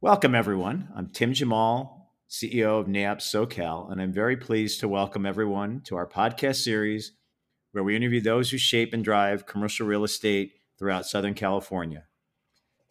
Welcome, 0.00 0.36
everyone. 0.36 0.88
I'm 0.94 1.08
Tim 1.12 1.32
Jemal, 1.32 2.12
CEO 2.30 2.78
of 2.78 2.86
NAIOP 2.86 3.18
SoCal, 3.18 3.90
and 3.90 4.00
I'm 4.00 4.12
very 4.12 4.36
pleased 4.36 4.78
to 4.80 4.88
welcome 4.88 5.26
everyone 5.26 5.80
to 5.86 5.96
our 5.96 6.06
podcast 6.06 6.62
series 6.62 7.10
where 7.72 7.82
we 7.82 7.96
interview 7.96 8.20
those 8.20 8.52
who 8.52 8.58
shape 8.58 8.94
and 8.94 9.02
drive 9.02 9.46
commercial 9.46 9.88
real 9.88 10.04
estate 10.04 10.52
throughout 10.78 11.06
Southern 11.06 11.34
California. 11.34 12.04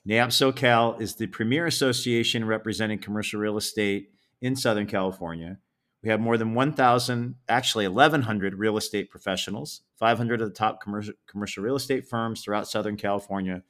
NAIOP 0.05 0.27
SoCal 0.27 0.99
is 0.99 1.15
the 1.15 1.27
premier 1.27 1.65
association 1.65 2.43
representing 2.43 2.99
commercial 2.99 3.39
real 3.39 3.55
estate 3.55 4.09
in 4.41 4.57
Southern 4.57 4.87
California. 4.87 5.59
We 6.01 6.09
have 6.09 6.21
more 6.21 6.37
than 6.37 6.53
1,000, 6.53 7.35
actually 7.49 7.87
1,100 7.87 8.55
real 8.55 8.77
estate 8.77 9.09
professionals, 9.09 9.81
500 9.97 10.41
of 10.41 10.47
the 10.47 10.53
top 10.53 10.81
commercial, 10.81 11.13
commercial 11.27 11.63
real 11.63 11.75
estate 11.75 12.07
firms 12.07 12.41
throughout 12.41 12.69
Southern 12.69 12.95
California 12.95 13.63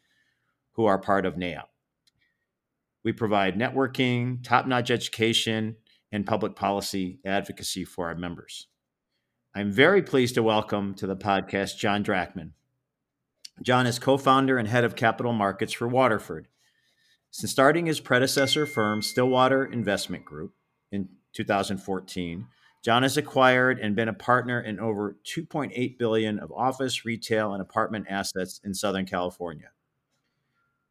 who 0.74 0.86
are 0.86 1.00
part 1.00 1.26
of 1.26 1.36
NAIOP. 1.36 1.66
We 3.04 3.14
provide 3.14 3.58
networking, 3.58 4.44
top 4.44 4.68
notch 4.68 4.92
education, 4.92 5.78
and 6.12 6.26
public 6.26 6.56
policy 6.56 7.20
advocacy 7.26 7.86
for 7.86 8.08
our 8.08 8.16
members. 8.16 8.68
I'm 9.56 9.72
very 9.72 10.02
pleased 10.04 10.36
to 10.36 10.44
welcome 10.44 10.94
to 10.96 11.08
the 11.08 11.16
podcast 11.16 11.78
John 11.78 12.04
Drachman. 12.04 12.52
John 13.62 13.88
is 13.88 14.00
co 14.00 14.18
founder 14.18 14.58
and 14.58 14.68
head 14.68 14.84
of 14.84 14.96
capital 14.96 15.34
markets 15.34 15.74
for 15.74 15.88
Waterford. 15.88 16.48
Since 17.32 17.52
starting 17.52 17.86
his 17.86 18.00
predecessor 18.00 18.66
firm, 18.66 19.02
Stillwater 19.02 19.66
Investment 19.66 20.26
Group, 20.26 20.54
in 20.92 21.10
2014, 21.40 22.48
John 22.82 23.04
has 23.04 23.16
acquired 23.16 23.80
and 23.80 23.96
been 23.96 24.10
a 24.10 24.14
partner 24.14 24.60
in 24.60 24.80
over 24.80 25.18
2.8 25.26 25.98
billion 25.98 26.40
of 26.40 26.52
office, 26.52 27.06
retail, 27.06 27.54
and 27.54 27.62
apartment 27.62 28.08
assets 28.10 28.60
in 28.64 28.74
Southern 28.74 29.06
California. 29.06 29.70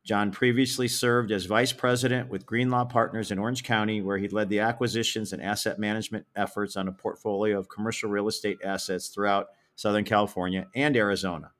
John 0.04 0.30
previously 0.30 0.88
served 0.88 1.30
as 1.32 1.44
vice 1.44 1.72
president 1.72 2.30
with 2.30 2.46
Greenlaw 2.46 2.86
Partners 2.86 3.30
in 3.30 3.38
Orange 3.38 3.62
County, 3.62 4.00
where 4.00 4.16
he 4.16 4.28
led 4.28 4.48
the 4.48 4.60
acquisitions 4.60 5.34
and 5.34 5.42
asset 5.42 5.78
management 5.78 6.24
efforts 6.34 6.76
on 6.76 6.88
a 6.88 6.92
portfolio 6.92 7.58
of 7.58 7.68
commercial 7.68 8.08
real 8.08 8.28
estate 8.28 8.58
assets 8.64 9.08
throughout 9.08 9.48
Southern 9.76 10.04
California 10.04 10.66
and 10.74 10.96
Arizona. 10.96 11.52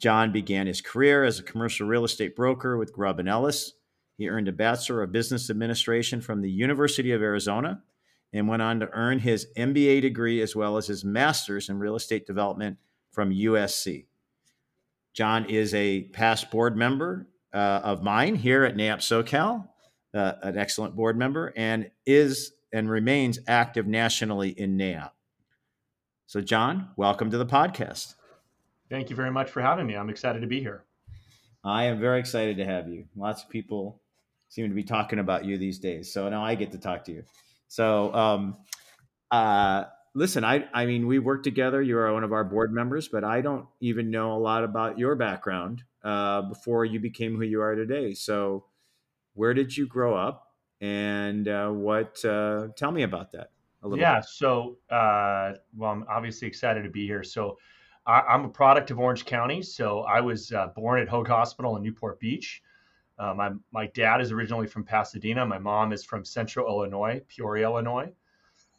John 0.00 0.32
began 0.32 0.66
his 0.66 0.80
career 0.80 1.22
as 1.22 1.38
a 1.38 1.44
commercial 1.44 1.86
real 1.86 2.04
estate 2.04 2.34
broker 2.34 2.76
with 2.76 2.92
Grubb 2.92 3.20
and 3.20 3.28
Ellis. 3.28 3.74
He 4.18 4.28
earned 4.28 4.48
a 4.48 4.52
Bachelor 4.52 5.02
of 5.02 5.12
Business 5.12 5.50
Administration 5.50 6.20
from 6.20 6.42
the 6.42 6.50
University 6.50 7.12
of 7.12 7.22
Arizona 7.22 7.82
and 8.32 8.48
went 8.48 8.62
on 8.62 8.80
to 8.80 8.88
earn 8.92 9.18
his 9.18 9.48
MBA 9.56 10.02
degree 10.02 10.40
as 10.40 10.56
well 10.56 10.76
as 10.76 10.86
his 10.86 11.04
master's 11.04 11.68
in 11.68 11.78
real 11.78 11.96
estate 11.96 12.26
development 12.26 12.78
from 13.10 13.30
USC. 13.30 14.06
John 15.12 15.44
is 15.46 15.74
a 15.74 16.02
past 16.02 16.50
board 16.50 16.76
member 16.76 17.26
uh, 17.52 17.80
of 17.84 18.02
mine 18.02 18.34
here 18.34 18.64
at 18.64 18.76
NAIOP 18.76 18.98
SoCal, 18.98 19.68
uh, 20.14 20.32
an 20.42 20.56
excellent 20.56 20.96
board 20.96 21.18
member, 21.18 21.52
and 21.56 21.90
is 22.06 22.52
and 22.72 22.88
remains 22.88 23.38
active 23.46 23.86
nationally 23.86 24.50
in 24.50 24.78
NAIOP. 24.78 25.10
So, 26.26 26.40
John, 26.40 26.88
welcome 26.96 27.30
to 27.30 27.36
the 27.36 27.44
podcast. 27.44 28.14
Thank 28.88 29.10
you 29.10 29.16
very 29.16 29.30
much 29.30 29.50
for 29.50 29.60
having 29.60 29.86
me. 29.86 29.94
I'm 29.94 30.08
excited 30.08 30.40
to 30.40 30.46
be 30.46 30.60
here. 30.60 30.84
I 31.64 31.84
am 31.84 32.00
very 32.00 32.18
excited 32.18 32.56
to 32.56 32.64
have 32.64 32.88
you. 32.88 33.04
Lots 33.14 33.42
of 33.42 33.50
people 33.50 34.00
seem 34.52 34.68
to 34.68 34.74
be 34.74 34.82
talking 34.84 35.18
about 35.18 35.46
you 35.46 35.56
these 35.56 35.78
days, 35.78 36.12
so 36.12 36.28
now 36.28 36.44
I 36.44 36.54
get 36.56 36.72
to 36.72 36.78
talk 36.78 37.04
to 37.04 37.12
you. 37.12 37.24
So, 37.68 38.14
um, 38.14 38.58
uh, 39.30 39.84
listen, 40.14 40.44
I 40.44 40.66
I 40.74 40.84
mean, 40.84 41.06
we 41.06 41.18
work 41.18 41.42
together. 41.42 41.80
You 41.80 41.96
are 41.96 42.12
one 42.12 42.22
of 42.22 42.34
our 42.34 42.44
board 42.44 42.70
members, 42.70 43.08
but 43.08 43.24
I 43.24 43.40
don't 43.40 43.66
even 43.80 44.10
know 44.10 44.34
a 44.34 44.38
lot 44.38 44.62
about 44.62 44.98
your 44.98 45.14
background 45.14 45.82
uh, 46.04 46.42
before 46.42 46.84
you 46.84 47.00
became 47.00 47.34
who 47.34 47.44
you 47.44 47.62
are 47.62 47.74
today. 47.74 48.12
So, 48.12 48.66
where 49.32 49.54
did 49.54 49.74
you 49.74 49.86
grow 49.86 50.14
up, 50.14 50.48
and 50.82 51.48
uh, 51.48 51.70
what? 51.70 52.22
Uh, 52.22 52.68
tell 52.76 52.92
me 52.92 53.04
about 53.04 53.32
that 53.32 53.52
a 53.82 53.88
little. 53.88 54.02
Yeah. 54.02 54.16
Bit. 54.16 54.26
So, 54.26 54.76
uh, 54.90 55.52
well, 55.74 55.92
I'm 55.92 56.04
obviously 56.10 56.46
excited 56.46 56.82
to 56.82 56.90
be 56.90 57.06
here. 57.06 57.24
So. 57.24 57.58
I, 58.04 58.34
am 58.34 58.44
a 58.44 58.48
product 58.48 58.90
of 58.90 58.98
Orange 58.98 59.24
County, 59.24 59.62
so 59.62 60.00
I 60.00 60.20
was 60.20 60.50
uh, 60.50 60.66
born 60.74 61.00
at 61.00 61.08
Hoag 61.08 61.28
Hospital 61.28 61.76
in 61.76 61.84
Newport 61.84 62.18
Beach. 62.18 62.60
Uh, 63.22 63.32
my 63.34 63.50
my 63.70 63.86
dad 63.86 64.20
is 64.20 64.32
originally 64.32 64.66
from 64.66 64.82
Pasadena. 64.82 65.46
My 65.46 65.58
mom 65.58 65.92
is 65.92 66.02
from 66.04 66.24
Central 66.24 66.66
Illinois, 66.66 67.20
Peoria, 67.28 67.66
Illinois. 67.66 68.12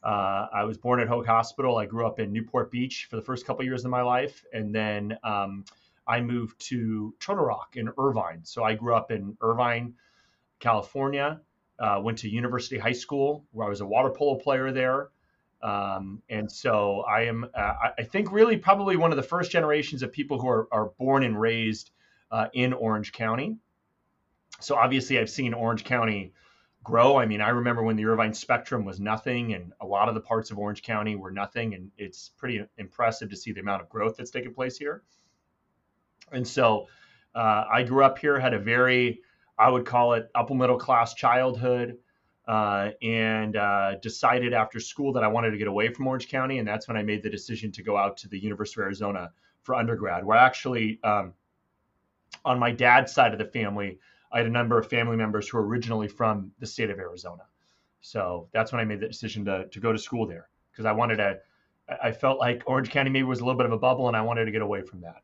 Uh, 0.03 0.47
I 0.53 0.65
was 0.65 0.77
born 0.77 0.99
at 0.99 1.07
Hoag 1.07 1.25
Hospital. 1.25 1.77
I 1.77 1.85
grew 1.85 2.05
up 2.05 2.19
in 2.19 2.33
Newport 2.33 2.69
Beach 2.69 3.07
for 3.09 3.15
the 3.15 3.21
first 3.21 3.45
couple 3.45 3.61
of 3.61 3.67
years 3.67 3.85
of 3.85 3.91
my 3.91 4.01
life, 4.01 4.43
and 4.51 4.75
then 4.75 5.17
um, 5.23 5.63
I 6.05 6.19
moved 6.19 6.59
to 6.67 7.15
Turtle 7.21 7.45
Rock 7.45 7.77
in 7.77 7.89
Irvine. 7.97 8.41
So 8.43 8.65
I 8.65 8.75
grew 8.75 8.93
up 8.93 9.11
in 9.11 9.37
Irvine, 9.39 9.93
California. 10.59 11.39
Uh, 11.79 12.01
went 12.03 12.17
to 12.17 12.29
University 12.29 12.77
High 12.77 12.91
School 12.91 13.45
where 13.51 13.65
I 13.65 13.69
was 13.69 13.79
a 13.79 13.85
water 13.85 14.09
polo 14.09 14.35
player 14.35 14.73
there. 14.73 15.09
Um, 15.61 16.21
and 16.29 16.51
so 16.51 17.05
I 17.09 17.23
am, 17.23 17.45
uh, 17.55 17.73
I 17.97 18.03
think, 18.03 18.31
really 18.31 18.57
probably 18.57 18.97
one 18.97 19.11
of 19.11 19.17
the 19.17 19.23
first 19.23 19.51
generations 19.51 20.03
of 20.03 20.11
people 20.11 20.37
who 20.37 20.49
are, 20.49 20.67
are 20.71 20.91
born 20.99 21.23
and 21.23 21.39
raised 21.39 21.91
uh, 22.29 22.47
in 22.53 22.73
Orange 22.73 23.13
County. 23.13 23.57
So 24.63 24.75
obviously, 24.75 25.19
I've 25.19 25.29
seen 25.29 25.53
Orange 25.53 25.83
County 25.83 26.33
grow. 26.83 27.17
I 27.17 27.25
mean, 27.25 27.41
I 27.41 27.49
remember 27.49 27.83
when 27.83 27.95
the 27.95 28.05
Irvine 28.05 28.33
Spectrum 28.33 28.85
was 28.85 28.99
nothing, 28.99 29.53
and 29.53 29.73
a 29.81 29.85
lot 29.85 30.09
of 30.09 30.15
the 30.15 30.21
parts 30.21 30.51
of 30.51 30.57
Orange 30.57 30.83
County 30.83 31.15
were 31.15 31.31
nothing, 31.31 31.73
and 31.73 31.91
it's 31.97 32.29
pretty 32.37 32.65
impressive 32.77 33.29
to 33.29 33.35
see 33.35 33.51
the 33.51 33.61
amount 33.61 33.81
of 33.81 33.89
growth 33.89 34.15
that's 34.17 34.31
taken 34.31 34.53
place 34.53 34.77
here. 34.77 35.03
And 36.31 36.47
so, 36.47 36.87
uh, 37.35 37.65
I 37.71 37.83
grew 37.83 38.03
up 38.03 38.17
here, 38.17 38.39
had 38.39 38.53
a 38.53 38.59
very, 38.59 39.21
I 39.57 39.69
would 39.69 39.85
call 39.85 40.13
it 40.13 40.29
upper 40.35 40.53
middle 40.53 40.77
class 40.77 41.13
childhood, 41.13 41.97
uh, 42.47 42.91
and 43.01 43.55
uh, 43.55 43.95
decided 44.01 44.53
after 44.53 44.79
school 44.79 45.13
that 45.13 45.23
I 45.23 45.27
wanted 45.27 45.51
to 45.51 45.57
get 45.57 45.67
away 45.67 45.93
from 45.93 46.07
Orange 46.07 46.27
County, 46.27 46.59
and 46.59 46.67
that's 46.67 46.87
when 46.87 46.97
I 46.97 47.03
made 47.03 47.23
the 47.23 47.29
decision 47.29 47.71
to 47.73 47.83
go 47.83 47.95
out 47.97 48.17
to 48.17 48.27
the 48.27 48.37
University 48.37 48.81
of 48.81 48.85
Arizona 48.85 49.31
for 49.61 49.75
undergrad. 49.75 50.25
Where 50.25 50.37
actually, 50.37 50.99
um, 51.03 51.33
on 52.43 52.59
my 52.59 52.71
dad's 52.71 53.13
side 53.13 53.31
of 53.31 53.39
the 53.39 53.45
family, 53.45 53.99
I 54.33 54.39
had 54.39 54.47
a 54.47 54.51
number 54.51 54.79
of 54.79 54.89
family 54.89 55.15
members 55.15 55.47
who 55.47 55.57
were 55.57 55.65
originally 55.65 56.07
from 56.07 56.51
the 56.59 56.65
state 56.65 56.89
of 56.89 56.99
Arizona. 56.99 57.43
So 58.01 58.49
that's 58.51 58.71
when 58.71 58.81
I 58.81 58.83
made 58.83 58.99
the 58.99 59.07
decision 59.07 59.45
to, 59.45 59.67
to 59.67 59.79
go 59.79 59.93
to 59.93 59.99
school 59.99 60.27
there 60.27 60.49
because 60.71 60.85
I 60.85 60.91
wanted 60.91 61.17
to, 61.17 61.37
I 62.01 62.11
felt 62.11 62.39
like 62.39 62.63
Orange 62.65 62.89
County 62.89 63.11
maybe 63.11 63.23
was 63.23 63.39
a 63.39 63.45
little 63.45 63.57
bit 63.57 63.67
of 63.67 63.71
a 63.71 63.77
bubble 63.77 64.07
and 64.07 64.17
I 64.17 64.21
wanted 64.21 64.45
to 64.45 64.51
get 64.51 64.61
away 64.61 64.81
from 64.81 65.01
that. 65.01 65.21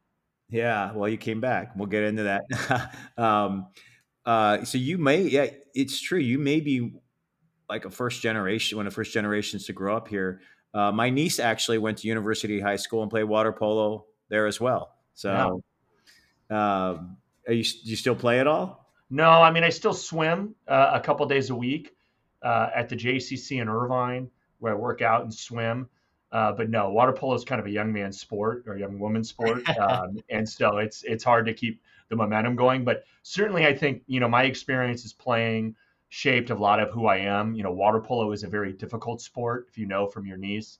Yeah. 0.49 0.93
Well, 0.93 1.09
you 1.09 1.17
came 1.17 1.41
back. 1.41 1.75
We'll 1.75 1.87
get 1.87 2.03
into 2.03 2.23
that. 2.23 2.93
um, 3.17 3.67
uh, 4.25 4.63
so 4.63 4.77
you 4.77 4.97
may, 4.97 5.23
yeah, 5.23 5.47
it's 5.73 5.99
true. 5.99 6.19
You 6.19 6.37
may 6.37 6.59
be 6.59 6.93
like 7.67 7.85
a 7.85 7.89
first 7.89 8.21
generation, 8.21 8.77
one 8.77 8.87
of 8.87 8.93
the 8.93 8.95
first 8.95 9.13
generations 9.13 9.65
to 9.65 9.73
grow 9.73 9.97
up 9.97 10.07
here. 10.07 10.41
Uh, 10.73 10.91
my 10.91 11.09
niece 11.09 11.39
actually 11.39 11.79
went 11.79 11.97
to 11.99 12.07
University 12.07 12.59
High 12.59 12.75
School 12.75 13.01
and 13.01 13.09
played 13.09 13.23
water 13.23 13.51
polo 13.51 14.05
there 14.29 14.45
as 14.45 14.61
well. 14.61 14.95
So, 15.15 15.61
yeah. 16.49 16.89
um, 16.89 17.17
are 17.47 17.53
you, 17.53 17.63
do 17.63 17.89
you 17.89 17.95
still 17.95 18.15
play 18.15 18.39
at 18.39 18.47
all? 18.47 18.78
No, 19.09 19.29
I 19.29 19.51
mean 19.51 19.63
I 19.63 19.69
still 19.69 19.93
swim 19.93 20.55
uh, 20.67 20.91
a 20.93 20.99
couple 20.99 21.25
days 21.25 21.49
a 21.49 21.55
week 21.55 21.95
uh, 22.41 22.69
at 22.75 22.89
the 22.89 22.95
JCC 22.95 23.61
in 23.61 23.69
Irvine, 23.69 24.29
where 24.59 24.73
I 24.73 24.75
work 24.75 25.01
out 25.01 25.23
and 25.23 25.33
swim. 25.33 25.89
Uh, 26.31 26.51
but 26.51 26.69
no, 26.69 26.91
water 26.91 27.11
polo 27.11 27.33
is 27.33 27.43
kind 27.43 27.59
of 27.59 27.65
a 27.65 27.71
young 27.71 27.91
man's 27.91 28.19
sport 28.19 28.63
or 28.67 28.77
young 28.77 28.99
woman's 28.99 29.29
sport, 29.29 29.67
um, 29.79 30.19
and 30.29 30.47
so 30.47 30.77
it's 30.77 31.03
it's 31.03 31.23
hard 31.23 31.45
to 31.47 31.53
keep 31.53 31.81
the 32.09 32.15
momentum 32.15 32.55
going. 32.55 32.83
But 32.83 33.03
certainly, 33.23 33.65
I 33.65 33.75
think 33.75 34.03
you 34.05 34.19
know 34.19 34.27
my 34.27 34.43
experience 34.43 35.05
is 35.05 35.13
playing 35.13 35.75
shaped 36.09 36.49
a 36.49 36.55
lot 36.55 36.79
of 36.79 36.91
who 36.91 37.07
I 37.07 37.17
am. 37.17 37.55
You 37.55 37.63
know, 37.63 37.71
water 37.71 37.99
polo 37.99 38.31
is 38.31 38.43
a 38.43 38.47
very 38.47 38.73
difficult 38.73 39.21
sport, 39.21 39.67
if 39.69 39.77
you 39.77 39.87
know 39.87 40.07
from 40.07 40.27
your 40.27 40.37
niece. 40.37 40.77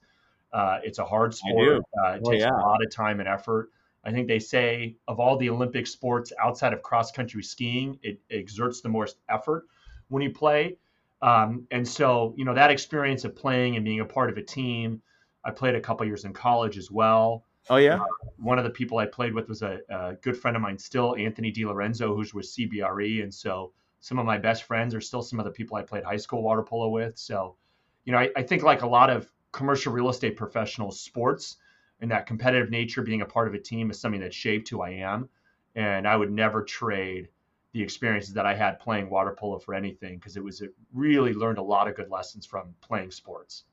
Uh, 0.52 0.78
it's 0.82 0.98
a 0.98 1.04
hard 1.04 1.34
sport. 1.34 1.82
Uh, 2.04 2.10
it 2.12 2.24
takes 2.24 2.42
yeah. 2.42 2.50
a 2.50 2.66
lot 2.66 2.82
of 2.84 2.90
time 2.90 3.20
and 3.20 3.28
effort. 3.28 3.70
I 4.04 4.12
think 4.12 4.28
they 4.28 4.38
say 4.38 4.96
of 5.08 5.20
all 5.20 5.36
the 5.36 5.50
Olympic 5.50 5.86
sports 5.86 6.32
outside 6.42 6.72
of 6.72 6.82
cross 6.82 7.12
country 7.12 7.42
skiing, 7.42 7.98
it, 8.02 8.18
exerts 8.30 8.80
the 8.80 8.88
most 8.88 9.16
effort 9.28 9.66
when 10.08 10.22
you 10.22 10.30
play. 10.30 10.76
Um, 11.22 11.66
and 11.70 11.86
so, 11.86 12.34
you 12.36 12.44
know, 12.44 12.54
that 12.54 12.70
experience 12.70 13.24
of 13.24 13.36
playing 13.36 13.76
and 13.76 13.84
being 13.84 14.00
a 14.00 14.04
part 14.04 14.30
of 14.30 14.38
a 14.38 14.42
team, 14.42 15.02
I 15.44 15.50
played 15.50 15.74
a 15.74 15.80
couple 15.80 16.06
years 16.06 16.24
in 16.24 16.32
college 16.32 16.78
as 16.78 16.90
well. 16.90 17.44
Oh 17.68 17.76
yeah. 17.76 17.96
Uh, 17.96 18.28
one 18.38 18.58
of 18.58 18.64
the 18.64 18.70
people 18.70 18.98
I 18.98 19.06
played 19.06 19.34
with 19.34 19.48
was 19.48 19.62
a, 19.62 19.80
a 19.90 20.14
good 20.22 20.36
friend 20.36 20.56
of 20.56 20.62
mine 20.62 20.78
still, 20.78 21.14
Anthony 21.16 21.52
DiLorenzo, 21.52 22.16
who's 22.16 22.32
with 22.32 22.46
CBRE, 22.46 23.22
and 23.22 23.32
so 23.32 23.72
some 24.00 24.18
of 24.18 24.24
my 24.24 24.38
best 24.38 24.62
friends 24.62 24.94
are 24.94 25.00
still 25.00 25.22
some 25.22 25.38
of 25.38 25.44
the 25.44 25.50
people 25.50 25.76
I 25.76 25.82
played 25.82 26.04
high 26.04 26.16
school 26.16 26.42
water 26.42 26.62
polo 26.62 26.88
with. 26.88 27.18
So, 27.18 27.56
you 28.04 28.12
know, 28.12 28.18
I, 28.18 28.30
I 28.34 28.42
think 28.42 28.62
like 28.62 28.80
a 28.80 28.88
lot 28.88 29.10
of 29.10 29.30
commercial 29.52 29.92
real 29.92 30.08
estate 30.08 30.36
professionals, 30.36 31.00
sports 31.00 31.56
and 32.00 32.10
that 32.10 32.26
competitive 32.26 32.70
nature, 32.70 33.02
being 33.02 33.22
a 33.22 33.26
part 33.26 33.48
of 33.48 33.54
a 33.54 33.58
team, 33.58 33.90
is 33.90 34.00
something 34.00 34.20
that 34.20 34.34
shaped 34.34 34.68
who 34.68 34.80
I 34.82 34.90
am. 34.90 35.28
And 35.74 36.08
I 36.08 36.16
would 36.16 36.32
never 36.32 36.62
trade 36.62 37.28
the 37.72 37.82
experiences 37.82 38.34
that 38.34 38.46
I 38.46 38.54
had 38.54 38.80
playing 38.80 39.10
water 39.10 39.34
polo 39.38 39.58
for 39.58 39.74
anything 39.74 40.16
because 40.16 40.36
it 40.36 40.42
was 40.42 40.60
it 40.60 40.74
really 40.92 41.32
learned 41.32 41.58
a 41.58 41.62
lot 41.62 41.86
of 41.88 41.94
good 41.94 42.10
lessons 42.10 42.44
from 42.44 42.74
playing 42.80 43.12
sports. 43.12 43.64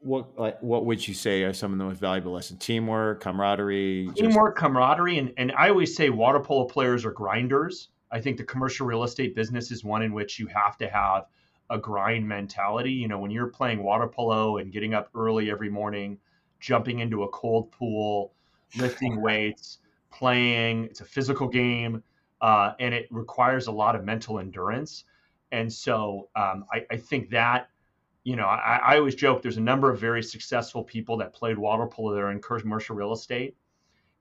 what 0.00 0.38
like 0.38 0.60
what 0.60 0.84
would 0.86 1.06
you 1.06 1.14
say 1.14 1.42
are 1.42 1.52
some 1.52 1.72
of 1.72 1.78
the 1.78 1.84
most 1.84 2.00
valuable 2.00 2.32
lessons? 2.32 2.64
Teamwork, 2.64 3.20
camaraderie, 3.20 4.10
teamwork, 4.16 4.54
just... 4.54 4.60
camaraderie, 4.60 5.18
and 5.18 5.32
and 5.36 5.52
I 5.52 5.68
always 5.68 5.94
say 5.94 6.10
water 6.10 6.40
polo 6.40 6.64
players 6.64 7.04
are 7.04 7.12
grinders. 7.12 7.88
I 8.10 8.20
think 8.20 8.38
the 8.38 8.44
commercial 8.44 8.86
real 8.86 9.04
estate 9.04 9.34
business 9.34 9.70
is 9.70 9.84
one 9.84 10.02
in 10.02 10.12
which 10.12 10.38
you 10.38 10.46
have 10.46 10.78
to 10.78 10.88
have 10.88 11.26
a 11.70 11.78
grind 11.78 12.26
mentality. 12.26 12.92
You 12.92 13.08
know, 13.08 13.18
when 13.18 13.30
you're 13.30 13.48
playing 13.48 13.82
water 13.82 14.08
polo 14.08 14.56
and 14.56 14.72
getting 14.72 14.94
up 14.94 15.10
early 15.14 15.50
every 15.50 15.68
morning, 15.68 16.18
jumping 16.60 17.00
into 17.00 17.22
a 17.22 17.28
cold 17.28 17.70
pool, 17.72 18.32
lifting 18.76 19.20
weights, 19.22 19.78
playing, 20.10 20.84
it's 20.84 21.00
a 21.00 21.04
physical 21.04 21.48
game, 21.48 22.02
uh, 22.40 22.72
and 22.80 22.94
it 22.94 23.06
requires 23.10 23.66
a 23.66 23.72
lot 23.72 23.94
of 23.96 24.04
mental 24.04 24.38
endurance. 24.38 25.04
And 25.52 25.72
so 25.72 26.28
um, 26.36 26.64
I, 26.72 26.84
I 26.90 26.96
think 26.96 27.30
that 27.30 27.68
you 28.24 28.36
know, 28.36 28.44
I, 28.44 28.80
I, 28.84 28.96
always 28.98 29.14
joke 29.14 29.40
there's 29.40 29.56
a 29.56 29.60
number 29.62 29.90
of 29.90 29.98
very 29.98 30.22
successful 30.22 30.84
people 30.84 31.16
that 31.16 31.32
played 31.32 31.56
water 31.56 31.86
polo 31.86 32.12
that 32.12 32.20
are 32.20 32.30
in 32.30 32.42
commercial 32.42 32.94
real 32.94 33.14
estate. 33.14 33.56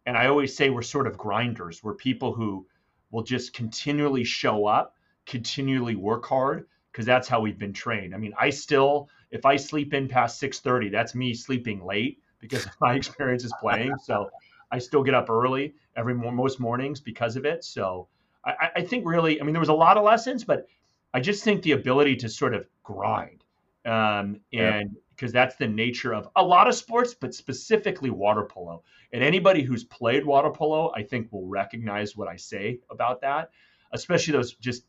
And 0.05 0.17
I 0.17 0.27
always 0.27 0.55
say 0.55 0.69
we're 0.69 0.81
sort 0.81 1.07
of 1.07 1.17
grinders. 1.17 1.83
We're 1.83 1.93
people 1.93 2.33
who 2.33 2.65
will 3.11 3.23
just 3.23 3.53
continually 3.53 4.23
show 4.23 4.65
up, 4.65 4.95
continually 5.25 5.95
work 5.95 6.25
hard, 6.25 6.67
because 6.89 7.05
that's 7.05 7.27
how 7.27 7.41
we've 7.41 7.59
been 7.59 7.73
trained. 7.73 8.15
I 8.15 8.17
mean, 8.17 8.33
I 8.39 8.51
still, 8.51 9.09
if 9.29 9.45
I 9.45 9.57
sleep 9.57 9.93
in 9.93 10.07
past 10.07 10.41
6:30, 10.41 10.89
that's 10.89 11.13
me 11.13 11.33
sleeping 11.33 11.83
late 11.83 12.21
because 12.39 12.65
of 12.65 12.71
my 12.81 12.95
experiences 12.95 13.53
playing. 13.61 13.93
So 14.03 14.29
I 14.71 14.79
still 14.79 15.03
get 15.03 15.13
up 15.13 15.29
early 15.29 15.73
every 15.95 16.13
most 16.13 16.59
mornings 16.59 16.99
because 16.99 17.35
of 17.35 17.45
it. 17.45 17.63
So 17.63 18.07
I, 18.45 18.69
I 18.77 18.81
think 18.81 19.05
really, 19.05 19.41
I 19.41 19.43
mean, 19.43 19.53
there 19.53 19.59
was 19.59 19.69
a 19.69 19.73
lot 19.73 19.97
of 19.97 20.03
lessons, 20.03 20.43
but 20.43 20.67
I 21.13 21.19
just 21.19 21.43
think 21.43 21.63
the 21.63 21.71
ability 21.71 22.15
to 22.17 22.29
sort 22.29 22.53
of 22.53 22.65
grind 22.83 23.43
um, 23.87 24.41
and 24.51 24.95
because 25.15 25.31
that's 25.31 25.55
the 25.55 25.67
nature 25.67 26.13
of 26.13 26.29
a 26.35 26.43
lot 26.43 26.67
of 26.67 26.75
sports, 26.75 27.15
but 27.15 27.33
specifically 27.33 28.11
water 28.11 28.43
polo. 28.43 28.83
And 29.13 29.23
anybody 29.23 29.63
who's 29.63 29.85
played 29.85 30.25
water 30.25 30.51
polo, 30.51 30.91
I 30.93 31.01
think, 31.03 31.31
will 31.31 31.47
recognize 31.47 32.15
what 32.15 32.27
I 32.27 32.35
say 32.35 32.79
about 32.91 33.21
that, 33.21 33.49
especially 33.93 34.33
those 34.33 34.53
just 34.55 34.83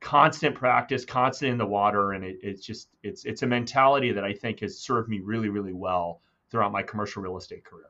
constant 0.00 0.56
practice, 0.56 1.04
constant 1.04 1.52
in 1.52 1.58
the 1.58 1.66
water, 1.66 2.12
and 2.12 2.24
it, 2.24 2.38
it's 2.42 2.64
just 2.64 2.88
it's 3.02 3.24
it's 3.24 3.42
a 3.42 3.46
mentality 3.46 4.12
that 4.12 4.24
I 4.24 4.32
think 4.32 4.60
has 4.60 4.78
served 4.78 5.08
me 5.08 5.20
really 5.20 5.50
really 5.50 5.74
well 5.74 6.22
throughout 6.52 6.70
my 6.70 6.82
commercial 6.82 7.22
real 7.22 7.36
estate 7.36 7.64
career. 7.64 7.86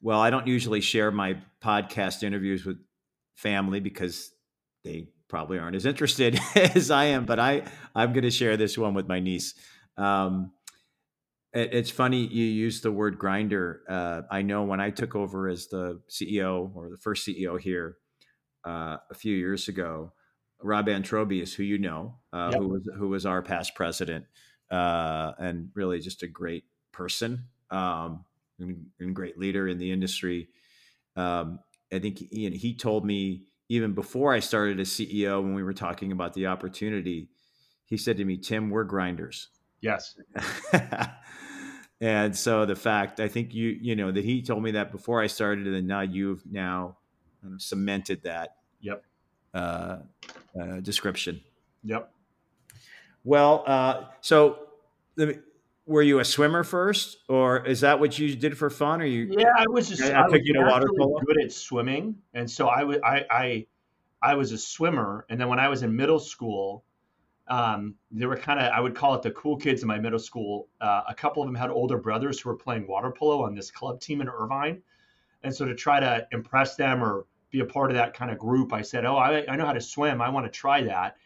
Well, 0.00 0.20
I 0.20 0.30
don't 0.30 0.46
usually 0.46 0.80
share 0.80 1.10
my 1.10 1.36
podcast 1.62 2.22
interviews 2.22 2.64
with 2.64 2.78
family 3.36 3.78
because 3.78 4.32
they 4.82 5.08
probably 5.28 5.58
aren't 5.58 5.76
as 5.76 5.86
interested 5.86 6.40
as 6.56 6.90
I 6.90 7.04
am, 7.04 7.26
but 7.26 7.38
I 7.38 7.62
I'm 7.94 8.12
going 8.12 8.24
to 8.24 8.30
share 8.30 8.56
this 8.56 8.76
one 8.76 8.94
with 8.94 9.06
my 9.06 9.20
niece. 9.20 9.54
Um, 9.98 10.52
it, 11.52 11.74
it's 11.74 11.90
funny 11.90 12.26
you 12.26 12.44
use 12.44 12.80
the 12.80 12.90
word 12.90 13.18
grinder. 13.18 13.82
Uh, 13.86 14.22
I 14.30 14.40
know 14.40 14.64
when 14.64 14.80
I 14.80 14.88
took 14.90 15.14
over 15.14 15.48
as 15.48 15.68
the 15.68 16.00
CEO 16.08 16.74
or 16.74 16.88
the 16.88 16.96
first 16.96 17.28
CEO 17.28 17.60
here 17.60 17.98
uh, 18.66 18.96
a 19.10 19.14
few 19.14 19.36
years 19.36 19.68
ago, 19.68 20.14
Rob 20.62 20.86
Antrobius, 20.86 21.54
who 21.54 21.62
you 21.62 21.78
know, 21.78 22.16
uh, 22.32 22.50
yep. 22.52 22.60
who 22.60 22.68
was 22.68 22.88
who 22.96 23.08
was 23.08 23.26
our 23.26 23.42
past 23.42 23.74
president, 23.74 24.24
uh, 24.70 25.32
and 25.38 25.68
really 25.74 26.00
just 26.00 26.22
a 26.22 26.26
great 26.26 26.64
person 26.92 27.44
um, 27.70 28.24
and, 28.58 28.86
and, 28.98 29.14
great 29.14 29.38
leader 29.38 29.68
in 29.68 29.78
the 29.78 29.90
industry. 29.90 30.48
Um, 31.16 31.60
I 31.92 31.98
think 31.98 32.18
he, 32.18 32.50
he 32.50 32.74
told 32.74 33.04
me 33.04 33.44
even 33.68 33.92
before 33.92 34.32
I 34.32 34.40
started 34.40 34.80
as 34.80 34.88
CEO, 34.88 35.40
when 35.42 35.54
we 35.54 35.62
were 35.62 35.72
talking 35.72 36.10
about 36.10 36.34
the 36.34 36.48
opportunity, 36.48 37.28
he 37.84 37.96
said 37.96 38.16
to 38.16 38.24
me, 38.24 38.36
Tim, 38.36 38.68
we're 38.68 38.84
grinders. 38.84 39.48
Yes. 39.80 40.16
and 42.00 42.36
so 42.36 42.66
the 42.66 42.74
fact, 42.74 43.20
I 43.20 43.28
think 43.28 43.54
you, 43.54 43.68
you 43.80 43.94
know, 43.94 44.10
that 44.10 44.24
he 44.24 44.42
told 44.42 44.62
me 44.62 44.72
that 44.72 44.90
before 44.90 45.22
I 45.22 45.28
started, 45.28 45.68
and 45.68 45.86
now 45.86 46.00
you've 46.00 46.42
now 46.50 46.98
cemented 47.58 48.24
that. 48.24 48.56
Yep. 48.80 49.04
Uh, 49.54 49.98
uh, 50.60 50.80
description. 50.80 51.40
Yep. 51.84 52.12
Well, 53.24 53.64
uh, 53.66 54.04
so 54.20 54.58
let 55.16 55.28
me, 55.28 55.34
were 55.90 56.02
you 56.02 56.20
a 56.20 56.24
swimmer 56.24 56.62
first, 56.62 57.18
or 57.28 57.66
is 57.66 57.80
that 57.80 57.98
what 57.98 58.16
you 58.16 58.36
did 58.36 58.56
for 58.56 58.70
fun? 58.70 59.02
Or 59.02 59.04
you? 59.04 59.34
Yeah, 59.36 59.50
I 59.56 59.66
was 59.68 59.88
just. 59.88 60.00
I, 60.02 60.12
I 60.12 60.28
was 60.28 60.40
you 60.44 60.52
know, 60.52 60.62
water 60.62 60.86
polo? 60.96 61.18
good 61.20 61.42
at 61.42 61.52
swimming, 61.52 62.14
and 62.32 62.48
so 62.48 62.68
I 62.68 62.84
was. 62.84 62.98
I, 63.04 63.26
I 63.28 63.66
I 64.22 64.34
was 64.36 64.52
a 64.52 64.58
swimmer, 64.58 65.26
and 65.28 65.40
then 65.40 65.48
when 65.48 65.58
I 65.58 65.68
was 65.68 65.82
in 65.82 65.94
middle 65.96 66.20
school, 66.20 66.84
um, 67.48 67.96
they 68.12 68.24
were 68.24 68.36
kind 68.36 68.60
of 68.60 68.72
I 68.72 68.78
would 68.78 68.94
call 68.94 69.16
it 69.16 69.22
the 69.22 69.32
cool 69.32 69.56
kids 69.56 69.82
in 69.82 69.88
my 69.88 69.98
middle 69.98 70.20
school. 70.20 70.68
Uh, 70.80 71.02
a 71.08 71.14
couple 71.14 71.42
of 71.42 71.48
them 71.48 71.56
had 71.56 71.70
older 71.70 71.98
brothers 71.98 72.38
who 72.38 72.50
were 72.50 72.56
playing 72.56 72.86
water 72.86 73.10
polo 73.10 73.44
on 73.44 73.56
this 73.56 73.72
club 73.72 74.00
team 74.00 74.20
in 74.20 74.28
Irvine, 74.28 74.80
and 75.42 75.52
so 75.52 75.64
to 75.64 75.74
try 75.74 75.98
to 75.98 76.24
impress 76.30 76.76
them 76.76 77.02
or 77.02 77.26
be 77.50 77.60
a 77.60 77.66
part 77.66 77.90
of 77.90 77.96
that 77.96 78.14
kind 78.14 78.30
of 78.30 78.38
group, 78.38 78.72
I 78.72 78.82
said, 78.82 79.04
"Oh, 79.04 79.16
I, 79.16 79.44
I 79.48 79.56
know 79.56 79.66
how 79.66 79.72
to 79.72 79.80
swim. 79.80 80.22
I 80.22 80.28
want 80.28 80.46
to 80.46 80.56
try 80.56 80.82
that." 80.82 81.16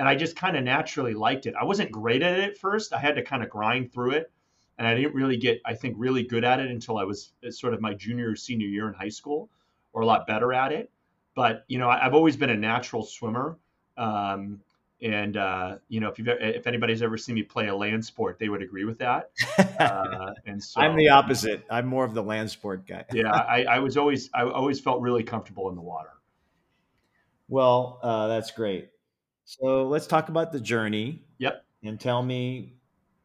And 0.00 0.08
I 0.08 0.14
just 0.14 0.34
kind 0.34 0.56
of 0.56 0.64
naturally 0.64 1.12
liked 1.12 1.44
it. 1.44 1.52
I 1.60 1.64
wasn't 1.64 1.92
great 1.92 2.22
at 2.22 2.38
it 2.38 2.42
at 2.52 2.56
first. 2.56 2.94
I 2.94 2.98
had 2.98 3.16
to 3.16 3.22
kind 3.22 3.42
of 3.42 3.50
grind 3.50 3.92
through 3.92 4.12
it, 4.12 4.32
and 4.78 4.88
I 4.88 4.94
didn't 4.94 5.14
really 5.14 5.36
get, 5.36 5.60
I 5.66 5.74
think, 5.74 5.94
really 5.98 6.22
good 6.22 6.42
at 6.42 6.58
it 6.58 6.70
until 6.70 6.96
I 6.96 7.04
was 7.04 7.32
uh, 7.46 7.50
sort 7.50 7.74
of 7.74 7.82
my 7.82 7.92
junior 7.92 8.30
or 8.30 8.34
senior 8.34 8.66
year 8.66 8.88
in 8.88 8.94
high 8.94 9.10
school, 9.10 9.50
or 9.92 10.00
a 10.00 10.06
lot 10.06 10.26
better 10.26 10.54
at 10.54 10.72
it. 10.72 10.90
But 11.34 11.66
you 11.68 11.78
know, 11.78 11.90
I, 11.90 11.98
have 11.98 12.14
always 12.14 12.34
been 12.34 12.48
a 12.48 12.56
natural 12.56 13.02
swimmer. 13.02 13.58
Um, 13.98 14.60
and 15.02 15.36
uh, 15.36 15.76
you 15.90 16.00
know, 16.00 16.08
if 16.08 16.18
you've 16.18 16.28
if 16.28 16.66
anybody's 16.66 17.02
ever 17.02 17.18
seen 17.18 17.34
me 17.34 17.42
play 17.42 17.68
a 17.68 17.76
land 17.76 18.02
sport, 18.02 18.38
they 18.38 18.48
would 18.48 18.62
agree 18.62 18.86
with 18.86 18.98
that. 18.98 19.30
Uh, 19.80 20.34
and 20.44 20.62
so 20.62 20.78
I'm 20.78 20.94
the 20.94 21.08
opposite. 21.08 21.64
I'm 21.70 21.86
more 21.86 22.04
of 22.04 22.12
the 22.12 22.22
land 22.22 22.50
sport 22.50 22.86
guy. 22.86 23.02
yeah, 23.14 23.30
I, 23.30 23.64
I, 23.64 23.78
was 23.78 23.96
always 23.96 24.28
I 24.34 24.42
always 24.42 24.78
felt 24.78 25.00
really 25.00 25.22
comfortable 25.22 25.70
in 25.70 25.74
the 25.74 25.80
water. 25.80 26.10
Well, 27.48 27.98
uh, 28.02 28.28
that's 28.28 28.50
great. 28.50 28.90
So 29.58 29.88
let's 29.88 30.06
talk 30.06 30.28
about 30.28 30.52
the 30.52 30.60
journey. 30.60 31.24
Yep. 31.38 31.64
And 31.82 31.98
tell 31.98 32.22
me, 32.22 32.74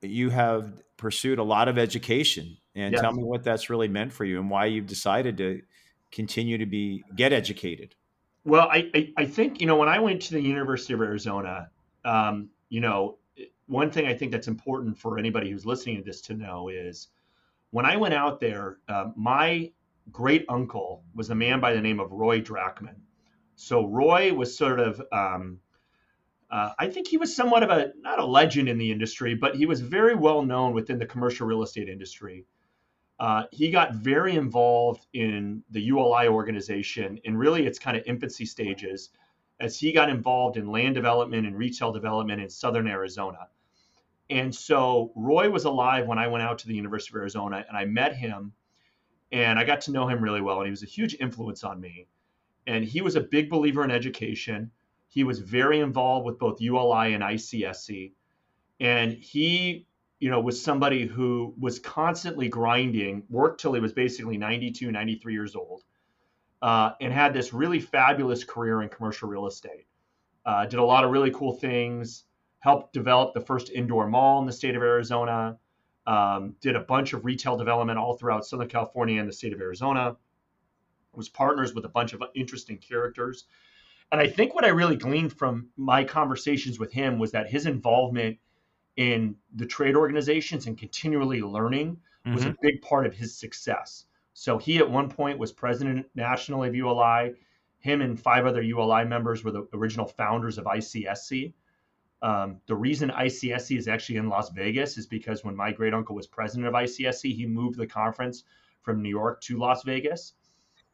you 0.01 0.31
have 0.31 0.81
pursued 0.98 1.38
a 1.38 1.44
lot 1.44 1.68
of 1.68 1.77
education, 1.77 2.57
and 2.74 2.95
tell 2.95 3.13
me 3.13 3.24
what 3.24 3.44
that's 3.44 3.69
really 3.69 3.88
meant 3.88 4.12
for 4.12 4.25
you 4.25 4.39
and 4.39 4.50
why 4.50 4.66
you've 4.66 4.88
decided 4.88 5.38
to 5.38 5.62
continue 6.12 6.57
to 6.57 6.66
be 6.66 7.04
get 7.16 7.31
educated. 7.31 7.94
Well, 8.44 8.68
I, 8.72 8.89
I, 8.95 9.13
I 9.18 9.25
think 9.25 9.62
you 9.62 9.68
know 9.68 9.75
when 9.75 9.88
I 9.88 10.00
went 10.00 10.22
to 10.24 10.33
the 10.33 10.42
University 10.42 10.94
of 10.94 11.01
Arizona, 11.01 11.69
um, 12.04 12.50
you 12.69 12.81
know, 12.81 13.18
one 13.68 13.92
thing 13.92 14.07
I 14.07 14.16
think 14.16 14.31
that's 14.31 14.48
important 14.48 14.98
for 14.98 15.19
anybody 15.19 15.51
who's 15.51 15.66
listening 15.66 15.98
to 15.98 16.04
this 16.04 16.21
to 16.21 16.33
know 16.33 16.69
is 16.69 17.10
when 17.69 17.86
I 17.86 17.98
went 17.98 18.16
out 18.16 18.39
there, 18.39 18.78
uh, 18.88 19.10
my 19.16 19.71
great 20.11 20.45
uncle 20.49 21.04
was 21.14 21.30
a 21.30 21.35
man 21.35 21.59
by 21.59 21.73
the 21.73 21.81
name 21.81 21.99
of 21.99 22.11
Roy 22.11 22.42
Drachman. 22.42 22.95
So 23.56 23.85
Roy 23.85 24.33
was 24.33 24.57
sort 24.57 24.80
of 24.80 25.02
um, 25.11 25.59
uh, 26.56 26.74
I 26.80 26.88
think 26.88 27.09
he 27.09 27.18
was 27.18 27.35
somewhat 27.35 27.64
of 27.64 27.69
a 27.69 27.92
not 28.00 28.18
a 28.18 28.26
legend 28.26 28.69
in 28.69 28.78
the 28.78 28.90
industry, 28.90 29.35
but 29.35 29.56
he 29.56 29.66
was 29.66 29.81
very 29.81 30.16
well 30.16 30.42
known 30.42 30.74
within 30.74 30.97
the 30.97 31.06
commercial 31.06 31.45
real 31.45 31.64
estate 31.64 31.90
industry. 31.90 32.45
Uh, 33.19 33.44
he 33.52 33.69
got 33.69 33.95
very 33.95 34.38
involved 34.38 35.06
in 35.12 35.64
the 35.71 35.81
ULI 35.81 36.30
organization 36.30 37.19
in 37.26 37.35
really 37.35 37.66
its 37.66 37.78
kind 37.78 37.97
of 37.97 38.04
infancy 38.06 38.45
stages 38.45 39.09
as 39.59 39.78
he 39.78 39.92
got 39.92 40.07
involved 40.09 40.56
in 40.56 40.71
land 40.71 40.95
development 40.95 41.45
and 41.45 41.57
retail 41.57 41.92
development 41.92 42.42
in 42.42 42.50
southern 42.50 42.88
Arizona. 42.88 43.50
And 44.30 44.56
so 44.56 45.12
Roy 45.14 45.50
was 45.50 45.66
alive 45.66 46.07
when 46.07 46.19
I 46.19 46.28
went 46.28 46.44
out 46.44 46.57
to 46.59 46.69
the 46.69 46.76
University 46.76 47.12
of 47.12 47.19
Arizona 47.19 47.66
and 47.68 47.76
I 47.76 47.83
met 47.83 48.16
him 48.16 48.54
and 49.33 49.59
I 49.59 49.66
got 49.66 49.81
to 49.81 49.92
know 49.92 50.07
him 50.07 50.21
really 50.21 50.42
well. 50.42 50.59
And 50.59 50.68
he 50.68 50.71
was 50.71 50.83
a 50.83 50.88
huge 50.88 51.18
influence 51.19 51.66
on 51.66 51.81
me. 51.81 52.07
And 52.66 52.85
he 52.85 53.02
was 53.02 53.18
a 53.18 53.21
big 53.21 53.50
believer 53.50 53.83
in 53.83 53.92
education. 53.92 54.71
He 55.07 55.24
was 55.24 55.40
very 55.40 55.80
involved 55.80 56.26
with 56.26 56.40
both 56.40 56.62
ULI 56.62 57.14
and 57.14 57.24
ICSC. 57.24 58.14
And 58.80 59.14
he, 59.14 59.88
you 60.19 60.30
know, 60.30 60.42
was 60.42 60.62
somebody 60.62 61.06
who 61.06 61.54
was 61.59 61.80
constantly 61.80 62.50
grinding, 62.50 63.24
worked 63.30 63.62
till 63.62 63.74
he 63.74 63.80
was 63.80 63.94
basically 63.94 64.38
92, 64.38 64.92
93 64.92 65.33
years 65.33 65.56
old, 65.56 65.83
uh, 66.62 66.92
and 67.00 67.14
had 67.14 67.33
this 67.33 67.54
really 67.54 67.80
fabulous 67.80 68.44
career 68.44 68.81
in 68.81 68.90
commercial 68.90 69.30
real 69.30 69.47
estate. 69.47 69.88
Uh, 70.45 70.66
did 70.66 70.80
a 70.80 70.83
lot 70.83 71.04
of 71.04 71.12
really 71.12 71.31
cool 71.31 71.54
things, 71.54 72.26
helped 72.59 72.94
develop 72.94 73.33
the 73.33 73.42
first 73.42 73.69
indoor 73.69 74.07
mall 74.07 74.40
in 74.40 74.45
the 74.45 74.54
state 74.54 74.76
of 74.76 74.81
Arizona, 74.81 75.57
um, 76.07 76.56
did 76.62 76.76
a 76.76 76.80
bunch 76.80 77.14
of 77.14 77.26
retail 77.26 77.57
development 77.57 77.97
all 77.97 78.16
throughout 78.18 78.45
Southern 78.45 78.68
California 78.68 79.19
and 79.19 79.28
the 79.28 79.33
state 79.33 79.54
of 79.54 79.62
Arizona, 79.62 80.16
was 81.14 81.30
partners 81.30 81.74
with 81.74 81.85
a 81.85 81.90
bunch 81.90 82.14
of 82.14 82.21
interesting 82.35 82.78
characters. 82.78 83.45
And 84.12 84.21
I 84.21 84.28
think 84.28 84.54
what 84.54 84.66
I 84.66 84.69
really 84.69 84.95
gleaned 84.95 85.33
from 85.33 85.69
my 85.78 86.04
conversations 86.04 86.80
with 86.80 86.92
him 86.92 87.19
was 87.19 87.31
that 87.31 87.50
his 87.50 87.66
involvement 87.66 88.38
in 88.95 89.35
the 89.56 89.66
trade 89.66 89.95
organizations 89.95 90.68
and 90.68 90.78
continually 90.78 91.42
learning 91.42 91.97
was 92.26 92.42
mm-hmm. 92.42 92.52
a 92.52 92.56
big 92.62 92.81
part 92.81 93.06
of 93.06 93.14
his 93.14 93.38
success. 93.38 94.06
So 94.33 94.57
he 94.57 94.78
at 94.80 94.90
one 94.90 95.09
point 95.09 95.38
was 95.38 95.52
president 95.52 96.07
nationally 96.16 96.69
of 96.69 96.76
ULI. 96.76 97.35
Him 97.80 98.02
and 98.02 98.19
five 98.19 98.45
other 98.45 98.62
ULI 98.62 99.06
members 99.06 99.44
were 99.44 99.52
the 99.52 99.68
original 99.74 100.07
founders 100.07 100.57
of 100.57 100.66
ICSC. 100.66 101.54
Um, 102.21 102.62
the 102.66 102.76
reason 102.76 103.09
ICSC 103.09 103.78
is 103.78 103.88
actually 103.88 104.18
in 104.18 104.30
Las 104.30 104.50
Vegas 104.50 104.97
is 104.97 105.06
because 105.06 105.44
when 105.44 105.56
my 105.56 105.71
great 105.71 105.94
uncle 105.94 106.16
was 106.16 106.26
president 106.26 106.68
of 106.68 106.74
ICSC, 106.74 107.35
he 107.35 107.45
moved 107.45 107.78
the 107.78 107.85
conference 107.85 108.44
from 108.81 109.02
New 109.02 109.09
York 109.09 109.42
to 109.42 109.57
Las 109.57 109.83
Vegas. 109.83 110.33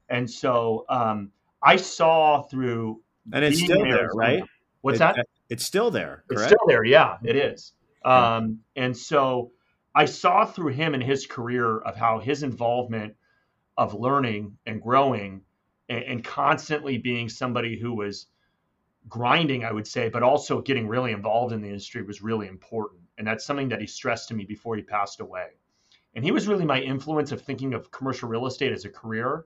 And 0.10 0.30
so 0.30 0.86
um, 0.90 1.32
I 1.64 1.76
saw 1.76 2.42
through. 2.44 3.02
And 3.34 3.46
it's 3.46 3.62
still 3.62 3.84
there, 3.84 4.10
right? 4.14 4.44
What's 4.82 4.98
it, 4.98 5.00
that? 5.00 5.28
It's 5.50 5.66
still 5.66 5.92
there. 5.92 6.24
Correct? 6.28 6.44
It's 6.44 6.48
still 6.48 6.68
there. 6.68 6.84
Yeah, 6.84 7.18
it 7.24 7.36
is. 7.36 7.74
Um, 8.04 8.60
and 8.76 8.98
so 8.98 9.52
I 9.94 10.06
saw 10.06 10.46
through 10.46 10.72
him 10.74 10.94
and 10.94 11.04
his 11.04 11.28
career 11.28 11.80
of 11.80 11.96
how 11.96 12.20
his 12.20 12.44
involvement 12.44 13.16
of 13.78 13.94
learning 13.94 14.58
and 14.66 14.82
growing 14.82 15.42
and, 15.90 16.04
and 16.04 16.24
constantly 16.24 16.98
being 16.98 17.30
somebody 17.30 17.78
who 17.78 17.94
was 17.94 18.28
grinding, 19.08 19.66
I 19.66 19.72
would 19.72 19.88
say, 19.88 20.10
but 20.10 20.24
also 20.24 20.62
getting 20.62 20.88
really 20.88 21.12
involved 21.12 21.54
in 21.54 21.62
the 21.62 21.68
industry 21.68 22.02
was 22.02 22.22
really 22.22 22.48
important. 22.48 23.02
And 23.18 23.28
that's 23.28 23.46
something 23.46 23.70
that 23.70 23.82
he 23.82 23.88
stressed 23.88 24.30
to 24.30 24.34
me 24.34 24.46
before 24.46 24.76
he 24.76 24.82
passed 24.82 25.20
away. 25.20 25.48
And 26.16 26.24
he 26.24 26.32
was 26.32 26.48
really 26.48 26.66
my 26.66 26.80
influence 26.80 27.32
of 27.32 27.42
thinking 27.42 27.74
of 27.74 27.92
commercial 27.92 28.30
real 28.30 28.46
estate 28.46 28.72
as 28.72 28.86
a 28.86 28.90
career 28.90 29.46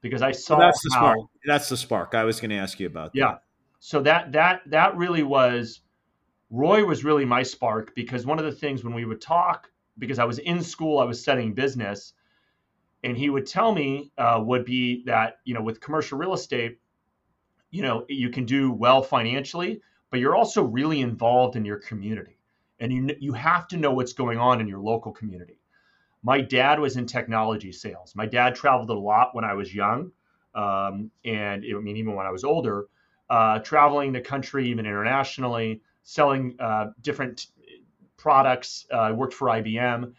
because 0.00 0.22
I 0.22 0.32
saw 0.32 0.58
that's 0.58 0.80
the 0.82 0.94
how, 0.94 1.00
spark. 1.00 1.18
That's 1.46 1.68
the 1.68 1.76
spark. 1.76 2.14
I 2.14 2.24
was 2.24 2.40
going 2.40 2.50
to 2.50 2.56
ask 2.56 2.80
you 2.80 2.86
about. 2.86 3.12
That. 3.12 3.18
Yeah. 3.18 3.34
So 3.80 4.02
that 4.02 4.32
that 4.32 4.62
that 4.66 4.96
really 4.96 5.22
was 5.22 5.80
Roy 6.50 6.84
was 6.84 7.04
really 7.04 7.24
my 7.24 7.42
spark 7.42 7.94
because 7.94 8.26
one 8.26 8.38
of 8.38 8.44
the 8.44 8.52
things 8.52 8.84
when 8.84 8.94
we 8.94 9.04
would 9.04 9.20
talk 9.20 9.70
because 9.98 10.18
I 10.18 10.24
was 10.24 10.38
in 10.38 10.62
school, 10.62 10.98
I 10.98 11.04
was 11.04 11.20
studying 11.20 11.54
business, 11.54 12.14
and 13.04 13.16
he 13.16 13.30
would 13.30 13.46
tell 13.46 13.72
me 13.72 14.12
uh, 14.18 14.42
would 14.44 14.64
be 14.64 15.04
that 15.04 15.38
you 15.44 15.54
know 15.54 15.62
with 15.62 15.80
commercial 15.80 16.18
real 16.18 16.34
estate, 16.34 16.78
you 17.70 17.82
know 17.82 18.04
you 18.08 18.30
can 18.30 18.44
do 18.44 18.72
well 18.72 19.02
financially, 19.02 19.80
but 20.10 20.20
you're 20.20 20.36
also 20.36 20.62
really 20.62 21.00
involved 21.00 21.56
in 21.56 21.64
your 21.64 21.78
community, 21.78 22.38
and 22.80 22.92
you 22.92 23.16
you 23.20 23.32
have 23.32 23.68
to 23.68 23.76
know 23.76 23.92
what's 23.92 24.12
going 24.12 24.38
on 24.38 24.60
in 24.60 24.66
your 24.66 24.80
local 24.80 25.12
community. 25.12 25.59
My 26.22 26.40
dad 26.40 26.78
was 26.78 26.96
in 26.96 27.06
technology 27.06 27.72
sales. 27.72 28.14
My 28.14 28.26
dad 28.26 28.54
traveled 28.54 28.90
a 28.90 28.94
lot 28.94 29.34
when 29.34 29.44
I 29.44 29.54
was 29.54 29.74
young, 29.74 30.12
um, 30.54 31.10
and 31.24 31.64
I 31.64 31.80
mean 31.80 31.96
even 31.96 32.14
when 32.14 32.26
I 32.26 32.30
was 32.30 32.44
older, 32.44 32.86
uh, 33.30 33.60
traveling 33.60 34.12
the 34.12 34.20
country, 34.20 34.68
even 34.68 34.84
internationally, 34.86 35.80
selling 36.02 36.56
uh, 36.58 36.90
different 37.00 37.46
products. 38.16 38.86
Uh, 38.92 38.98
I 38.98 39.12
worked 39.12 39.34
for 39.34 39.48
IBM, 39.48 40.12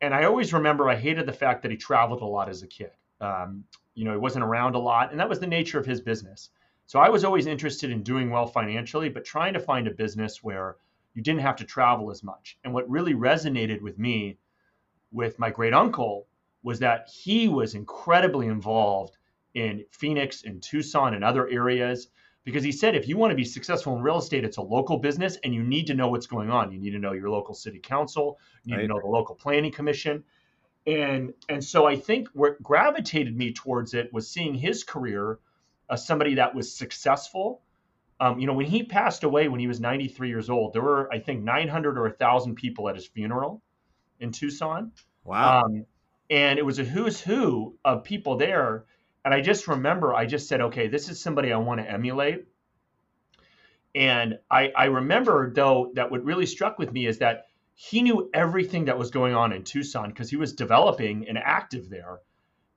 and 0.00 0.14
I 0.14 0.24
always 0.24 0.52
remember 0.52 0.88
I 0.88 0.96
hated 0.96 1.26
the 1.26 1.32
fact 1.32 1.62
that 1.62 1.70
he 1.70 1.76
traveled 1.76 2.22
a 2.22 2.26
lot 2.26 2.48
as 2.48 2.62
a 2.62 2.66
kid. 2.66 2.92
Um, 3.20 3.64
you 3.94 4.04
know, 4.04 4.12
he 4.12 4.18
wasn't 4.18 4.44
around 4.44 4.76
a 4.76 4.78
lot, 4.78 5.10
and 5.10 5.18
that 5.18 5.28
was 5.28 5.40
the 5.40 5.46
nature 5.46 5.78
of 5.78 5.86
his 5.86 6.00
business. 6.00 6.50
So 6.86 6.98
I 6.98 7.08
was 7.08 7.24
always 7.24 7.46
interested 7.46 7.90
in 7.90 8.02
doing 8.02 8.30
well 8.30 8.46
financially, 8.46 9.08
but 9.08 9.24
trying 9.24 9.52
to 9.54 9.60
find 9.60 9.86
a 9.86 9.92
business 9.92 10.42
where 10.42 10.76
you 11.14 11.22
didn't 11.22 11.42
have 11.42 11.56
to 11.56 11.64
travel 11.64 12.10
as 12.10 12.22
much. 12.22 12.58
And 12.64 12.72
what 12.72 12.88
really 12.88 13.14
resonated 13.14 13.80
with 13.80 13.98
me 13.98 14.38
with 15.12 15.38
my 15.38 15.50
great 15.50 15.74
uncle 15.74 16.26
was 16.62 16.78
that 16.80 17.08
he 17.08 17.48
was 17.48 17.74
incredibly 17.74 18.46
involved 18.46 19.16
in 19.54 19.84
Phoenix 19.90 20.44
and 20.44 20.62
Tucson 20.62 21.14
and 21.14 21.24
other 21.24 21.48
areas 21.48 22.08
because 22.44 22.62
he 22.62 22.72
said 22.72 22.94
if 22.94 23.08
you 23.08 23.16
want 23.16 23.30
to 23.30 23.36
be 23.36 23.44
successful 23.44 23.96
in 23.96 24.02
real 24.02 24.18
estate, 24.18 24.44
it's 24.44 24.56
a 24.56 24.62
local 24.62 24.98
business 24.98 25.36
and 25.42 25.54
you 25.54 25.62
need 25.62 25.86
to 25.88 25.94
know 25.94 26.08
what's 26.08 26.26
going 26.26 26.50
on. 26.50 26.72
You 26.72 26.78
need 26.78 26.90
to 26.90 26.98
know 26.98 27.12
your 27.12 27.30
local 27.30 27.54
city 27.54 27.78
council, 27.78 28.38
you 28.64 28.72
need 28.72 28.82
right. 28.82 28.82
to 28.82 28.88
know 28.88 29.00
the 29.00 29.08
local 29.08 29.34
planning 29.34 29.72
commission. 29.72 30.24
And 30.86 31.34
and 31.48 31.62
so 31.62 31.86
I 31.86 31.96
think 31.96 32.28
what 32.32 32.62
gravitated 32.62 33.36
me 33.36 33.52
towards 33.52 33.94
it 33.94 34.12
was 34.12 34.28
seeing 34.28 34.54
his 34.54 34.84
career 34.84 35.38
as 35.90 36.06
somebody 36.06 36.34
that 36.34 36.54
was 36.54 36.74
successful. 36.74 37.62
Um, 38.18 38.38
you 38.38 38.46
know, 38.46 38.52
when 38.52 38.66
he 38.66 38.82
passed 38.82 39.24
away 39.24 39.48
when 39.48 39.60
he 39.60 39.66
was 39.66 39.80
93 39.80 40.28
years 40.28 40.50
old, 40.50 40.72
there 40.72 40.82
were 40.82 41.12
I 41.12 41.18
think 41.18 41.42
900 41.42 41.98
or 41.98 42.02
1,000 42.02 42.54
people 42.54 42.88
at 42.88 42.94
his 42.94 43.06
funeral 43.06 43.62
in 44.20 44.32
Tucson. 44.32 44.92
Wow. 45.24 45.62
Um, 45.64 45.86
and 46.30 46.58
it 46.58 46.64
was 46.64 46.78
a 46.78 46.84
who's 46.84 47.20
who 47.20 47.76
of 47.84 48.04
people 48.04 48.36
there. 48.36 48.84
And 49.24 49.34
I 49.34 49.40
just 49.40 49.68
remember, 49.68 50.14
I 50.14 50.26
just 50.26 50.48
said, 50.48 50.60
okay, 50.60 50.88
this 50.88 51.08
is 51.08 51.20
somebody 51.20 51.52
I 51.52 51.56
want 51.58 51.80
to 51.80 51.90
emulate. 51.90 52.46
And 53.94 54.38
I, 54.50 54.70
I 54.76 54.84
remember, 54.84 55.52
though, 55.52 55.90
that 55.94 56.10
what 56.10 56.24
really 56.24 56.46
struck 56.46 56.78
with 56.78 56.92
me 56.92 57.06
is 57.06 57.18
that 57.18 57.46
he 57.74 58.02
knew 58.02 58.30
everything 58.32 58.84
that 58.84 58.98
was 58.98 59.10
going 59.10 59.34
on 59.34 59.52
in 59.52 59.64
Tucson 59.64 60.10
because 60.10 60.30
he 60.30 60.36
was 60.36 60.52
developing 60.52 61.26
and 61.28 61.36
active 61.36 61.90
there. 61.90 62.20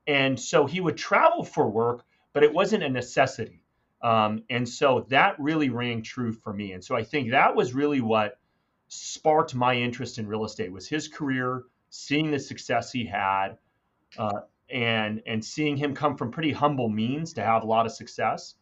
And 0.08 0.40
so 0.40 0.66
he 0.66 0.82
would 0.82 0.98
travel 0.98 1.44
for 1.44 1.70
work, 1.70 2.04
but 2.34 2.44
it 2.44 2.54
wasn't 2.54 2.84
a 2.84 2.90
necessity. 2.90 3.64
Um, 4.02 4.44
and 4.50 4.68
so 4.68 5.06
that 5.10 5.40
really 5.40 5.70
rang 5.70 6.02
true 6.02 6.34
for 6.34 6.54
me. 6.54 6.74
And 6.74 6.84
so 6.84 6.96
I 6.96 7.04
think 7.04 7.32
that 7.32 7.56
was 7.56 7.74
really 7.74 8.02
what 8.02 8.38
sparked 8.94 9.56
my 9.56 9.76
interest 9.76 10.20
in 10.20 10.28
real 10.28 10.46
estate 10.46 10.72
was 10.72 10.88
his 10.88 11.08
career, 11.08 11.64
seeing 11.90 12.32
the 12.32 12.40
success 12.40 12.92
he 12.92 13.06
had, 13.06 13.58
uh, 14.18 14.42
and 14.70 15.22
and 15.26 15.44
seeing 15.44 15.78
him 15.78 15.94
come 15.94 16.16
from 16.16 16.32
pretty 16.32 16.52
humble 16.52 16.90
means 16.90 17.34
to 17.34 17.44
have 17.44 17.64
a 17.64 17.66
lot 17.66 17.86
of 17.86 17.92
success, 17.92 18.56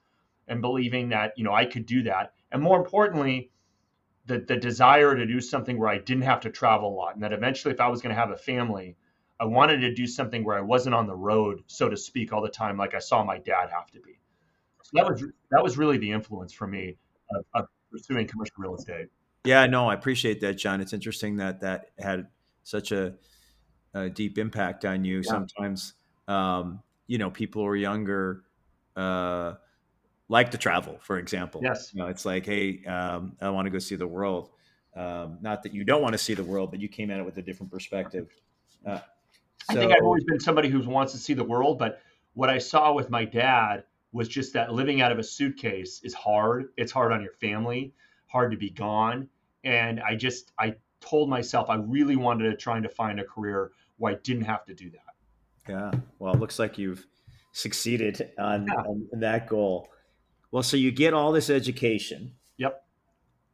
and 0.47 0.61
believing 0.61 1.09
that 1.09 1.33
you 1.38 1.43
know 1.43 1.53
I 1.53 1.65
could 1.65 1.85
do 1.85 2.03
that, 2.03 2.33
and 2.51 2.61
more 2.61 2.79
importantly, 2.79 3.51
the 4.25 4.39
the 4.39 4.57
desire 4.57 5.15
to 5.15 5.25
do 5.25 5.41
something 5.41 5.77
where 5.77 5.89
I 5.89 5.97
didn't 5.97 6.23
have 6.23 6.41
to 6.41 6.50
travel 6.50 6.89
a 6.89 6.95
lot, 6.95 7.15
and 7.15 7.23
that 7.23 7.33
eventually, 7.33 7.73
if 7.73 7.81
I 7.81 7.88
was 7.88 8.01
going 8.01 8.15
to 8.15 8.19
have 8.19 8.31
a 8.31 8.38
family, 8.38 8.95
I 9.39 9.45
wanted 9.45 9.79
to 9.81 9.93
do 9.93 10.07
something 10.07 10.43
where 10.43 10.57
I 10.57 10.61
wasn't 10.61 10.95
on 10.95 11.07
the 11.07 11.15
road, 11.15 11.63
so 11.67 11.89
to 11.89 11.97
speak, 11.97 12.31
all 12.31 12.41
the 12.41 12.50
time, 12.50 12.77
like 12.77 12.93
I 12.93 13.00
saw 13.00 13.23
my 13.23 13.39
dad 13.39 13.69
have 13.71 13.88
to 13.91 14.00
be. 14.00 14.19
So 14.83 14.91
that 14.93 15.09
was 15.09 15.23
that 15.51 15.63
was 15.63 15.77
really 15.77 15.97
the 15.97 16.11
influence 16.11 16.53
for 16.53 16.67
me 16.67 16.97
of, 17.35 17.45
of 17.53 17.65
pursuing 17.91 18.27
commercial 18.27 18.55
real 18.57 18.75
estate. 18.75 19.07
Yeah, 19.43 19.65
no, 19.65 19.89
I 19.89 19.93
appreciate 19.93 20.41
that, 20.41 20.57
John. 20.57 20.81
It's 20.81 20.93
interesting 20.93 21.38
that 21.38 21.62
that 21.62 21.91
had 21.98 22.27
such 22.63 22.91
a, 22.91 23.15
a 23.93 24.10
deep 24.10 24.38
impact 24.38 24.86
on 24.86 25.03
you. 25.03 25.17
Yeah. 25.17 25.31
Sometimes, 25.31 25.93
um, 26.27 26.81
you 27.07 27.17
know, 27.17 27.31
people 27.31 27.63
who 27.63 27.67
are 27.67 27.75
younger 27.75 28.43
uh, 28.95 29.53
like 30.29 30.51
to 30.51 30.57
travel, 30.57 30.98
for 31.01 31.17
example. 31.17 31.62
Yes. 31.63 31.91
You 31.93 32.01
know, 32.01 32.07
it's 32.07 32.24
like, 32.24 32.45
hey, 32.45 32.83
um, 32.86 33.36
I 33.41 33.50
want 33.50 33.65
to 33.65 33.69
go 33.69 33.79
see 33.79 33.95
the 33.95 34.07
world. 34.07 34.50
Um, 34.95 35.39
not 35.41 35.63
that 35.63 35.74
you 35.74 35.83
don't 35.83 36.01
want 36.01 36.13
to 36.13 36.17
see 36.17 36.33
the 36.33 36.43
world, 36.43 36.69
but 36.69 36.79
you 36.79 36.88
came 36.88 37.10
at 37.12 37.19
it 37.19 37.25
with 37.25 37.38
a 37.38 37.41
different 37.41 37.71
perspective. 37.71 38.29
Uh, 38.86 39.00
so, 39.00 39.03
I 39.69 39.74
think 39.75 39.91
I've 39.91 40.03
always 40.03 40.24
been 40.24 40.39
somebody 40.39 40.69
who 40.69 40.88
wants 40.88 41.13
to 41.13 41.19
see 41.19 41.33
the 41.33 41.43
world, 41.43 41.79
but 41.79 42.01
what 42.33 42.50
I 42.50 42.57
saw 42.57 42.93
with 42.93 43.10
my 43.10 43.25
dad 43.25 43.83
was 44.12 44.27
just 44.27 44.53
that 44.53 44.74
living 44.74 45.01
out 45.01 45.12
of 45.12 45.19
a 45.19 45.24
suitcase 45.24 46.01
is 46.03 46.13
hard. 46.13 46.69
It's 46.77 46.91
hard 46.91 47.12
on 47.12 47.21
your 47.21 47.33
family, 47.33 47.93
hard 48.27 48.51
to 48.51 48.57
be 48.57 48.69
gone. 48.69 49.29
And 49.63 50.00
I 50.00 50.15
just, 50.15 50.51
I 50.60 50.75
told 51.00 51.30
myself 51.30 51.70
I 51.70 51.75
really 51.75 52.15
wanted 52.15 52.50
to 52.50 52.56
try 52.56 52.80
to 52.80 52.89
find 52.89 53.20
a 53.20 53.24
career 53.24 53.72
where 53.98 54.13
I 54.13 54.18
didn't 54.24 54.46
have 54.46 54.65
to 54.65 54.74
do 54.74 54.89
that. 54.91 55.70
Yeah. 55.70 55.91
Well, 56.20 56.34
it 56.34 56.39
looks 56.39 56.58
like 56.60 56.77
you've 56.77 57.06
succeeded 57.51 58.32
on, 58.39 58.68
yeah. 58.68 58.74
on 58.74 59.08
that 59.13 59.48
goal. 59.48 59.89
Well, 60.51 60.63
so 60.63 60.77
you 60.77 60.91
get 60.91 61.13
all 61.13 61.32
this 61.32 61.50
education. 61.50 62.34
Yep. 62.58 62.84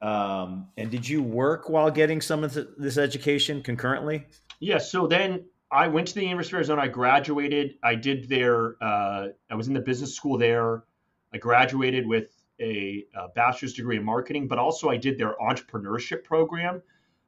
Um, 0.02 0.68
and 0.78 0.90
did 0.90 1.08
you 1.08 1.22
work 1.22 1.70
while 1.70 1.92
getting 1.92 2.22
some 2.22 2.44
of 2.44 2.58
this 2.78 2.98
education 2.98 3.62
concurrently? 3.62 4.26
Yeah. 4.60 4.78
So 4.78 5.08
then 5.08 5.46
I 5.72 5.88
went 5.88 6.08
to 6.10 6.16
the 6.16 6.24
University 6.24 6.56
of 6.56 6.60
Arizona. 6.60 6.84
I 6.84 6.88
graduated. 6.88 7.76
I 7.84 7.96
did 7.96 8.30
their. 8.30 8.82
Uh, 8.82 9.30
I 9.50 9.56
was 9.56 9.68
in 9.68 9.74
the 9.74 9.82
business 9.82 10.16
school 10.16 10.38
there. 10.38 10.84
I 11.34 11.38
graduated 11.38 12.08
with 12.08 12.30
a, 12.60 13.06
a, 13.16 13.28
bachelor's 13.30 13.74
degree 13.74 13.98
in 13.98 14.04
marketing, 14.04 14.48
but 14.48 14.58
also 14.58 14.90
I 14.90 14.98
did 14.98 15.18
their 15.18 15.36
entrepreneurship 15.42 16.24
program. 16.24 16.82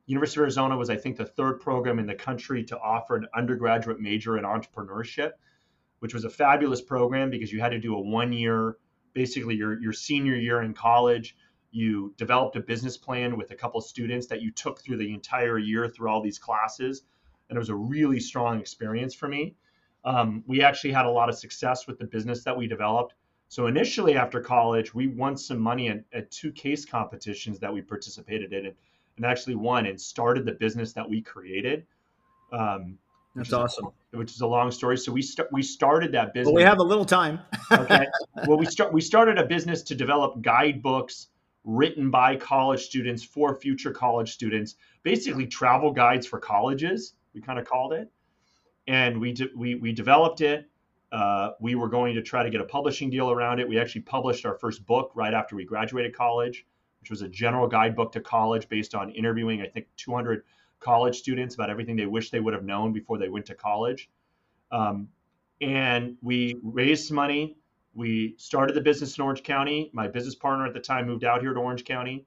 University 0.05 0.39
of 0.39 0.43
Arizona 0.43 0.75
was, 0.75 0.89
I 0.89 0.95
think, 0.95 1.17
the 1.17 1.25
third 1.25 1.59
program 1.59 1.99
in 1.99 2.07
the 2.07 2.15
country 2.15 2.63
to 2.65 2.79
offer 2.79 3.15
an 3.15 3.27
undergraduate 3.35 3.99
major 3.99 4.37
in 4.37 4.43
entrepreneurship, 4.43 5.33
which 5.99 6.13
was 6.13 6.25
a 6.25 6.29
fabulous 6.29 6.81
program 6.81 7.29
because 7.29 7.51
you 7.51 7.59
had 7.59 7.69
to 7.69 7.79
do 7.79 7.95
a 7.95 8.01
one 8.01 8.33
year, 8.33 8.77
basically 9.13 9.55
your, 9.55 9.79
your 9.79 9.93
senior 9.93 10.35
year 10.35 10.61
in 10.63 10.73
college. 10.73 11.35
You 11.71 12.15
developed 12.17 12.55
a 12.55 12.61
business 12.61 12.97
plan 12.97 13.37
with 13.37 13.51
a 13.51 13.55
couple 13.55 13.79
of 13.79 13.85
students 13.85 14.25
that 14.27 14.41
you 14.41 14.51
took 14.51 14.81
through 14.81 14.97
the 14.97 15.13
entire 15.13 15.59
year 15.59 15.87
through 15.87 16.09
all 16.09 16.21
these 16.21 16.39
classes. 16.39 17.03
And 17.47 17.55
it 17.55 17.59
was 17.59 17.69
a 17.69 17.75
really 17.75 18.19
strong 18.19 18.59
experience 18.59 19.13
for 19.13 19.27
me. 19.27 19.55
Um, 20.03 20.43
we 20.47 20.63
actually 20.63 20.93
had 20.93 21.05
a 21.05 21.11
lot 21.11 21.29
of 21.29 21.37
success 21.37 21.85
with 21.85 21.99
the 21.99 22.05
business 22.05 22.43
that 22.45 22.57
we 22.57 22.67
developed. 22.67 23.13
So 23.49 23.65
initially 23.65 24.15
after 24.15 24.39
college, 24.39 24.93
we 24.93 25.07
won 25.07 25.35
some 25.35 25.59
money 25.59 25.89
at, 25.89 26.03
at 26.13 26.29
two 26.29 26.51
case 26.51 26.85
competitions 26.85 27.59
that 27.59 27.73
we 27.73 27.81
participated 27.81 28.53
in 28.53 28.67
and 28.67 29.25
actually 29.25 29.55
won 29.55 29.87
and 29.87 29.99
started 29.99 30.45
the 30.45 30.51
business 30.51 30.93
that 30.93 31.09
we 31.09 31.21
created. 31.21 31.85
Um, 32.53 32.99
That's 33.35 33.51
awesome. 33.51 33.87
A, 34.13 34.17
which 34.17 34.31
is 34.31 34.41
a 34.41 34.47
long 34.47 34.69
story. 34.69 34.97
So 34.97 35.11
we 35.11 35.23
st- 35.23 35.51
we 35.51 35.63
started 35.63 36.11
that 36.11 36.33
business. 36.33 36.53
Well, 36.53 36.55
we 36.55 36.61
have 36.61 36.77
a 36.77 36.83
little 36.83 37.05
time. 37.05 37.39
okay. 37.71 38.05
Well, 38.47 38.57
we 38.57 38.67
start 38.67 38.93
we 38.93 39.01
started 39.01 39.39
a 39.39 39.45
business 39.45 39.81
to 39.83 39.95
develop 39.95 40.41
guidebooks 40.43 41.27
written 41.63 42.11
by 42.11 42.35
college 42.35 42.81
students 42.81 43.23
for 43.23 43.55
future 43.55 43.91
college 43.91 44.31
students, 44.31 44.75
basically 45.01 45.47
travel 45.47 45.91
guides 45.91 46.27
for 46.27 46.39
colleges. 46.39 47.15
We 47.33 47.41
kind 47.41 47.57
of 47.57 47.65
called 47.65 47.93
it, 47.93 48.11
and 48.87 49.19
we 49.19 49.33
de- 49.33 49.49
we 49.55 49.73
we 49.73 49.91
developed 49.91 50.41
it. 50.41 50.69
Uh, 51.11 51.51
we 51.59 51.75
were 51.75 51.89
going 51.89 52.13
to 52.15 52.21
try 52.21 52.43
to 52.43 52.49
get 52.49 52.61
a 52.61 52.65
publishing 52.65 53.09
deal 53.09 53.31
around 53.31 53.59
it. 53.59 53.67
We 53.67 53.79
actually 53.79 54.01
published 54.01 54.45
our 54.45 54.55
first 54.55 54.85
book 54.85 55.11
right 55.15 55.33
after 55.33 55.55
we 55.55 55.65
graduated 55.65 56.15
college 56.15 56.65
which 57.01 57.09
was 57.09 57.21
a 57.21 57.29
general 57.29 57.67
guidebook 57.67 58.11
to 58.13 58.21
college 58.21 58.67
based 58.69 58.95
on 58.95 59.09
interviewing, 59.11 59.61
I 59.61 59.67
think, 59.67 59.87
200 59.97 60.43
college 60.79 61.17
students 61.17 61.55
about 61.55 61.69
everything 61.69 61.95
they 61.95 62.05
wish 62.05 62.29
they 62.29 62.39
would 62.39 62.53
have 62.53 62.63
known 62.63 62.93
before 62.93 63.17
they 63.17 63.29
went 63.29 63.45
to 63.47 63.55
college. 63.55 64.09
Um, 64.71 65.09
and 65.61 66.15
we 66.21 66.59
raised 66.63 67.11
money. 67.11 67.57
We 67.93 68.35
started 68.37 68.75
the 68.75 68.81
business 68.81 69.17
in 69.17 69.23
Orange 69.23 69.43
County. 69.43 69.89
My 69.93 70.07
business 70.07 70.35
partner 70.35 70.65
at 70.65 70.73
the 70.73 70.79
time 70.79 71.07
moved 71.07 71.23
out 71.23 71.41
here 71.41 71.53
to 71.53 71.59
Orange 71.59 71.83
County, 71.83 72.25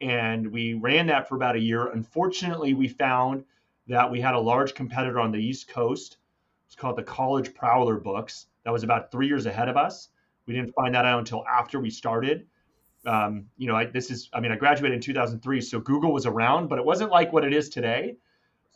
and 0.00 0.50
we 0.50 0.74
ran 0.74 1.06
that 1.06 1.28
for 1.28 1.36
about 1.36 1.56
a 1.56 1.60
year. 1.60 1.86
Unfortunately, 1.86 2.74
we 2.74 2.88
found 2.88 3.44
that 3.86 4.10
we 4.10 4.20
had 4.20 4.34
a 4.34 4.38
large 4.38 4.74
competitor 4.74 5.20
on 5.20 5.30
the 5.30 5.38
East 5.38 5.68
Coast. 5.68 6.18
It's 6.66 6.76
called 6.76 6.96
the 6.96 7.02
College 7.02 7.54
Prowler 7.54 7.98
Books. 7.98 8.46
That 8.64 8.72
was 8.72 8.82
about 8.82 9.10
three 9.10 9.28
years 9.28 9.46
ahead 9.46 9.68
of 9.68 9.76
us. 9.76 10.08
We 10.46 10.54
didn't 10.54 10.74
find 10.74 10.94
that 10.94 11.04
out 11.04 11.18
until 11.18 11.44
after 11.46 11.80
we 11.80 11.90
started. 11.90 12.46
Um, 13.06 13.46
you 13.56 13.68
know, 13.68 13.76
I, 13.76 13.86
this 13.86 14.10
is, 14.10 14.28
I 14.32 14.40
mean, 14.40 14.52
I 14.52 14.56
graduated 14.56 14.96
in 14.96 15.00
2003, 15.00 15.60
so 15.60 15.78
Google 15.78 16.12
was 16.12 16.26
around, 16.26 16.68
but 16.68 16.78
it 16.78 16.84
wasn't 16.84 17.10
like 17.10 17.32
what 17.32 17.44
it 17.44 17.52
is 17.52 17.68
today. 17.68 18.16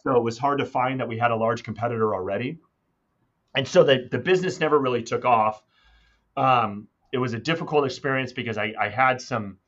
So 0.02 0.16
it 0.16 0.22
was 0.22 0.38
hard 0.38 0.58
to 0.60 0.64
find 0.64 1.00
that 1.00 1.08
we 1.08 1.18
had 1.18 1.30
a 1.30 1.36
large 1.36 1.62
competitor 1.62 2.14
already. 2.14 2.58
And 3.54 3.66
so 3.66 3.82
the, 3.82 4.08
the 4.10 4.18
business 4.18 4.60
never 4.60 4.78
really 4.78 5.02
took 5.02 5.24
off. 5.24 5.62
Um, 6.36 6.88
it 7.12 7.18
was 7.18 7.34
a 7.34 7.38
difficult 7.38 7.84
experience 7.84 8.32
because 8.32 8.56
I, 8.56 8.72
I 8.78 8.88
had 8.88 9.20
some, 9.20 9.58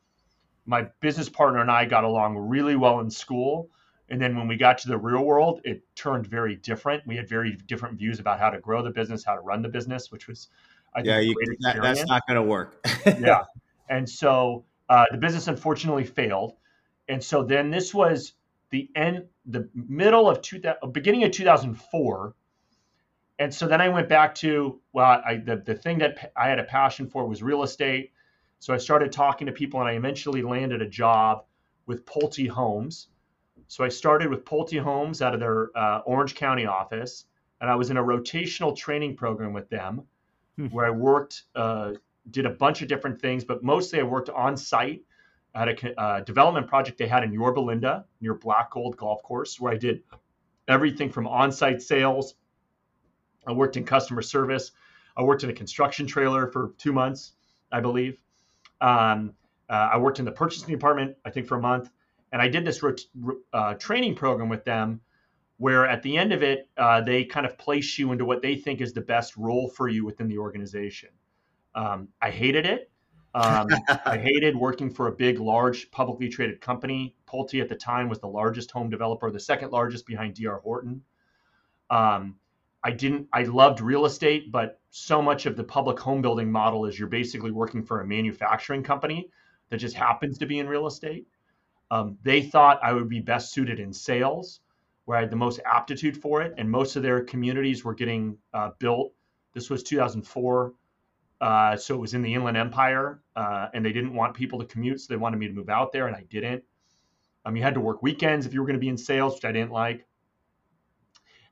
my 0.65 0.87
business 1.01 1.27
partner 1.27 1.59
and 1.59 1.69
I 1.69 1.85
got 1.85 2.05
along 2.05 2.37
really 2.37 2.77
well 2.77 3.01
in 3.01 3.09
school. 3.09 3.69
And 4.09 4.21
then 4.21 4.35
when 4.35 4.47
we 4.47 4.57
got 4.57 4.77
to 4.79 4.87
the 4.87 4.97
real 4.97 5.23
world, 5.23 5.61
it 5.63 5.83
turned 5.95 6.27
very 6.27 6.55
different. 6.55 7.05
We 7.07 7.15
had 7.15 7.27
very 7.27 7.57
different 7.67 7.97
views 7.97 8.19
about 8.19 8.39
how 8.39 8.49
to 8.49 8.59
grow 8.59 8.83
the 8.83 8.91
business, 8.91 9.23
how 9.23 9.35
to 9.35 9.41
run 9.41 9.61
the 9.61 9.69
business, 9.69 10.11
which 10.11 10.27
was, 10.27 10.49
I 10.95 11.01
yeah, 11.01 11.19
you, 11.19 11.35
that, 11.61 11.81
that's 11.81 12.05
not 12.05 12.27
going 12.27 12.35
to 12.35 12.43
work. 12.43 12.85
yeah. 13.05 13.43
And 13.89 14.07
so 14.07 14.65
uh, 14.89 15.05
the 15.11 15.17
business 15.17 15.47
unfortunately 15.47 16.03
failed. 16.03 16.53
And 17.07 17.23
so 17.23 17.43
then 17.43 17.71
this 17.71 17.93
was 17.93 18.33
the 18.69 18.89
end, 18.95 19.25
the 19.45 19.69
middle 19.73 20.29
of 20.29 20.41
2000, 20.41 20.91
beginning 20.91 21.23
of 21.23 21.31
2004 21.31 22.35
and 23.39 23.53
so 23.53 23.67
then 23.67 23.81
I 23.81 23.89
went 23.89 24.09
back 24.09 24.35
to 24.35 24.79
well, 24.93 25.21
I, 25.25 25.37
the 25.37 25.57
the 25.57 25.75
thing 25.75 25.97
that 25.99 26.31
I 26.35 26.47
had 26.47 26.59
a 26.59 26.63
passion 26.63 27.07
for 27.07 27.27
was 27.27 27.41
real 27.41 27.63
estate. 27.63 28.11
So 28.59 28.73
I 28.73 28.77
started 28.77 29.11
talking 29.11 29.47
to 29.47 29.53
people, 29.53 29.81
and 29.81 29.89
I 29.89 29.93
eventually 29.93 30.41
landed 30.41 30.81
a 30.81 30.87
job 30.87 31.43
with 31.85 32.05
Pulte 32.05 32.47
Homes. 32.47 33.07
So 33.73 33.83
I 33.83 33.89
started 33.89 34.29
with 34.29 34.45
Pulte 34.45 34.79
Homes 34.79 35.23
out 35.23 35.33
of 35.33 35.39
their 35.39 35.75
uh, 35.75 36.01
Orange 36.05 36.35
County 36.35 36.67
office, 36.67 37.25
and 37.59 37.71
I 37.71 37.75
was 37.75 37.89
in 37.89 37.97
a 37.97 38.03
rotational 38.03 38.77
training 38.77 39.15
program 39.15 39.51
with 39.51 39.67
them, 39.67 40.03
hmm. 40.57 40.67
where 40.67 40.85
I 40.85 40.91
worked, 40.91 41.45
uh, 41.55 41.93
did 42.29 42.45
a 42.45 42.51
bunch 42.51 42.83
of 42.83 42.87
different 42.87 43.19
things, 43.19 43.43
but 43.43 43.63
mostly 43.63 43.99
I 43.99 44.03
worked 44.03 44.29
on 44.29 44.55
site 44.55 45.01
at 45.55 45.69
a 45.69 45.99
uh, 45.99 46.19
development 46.19 46.67
project 46.67 46.99
they 46.99 47.07
had 47.07 47.23
in 47.23 47.33
Yorba 47.33 47.61
Linda 47.61 48.05
near 48.21 48.35
Black 48.35 48.69
Gold 48.69 48.95
Golf 48.95 49.23
Course, 49.23 49.59
where 49.59 49.73
I 49.73 49.77
did 49.77 50.03
everything 50.67 51.09
from 51.09 51.25
on-site 51.25 51.81
sales 51.81 52.35
I 53.47 53.53
worked 53.53 53.75
in 53.75 53.85
customer 53.85 54.21
service. 54.21 54.71
I 55.17 55.23
worked 55.23 55.43
in 55.43 55.49
a 55.49 55.53
construction 55.53 56.05
trailer 56.05 56.45
for 56.45 56.75
two 56.77 56.93
months, 56.93 57.31
I 57.71 57.79
believe. 57.79 58.21
Um, 58.81 59.33
uh, 59.67 59.89
I 59.93 59.97
worked 59.97 60.19
in 60.19 60.25
the 60.25 60.31
purchasing 60.31 60.69
department, 60.69 61.17
I 61.25 61.31
think, 61.31 61.47
for 61.47 61.57
a 61.57 61.59
month. 61.59 61.89
And 62.33 62.41
I 62.41 62.49
did 62.49 62.65
this 62.65 62.83
uh, 63.53 63.75
training 63.75 64.15
program 64.15 64.49
with 64.49 64.65
them 64.65 64.99
where 65.57 65.87
at 65.87 66.01
the 66.01 66.17
end 66.17 66.33
of 66.33 66.41
it, 66.41 66.67
uh, 66.77 66.99
they 66.99 67.23
kind 67.23 67.45
of 67.45 67.57
place 67.59 67.97
you 67.97 68.11
into 68.11 68.25
what 68.25 68.41
they 68.41 68.55
think 68.55 68.81
is 68.81 68.91
the 68.91 69.01
best 69.01 69.37
role 69.37 69.69
for 69.69 69.87
you 69.87 70.03
within 70.03 70.27
the 70.27 70.39
organization. 70.39 71.09
Um, 71.75 72.09
I 72.21 72.31
hated 72.31 72.65
it. 72.65 72.91
Um, 73.35 73.67
I 74.05 74.17
hated 74.17 74.55
working 74.55 74.89
for 74.89 75.07
a 75.07 75.11
big, 75.11 75.39
large, 75.39 75.91
publicly 75.91 76.27
traded 76.27 76.59
company. 76.59 77.15
Pulte 77.27 77.61
at 77.61 77.69
the 77.69 77.75
time 77.75 78.09
was 78.09 78.19
the 78.19 78.27
largest 78.27 78.71
home 78.71 78.89
developer, 78.89 79.29
the 79.29 79.39
second 79.39 79.71
largest 79.71 80.07
behind 80.07 80.33
DR 80.33 80.59
Horton. 80.63 81.03
Um, 81.91 82.37
I 82.83 82.91
didn't 82.91 83.27
I 83.31 83.43
loved 83.43 83.79
real 83.79 84.05
estate, 84.05 84.51
but 84.51 84.81
so 84.89 85.21
much 85.21 85.45
of 85.45 85.55
the 85.55 85.63
public 85.63 85.99
home 85.99 86.21
building 86.21 86.51
model 86.51 86.85
is 86.85 86.97
you're 86.97 87.07
basically 87.07 87.51
working 87.51 87.83
for 87.83 88.01
a 88.01 88.05
manufacturing 88.07 88.83
company 88.83 89.29
that 89.69 89.77
just 89.77 89.95
happens 89.95 90.39
to 90.39 90.45
be 90.45 90.59
in 90.59 90.67
real 90.67 90.87
estate. 90.87 91.27
Um, 91.93 92.17
they 92.23 92.41
thought 92.41 92.79
I 92.81 92.91
would 92.91 93.07
be 93.07 93.19
best 93.19 93.51
suited 93.51 93.79
in 93.79 93.93
sales, 93.93 94.61
where 95.05 95.15
I 95.15 95.21
had 95.21 95.29
the 95.29 95.35
most 95.35 95.59
aptitude 95.63 96.17
for 96.17 96.41
it, 96.41 96.55
and 96.57 96.67
most 96.67 96.95
of 96.95 97.03
their 97.03 97.23
communities 97.23 97.85
were 97.85 97.93
getting 97.93 98.35
uh, 98.51 98.71
built. 98.79 99.13
This 99.53 99.69
was 99.69 99.83
2004, 99.83 100.73
uh, 101.39 101.77
so 101.77 101.93
it 101.93 101.99
was 101.99 102.15
in 102.15 102.23
the 102.23 102.33
Inland 102.33 102.57
Empire, 102.57 103.21
uh, 103.35 103.67
and 103.75 103.85
they 103.85 103.93
didn't 103.93 104.15
want 104.15 104.33
people 104.33 104.57
to 104.57 104.65
commute, 104.65 105.01
so 105.01 105.13
they 105.13 105.17
wanted 105.17 105.37
me 105.37 105.47
to 105.47 105.53
move 105.53 105.69
out 105.69 105.91
there, 105.91 106.07
and 106.07 106.15
I 106.15 106.23
didn't. 106.31 106.63
Um, 107.45 107.55
you 107.55 107.61
had 107.61 107.75
to 107.75 107.79
work 107.79 108.01
weekends 108.01 108.47
if 108.47 108.55
you 108.55 108.61
were 108.61 108.65
going 108.65 108.79
to 108.79 108.83
be 108.83 108.89
in 108.89 108.97
sales, 108.97 109.35
which 109.35 109.45
I 109.45 109.51
didn't 109.51 109.71
like. 109.71 110.07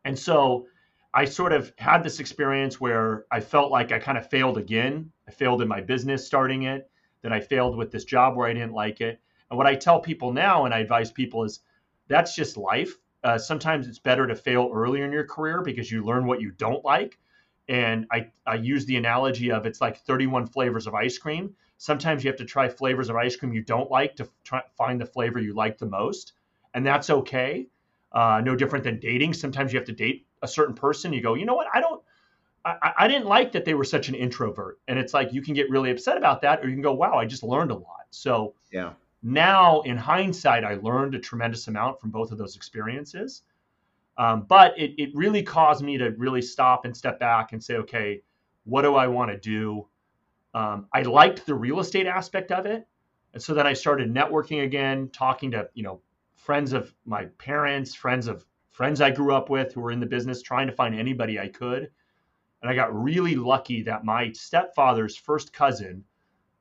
And 0.06 0.18
so 0.18 0.66
I 1.14 1.26
sort 1.26 1.54
of 1.54 1.72
had 1.78 2.04
this 2.04 2.20
experience 2.20 2.82
where 2.82 3.26
I 3.30 3.42
felt 3.42 3.72
like 3.72 3.92
I 3.92 4.00
kind 4.00 4.18
of 4.18 4.28
failed 4.28 4.58
again. 4.58 5.12
I 5.28 5.32
failed 5.32 5.62
in 5.62 5.68
my 5.68 5.82
business 5.82 6.26
starting 6.26 6.64
it. 6.64 6.90
Then 7.22 7.32
I 7.32 7.42
failed 7.42 7.78
with 7.78 7.92
this 7.92 8.06
job 8.06 8.36
where 8.36 8.48
I 8.48 8.54
didn't 8.54 8.74
like 8.74 9.02
it. 9.02 9.22
And 9.52 9.58
what 9.58 9.68
I 9.68 9.76
tell 9.76 10.00
people 10.00 10.32
now 10.32 10.64
and 10.64 10.74
I 10.74 10.80
advise 10.80 11.12
people 11.12 11.44
is 11.44 11.60
that's 12.08 12.34
just 12.34 12.56
life. 12.56 12.98
Uh, 13.22 13.38
sometimes 13.38 13.86
it's 13.86 14.00
better 14.00 14.26
to 14.26 14.34
fail 14.34 14.72
earlier 14.74 15.06
in 15.06 15.12
your 15.12 15.26
career 15.26 15.62
because 15.62 15.92
you 15.92 16.06
learn 16.06 16.26
what 16.26 16.42
you 16.42 16.52
don't 16.52 16.84
like. 16.86 17.20
And 17.68 18.08
I, 18.12 18.28
I 18.48 18.56
use 18.56 18.86
the 18.86 18.96
analogy 18.96 19.52
of 19.52 19.66
it's 19.66 19.82
like 19.82 19.98
31 19.98 20.48
flavors 20.48 20.88
of 20.88 20.96
ice 20.96 21.18
cream. 21.18 21.54
Sometimes 21.78 22.24
you 22.24 22.30
have 22.30 22.38
to 22.38 22.46
try 22.46 22.70
flavors 22.70 23.10
of 23.10 23.18
ice 23.18 23.36
cream 23.36 23.52
you 23.52 23.62
don't 23.62 23.92
like 23.92 24.16
to 24.16 24.30
try, 24.46 24.62
find 24.78 25.00
the 25.00 25.06
flavor 25.06 25.40
you 25.40 25.54
like 25.54 25.78
the 25.78 25.86
most. 25.86 26.32
And 26.74 26.86
that's 26.86 27.10
okay. 27.10 27.68
Uh, 28.14 28.42
no 28.44 28.56
different 28.56 28.86
than 28.86 29.00
dating. 29.00 29.34
Sometimes 29.34 29.74
you 29.74 29.80
have 29.80 29.88
to 29.88 29.94
date 29.94 30.26
a 30.42 30.48
certain 30.48 30.76
person, 30.76 31.12
you 31.12 31.22
go, 31.22 31.34
you 31.34 31.46
know 31.46 31.56
what? 31.56 31.68
I 31.74 31.82
don't, 31.82 32.02
I, 32.64 32.94
I 33.00 33.08
didn't 33.08 33.28
like 33.28 33.52
that 33.52 33.66
they 33.66 33.74
were 33.74 33.84
such 33.84 34.08
an 34.08 34.16
introvert. 34.16 34.80
And 34.88 34.98
it's 34.98 35.14
like 35.14 35.34
you 35.34 35.42
can 35.42 35.54
get 35.54 35.70
really 35.70 35.92
upset 35.92 36.18
about 36.18 36.42
that, 36.42 36.64
or 36.64 36.70
you 36.70 36.74
can 36.74 36.82
go, 36.82 36.94
wow, 36.94 37.18
I 37.18 37.26
just 37.26 37.44
learned 37.44 37.72
a 37.72 37.76
lot. 37.76 38.06
So 38.12 38.54
yeah. 38.72 38.94
Now, 39.24 39.82
in 39.82 39.98
hindsight, 39.98 40.64
I 40.64 40.76
learned 40.76 41.16
a 41.16 41.20
tremendous 41.20 41.68
amount 41.68 42.00
from 42.00 42.10
both 42.10 42.32
of 42.32 42.38
those 42.38 42.56
experiences. 42.56 43.44
Um, 44.18 44.44
but 44.48 44.78
it, 44.78 44.94
it 44.98 45.16
really 45.16 45.44
caused 45.44 45.84
me 45.84 45.98
to 45.98 46.10
really 46.12 46.42
stop 46.42 46.86
and 46.86 46.96
step 46.96 47.20
back 47.20 47.54
and 47.54 47.64
say, 47.64 47.76
okay, 47.76 48.22
what 48.66 48.82
do 48.82 48.96
I 48.96 49.08
want 49.08 49.32
to 49.32 49.38
do? 49.38 49.88
Um, 50.54 50.88
I 50.94 51.04
liked 51.04 51.46
the 51.46 51.56
real 51.56 51.80
estate 51.80 52.08
aspect 52.08 52.52
of 52.52 52.66
it. 52.66 52.88
And 53.34 53.42
so 53.42 53.54
then 53.54 53.66
I 53.66 53.74
started 53.74 54.14
networking 54.14 54.64
again, 54.64 55.10
talking 55.14 55.52
to, 55.52 55.70
you 55.74 55.84
know, 55.84 56.02
friends 56.36 56.74
of 56.74 56.94
my 57.06 57.26
parents, 57.38 57.96
friends 57.96 58.28
of 58.28 58.46
friends 58.70 59.00
I 59.00 59.12
grew 59.12 59.34
up 59.34 59.50
with 59.50 59.74
who 59.74 59.82
were 59.82 59.92
in 59.92 60.00
the 60.00 60.06
business, 60.06 60.42
trying 60.42 60.68
to 60.68 60.74
find 60.74 60.96
anybody 60.96 61.40
I 61.40 61.48
could. 61.48 61.90
And 62.62 62.70
I 62.70 62.76
got 62.76 62.94
really 62.94 63.36
lucky 63.36 63.82
that 63.84 64.04
my 64.04 64.32
stepfather's 64.34 65.16
first 65.16 65.54
cousin 65.54 66.04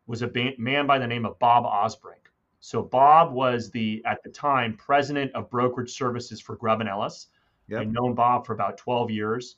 was 0.06 0.22
a 0.22 0.30
man 0.58 0.86
by 0.86 0.98
the 0.98 1.06
name 1.06 1.26
of 1.26 1.38
Bob 1.38 1.64
Osbrink. 1.64 2.19
So 2.60 2.82
Bob 2.82 3.32
was 3.32 3.70
the 3.70 4.02
at 4.04 4.22
the 4.22 4.30
time 4.30 4.76
president 4.76 5.32
of 5.34 5.50
brokerage 5.50 5.92
services 5.96 6.40
for 6.40 6.56
Grubb 6.56 6.80
and 6.80 6.88
Ellis. 6.88 7.28
Yep. 7.68 7.80
I'd 7.80 7.92
known 7.92 8.14
Bob 8.14 8.46
for 8.46 8.52
about 8.52 8.76
12 8.76 9.10
years. 9.10 9.56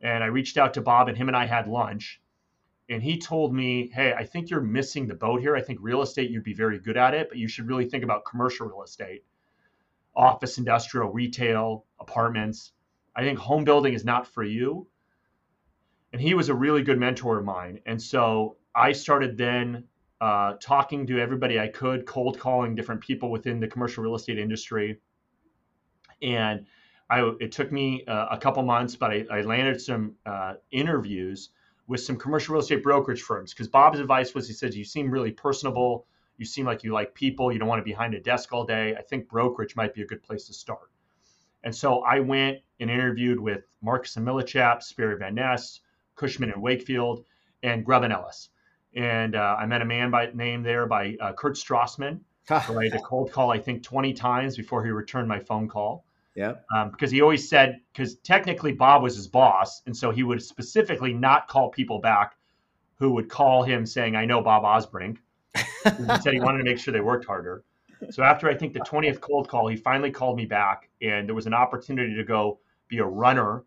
And 0.00 0.24
I 0.24 0.26
reached 0.26 0.58
out 0.58 0.74
to 0.74 0.80
Bob 0.80 1.08
and 1.08 1.16
him 1.16 1.28
and 1.28 1.36
I 1.36 1.46
had 1.46 1.68
lunch. 1.68 2.20
And 2.88 3.00
he 3.02 3.18
told 3.18 3.54
me, 3.54 3.88
Hey, 3.94 4.12
I 4.12 4.24
think 4.24 4.50
you're 4.50 4.60
missing 4.60 5.06
the 5.06 5.14
boat 5.14 5.40
here. 5.40 5.54
I 5.54 5.62
think 5.62 5.78
real 5.80 6.02
estate, 6.02 6.30
you'd 6.30 6.42
be 6.42 6.52
very 6.52 6.80
good 6.80 6.96
at 6.96 7.14
it, 7.14 7.28
but 7.28 7.38
you 7.38 7.46
should 7.46 7.68
really 7.68 7.88
think 7.88 8.02
about 8.02 8.24
commercial 8.24 8.66
real 8.66 8.82
estate 8.82 9.24
office, 10.14 10.58
industrial, 10.58 11.10
retail, 11.10 11.86
apartments. 11.98 12.72
I 13.16 13.22
think 13.22 13.38
home 13.38 13.64
building 13.64 13.94
is 13.94 14.04
not 14.04 14.26
for 14.26 14.42
you. 14.42 14.86
And 16.12 16.20
he 16.20 16.34
was 16.34 16.50
a 16.50 16.54
really 16.54 16.82
good 16.82 16.98
mentor 16.98 17.38
of 17.38 17.44
mine. 17.46 17.80
And 17.86 18.00
so 18.00 18.56
I 18.74 18.92
started 18.92 19.38
then 19.38 19.84
uh, 20.22 20.54
talking 20.60 21.06
to 21.08 21.18
everybody 21.18 21.60
I 21.60 21.68
could, 21.68 22.06
cold 22.06 22.38
calling 22.38 22.74
different 22.74 23.02
people 23.02 23.30
within 23.30 23.60
the 23.60 23.68
commercial 23.68 24.02
real 24.02 24.14
estate 24.14 24.38
industry. 24.38 24.98
And 26.22 26.64
I, 27.10 27.30
it 27.40 27.52
took 27.52 27.70
me 27.70 28.04
uh, 28.06 28.28
a 28.30 28.38
couple 28.38 28.62
months, 28.62 28.96
but 28.96 29.10
I, 29.10 29.26
I 29.30 29.40
landed 29.42 29.82
some 29.82 30.14
uh, 30.24 30.54
interviews 30.70 31.50
with 31.88 32.00
some 32.00 32.16
commercial 32.16 32.54
real 32.54 32.62
estate 32.62 32.82
brokerage 32.82 33.20
firms 33.20 33.52
because 33.52 33.68
Bob's 33.68 33.98
advice 33.98 34.34
was 34.34 34.46
he 34.46 34.54
said, 34.54 34.72
You 34.72 34.84
seem 34.84 35.10
really 35.10 35.32
personable 35.32 36.06
you 36.42 36.46
seem 36.46 36.66
like 36.66 36.82
you 36.82 36.92
like 36.92 37.14
people. 37.14 37.52
You 37.52 37.60
don't 37.60 37.68
want 37.68 37.78
to 37.78 37.84
be 37.84 37.92
behind 37.92 38.14
a 38.14 38.20
desk 38.20 38.52
all 38.52 38.64
day. 38.64 38.96
I 38.96 39.02
think 39.02 39.28
brokerage 39.28 39.76
might 39.76 39.94
be 39.94 40.02
a 40.02 40.06
good 40.06 40.22
place 40.22 40.46
to 40.46 40.52
start. 40.52 40.90
And 41.62 41.72
so 41.72 42.00
I 42.02 42.18
went 42.20 42.58
and 42.80 42.90
interviewed 42.90 43.38
with 43.38 43.64
Marcus 43.80 44.16
and 44.16 44.26
Millichap, 44.26 44.82
Sperry 44.82 45.16
Van 45.16 45.36
Ness, 45.36 45.80
Cushman 46.16 46.50
and 46.50 46.60
Wakefield, 46.60 47.24
and 47.62 47.84
Grubb 47.84 48.02
and 48.02 48.12
Ellis. 48.12 48.48
And 48.94 49.34
uh, 49.34 49.56
I 49.58 49.66
met 49.66 49.82
a 49.82 49.84
man 49.84 50.10
by 50.10 50.30
name 50.34 50.62
there 50.62 50.86
by 50.86 51.16
uh, 51.20 51.32
Kurt 51.32 51.54
Strassman. 51.54 52.20
who 52.66 52.78
I 52.80 52.84
had 52.84 52.94
a 52.94 53.02
cold 53.02 53.32
call, 53.32 53.50
I 53.50 53.58
think, 53.58 53.82
20 53.82 54.12
times 54.12 54.56
before 54.56 54.84
he 54.84 54.90
returned 54.90 55.28
my 55.28 55.38
phone 55.38 55.68
call. 55.68 56.04
Yeah. 56.34 56.54
Um, 56.74 56.90
because 56.90 57.10
he 57.10 57.20
always 57.20 57.48
said, 57.48 57.80
because 57.92 58.16
technically 58.16 58.72
Bob 58.72 59.02
was 59.02 59.16
his 59.16 59.28
boss. 59.28 59.82
And 59.86 59.96
so 59.96 60.10
he 60.10 60.22
would 60.22 60.42
specifically 60.42 61.12
not 61.12 61.48
call 61.48 61.70
people 61.70 62.00
back 62.00 62.36
who 62.96 63.12
would 63.12 63.28
call 63.28 63.62
him 63.62 63.86
saying, 63.86 64.16
I 64.16 64.24
know 64.24 64.42
Bob 64.42 64.64
Osbrink 64.64 65.18
he 65.54 66.20
said 66.20 66.32
he 66.32 66.40
wanted 66.40 66.58
to 66.58 66.64
make 66.64 66.78
sure 66.78 66.92
they 66.92 67.00
worked 67.00 67.24
harder. 67.24 67.64
So 68.10 68.22
after 68.22 68.48
I 68.48 68.54
think 68.54 68.72
the 68.72 68.80
20th 68.80 69.20
cold 69.20 69.48
call, 69.48 69.68
he 69.68 69.76
finally 69.76 70.10
called 70.10 70.36
me 70.36 70.44
back, 70.44 70.88
and 71.00 71.28
there 71.28 71.34
was 71.34 71.46
an 71.46 71.54
opportunity 71.54 72.16
to 72.16 72.24
go 72.24 72.58
be 72.88 72.98
a 72.98 73.04
runner, 73.04 73.64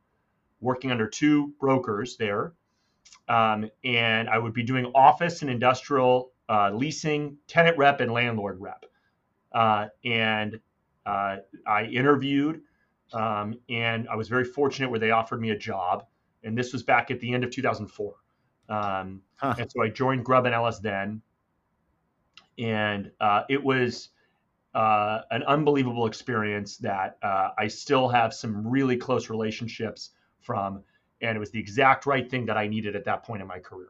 working 0.59 0.91
under 0.91 1.07
two 1.07 1.53
brokers 1.59 2.17
there, 2.17 2.53
um, 3.27 3.69
and 3.83 4.29
I 4.29 4.37
would 4.37 4.53
be 4.53 4.63
doing 4.63 4.91
office 4.95 5.41
and 5.41 5.49
industrial 5.49 6.31
uh, 6.49 6.71
leasing, 6.73 7.37
tenant 7.47 7.77
rep, 7.77 8.01
and 8.01 8.11
landlord 8.11 8.59
rep. 8.59 8.85
Uh, 9.51 9.87
and 10.03 10.59
uh, 11.05 11.37
I 11.67 11.85
interviewed, 11.85 12.61
um, 13.13 13.55
and 13.69 14.07
I 14.09 14.15
was 14.15 14.27
very 14.27 14.43
fortunate 14.43 14.89
where 14.89 14.99
they 14.99 15.11
offered 15.11 15.41
me 15.41 15.51
a 15.51 15.57
job. 15.57 16.05
And 16.43 16.57
this 16.57 16.73
was 16.73 16.83
back 16.83 17.09
at 17.09 17.19
the 17.19 17.33
end 17.33 17.43
of 17.43 17.49
2004. 17.49 18.13
Um, 18.67 19.21
huh. 19.35 19.55
And 19.57 19.71
so 19.71 19.81
I 19.81 19.89
joined 19.89 20.25
Grubb 20.25 20.45
and 20.45 20.53
Ellis 20.53 20.79
then, 20.79 21.21
and 22.57 23.11
uh, 23.19 23.43
it 23.49 23.63
was 23.63 24.09
uh, 24.73 25.21
an 25.31 25.43
unbelievable 25.43 26.05
experience 26.05 26.77
that 26.77 27.17
uh, 27.23 27.49
I 27.57 27.67
still 27.67 28.09
have 28.09 28.33
some 28.33 28.67
really 28.67 28.97
close 28.97 29.29
relationships 29.29 30.11
from, 30.41 30.83
and 31.21 31.35
it 31.35 31.39
was 31.39 31.51
the 31.51 31.59
exact 31.59 32.05
right 32.05 32.29
thing 32.29 32.45
that 32.45 32.57
I 32.57 32.67
needed 32.67 32.95
at 32.95 33.05
that 33.05 33.23
point 33.23 33.41
in 33.41 33.47
my 33.47 33.59
career. 33.59 33.89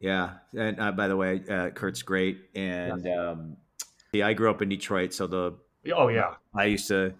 Yeah, 0.00 0.34
and 0.56 0.78
uh, 0.80 0.92
by 0.92 1.08
the 1.08 1.16
way, 1.16 1.42
uh, 1.50 1.70
Kurt's 1.70 2.02
great, 2.02 2.38
and 2.54 3.04
yes. 3.04 3.18
um, 3.18 3.56
yeah, 4.12 4.28
I 4.28 4.32
grew 4.32 4.50
up 4.50 4.62
in 4.62 4.68
Detroit, 4.68 5.12
so 5.12 5.26
the 5.26 5.56
oh 5.92 6.08
yeah, 6.08 6.34
I 6.54 6.66
used 6.66 6.86
to 6.88 7.14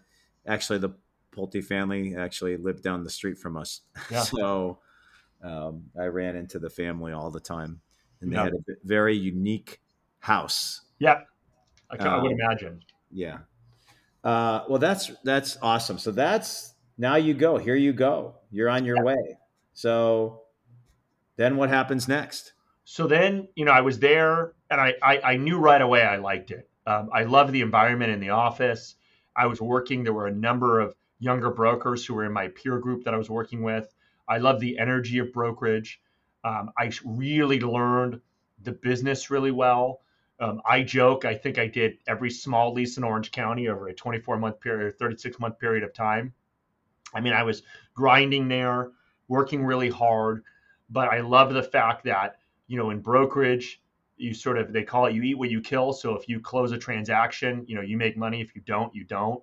actually 0.46 0.78
the 0.78 0.90
Pulte 1.36 1.64
family 1.64 2.16
actually 2.16 2.56
lived 2.56 2.84
down 2.84 3.02
the 3.02 3.10
street 3.10 3.36
from 3.36 3.56
us, 3.56 3.80
yeah. 4.10 4.22
so 4.22 4.78
um, 5.42 5.84
I 5.98 6.04
ran 6.04 6.36
into 6.36 6.60
the 6.60 6.70
family 6.70 7.12
all 7.12 7.32
the 7.32 7.40
time, 7.40 7.80
and 8.20 8.30
they 8.30 8.36
yeah. 8.36 8.44
had 8.44 8.54
a 8.54 8.74
very 8.84 9.16
unique 9.16 9.80
house. 10.20 10.82
Yeah, 11.00 11.22
I, 11.90 11.96
um, 11.96 12.08
I 12.08 12.22
would 12.22 12.32
um, 12.32 12.38
imagine. 12.40 12.80
Yeah. 13.10 13.38
Uh, 14.22 14.64
well, 14.68 14.78
that's 14.78 15.10
that's 15.24 15.58
awesome. 15.62 15.98
So 15.98 16.10
that's 16.10 16.74
now 16.98 17.14
you 17.16 17.32
go. 17.32 17.56
Here 17.56 17.76
you 17.76 17.92
go. 17.92 18.34
You're 18.50 18.68
on 18.68 18.84
your 18.84 18.96
yeah. 18.96 19.02
way. 19.02 19.38
So 19.72 20.42
then 21.36 21.56
what 21.56 21.68
happens 21.68 22.08
next? 22.08 22.52
So 22.84 23.06
then, 23.06 23.48
you 23.54 23.64
know, 23.64 23.72
I 23.72 23.82
was 23.82 23.98
there 24.00 24.54
and 24.70 24.80
I, 24.80 24.94
I, 25.02 25.20
I 25.20 25.36
knew 25.36 25.58
right 25.58 25.80
away 25.80 26.02
I 26.02 26.16
liked 26.16 26.50
it. 26.50 26.68
Um, 26.86 27.10
I 27.12 27.24
loved 27.24 27.52
the 27.52 27.60
environment 27.60 28.10
in 28.10 28.20
the 28.20 28.30
office. 28.30 28.96
I 29.36 29.46
was 29.46 29.60
working, 29.60 30.02
there 30.02 30.12
were 30.12 30.26
a 30.26 30.34
number 30.34 30.80
of 30.80 30.94
younger 31.20 31.50
brokers 31.50 32.04
who 32.04 32.14
were 32.14 32.24
in 32.24 32.32
my 32.32 32.48
peer 32.48 32.78
group 32.78 33.04
that 33.04 33.14
I 33.14 33.18
was 33.18 33.30
working 33.30 33.62
with. 33.62 33.94
I 34.28 34.38
loved 34.38 34.60
the 34.60 34.78
energy 34.78 35.18
of 35.18 35.32
brokerage. 35.32 36.00
Um, 36.44 36.70
I 36.76 36.90
really 37.04 37.60
learned 37.60 38.20
the 38.62 38.72
business 38.72 39.30
really 39.30 39.50
well. 39.50 40.00
Um, 40.40 40.60
I 40.64 40.82
joke, 40.82 41.24
I 41.24 41.34
think 41.34 41.58
I 41.58 41.66
did 41.66 41.98
every 42.06 42.30
small 42.30 42.72
lease 42.72 42.96
in 42.96 43.04
Orange 43.04 43.32
County 43.32 43.68
over 43.68 43.88
a 43.88 43.94
24 43.94 44.38
month 44.38 44.60
period, 44.60 44.98
36 44.98 45.38
month 45.40 45.58
period 45.58 45.84
of 45.84 45.92
time. 45.92 46.32
I 47.14 47.20
mean, 47.20 47.32
I 47.32 47.42
was 47.42 47.62
grinding 47.94 48.48
there, 48.48 48.90
working 49.28 49.64
really 49.64 49.90
hard, 49.90 50.44
but 50.90 51.08
I 51.08 51.20
love 51.20 51.52
the 51.52 51.62
fact 51.62 52.04
that 52.04 52.38
you 52.68 52.76
know, 52.76 52.90
in 52.90 53.00
brokerage, 53.00 53.80
you 54.16 54.34
sort 54.34 54.58
of 54.58 54.72
they 54.72 54.82
call 54.82 55.06
it 55.06 55.14
you 55.14 55.22
eat 55.22 55.38
what 55.38 55.50
you 55.50 55.60
kill. 55.60 55.92
So 55.92 56.14
if 56.14 56.28
you 56.28 56.40
close 56.40 56.72
a 56.72 56.78
transaction, 56.78 57.64
you 57.66 57.74
know, 57.74 57.82
you 57.82 57.96
make 57.96 58.16
money. 58.16 58.40
If 58.40 58.54
you 58.54 58.62
don't, 58.62 58.94
you 58.94 59.04
don't. 59.04 59.42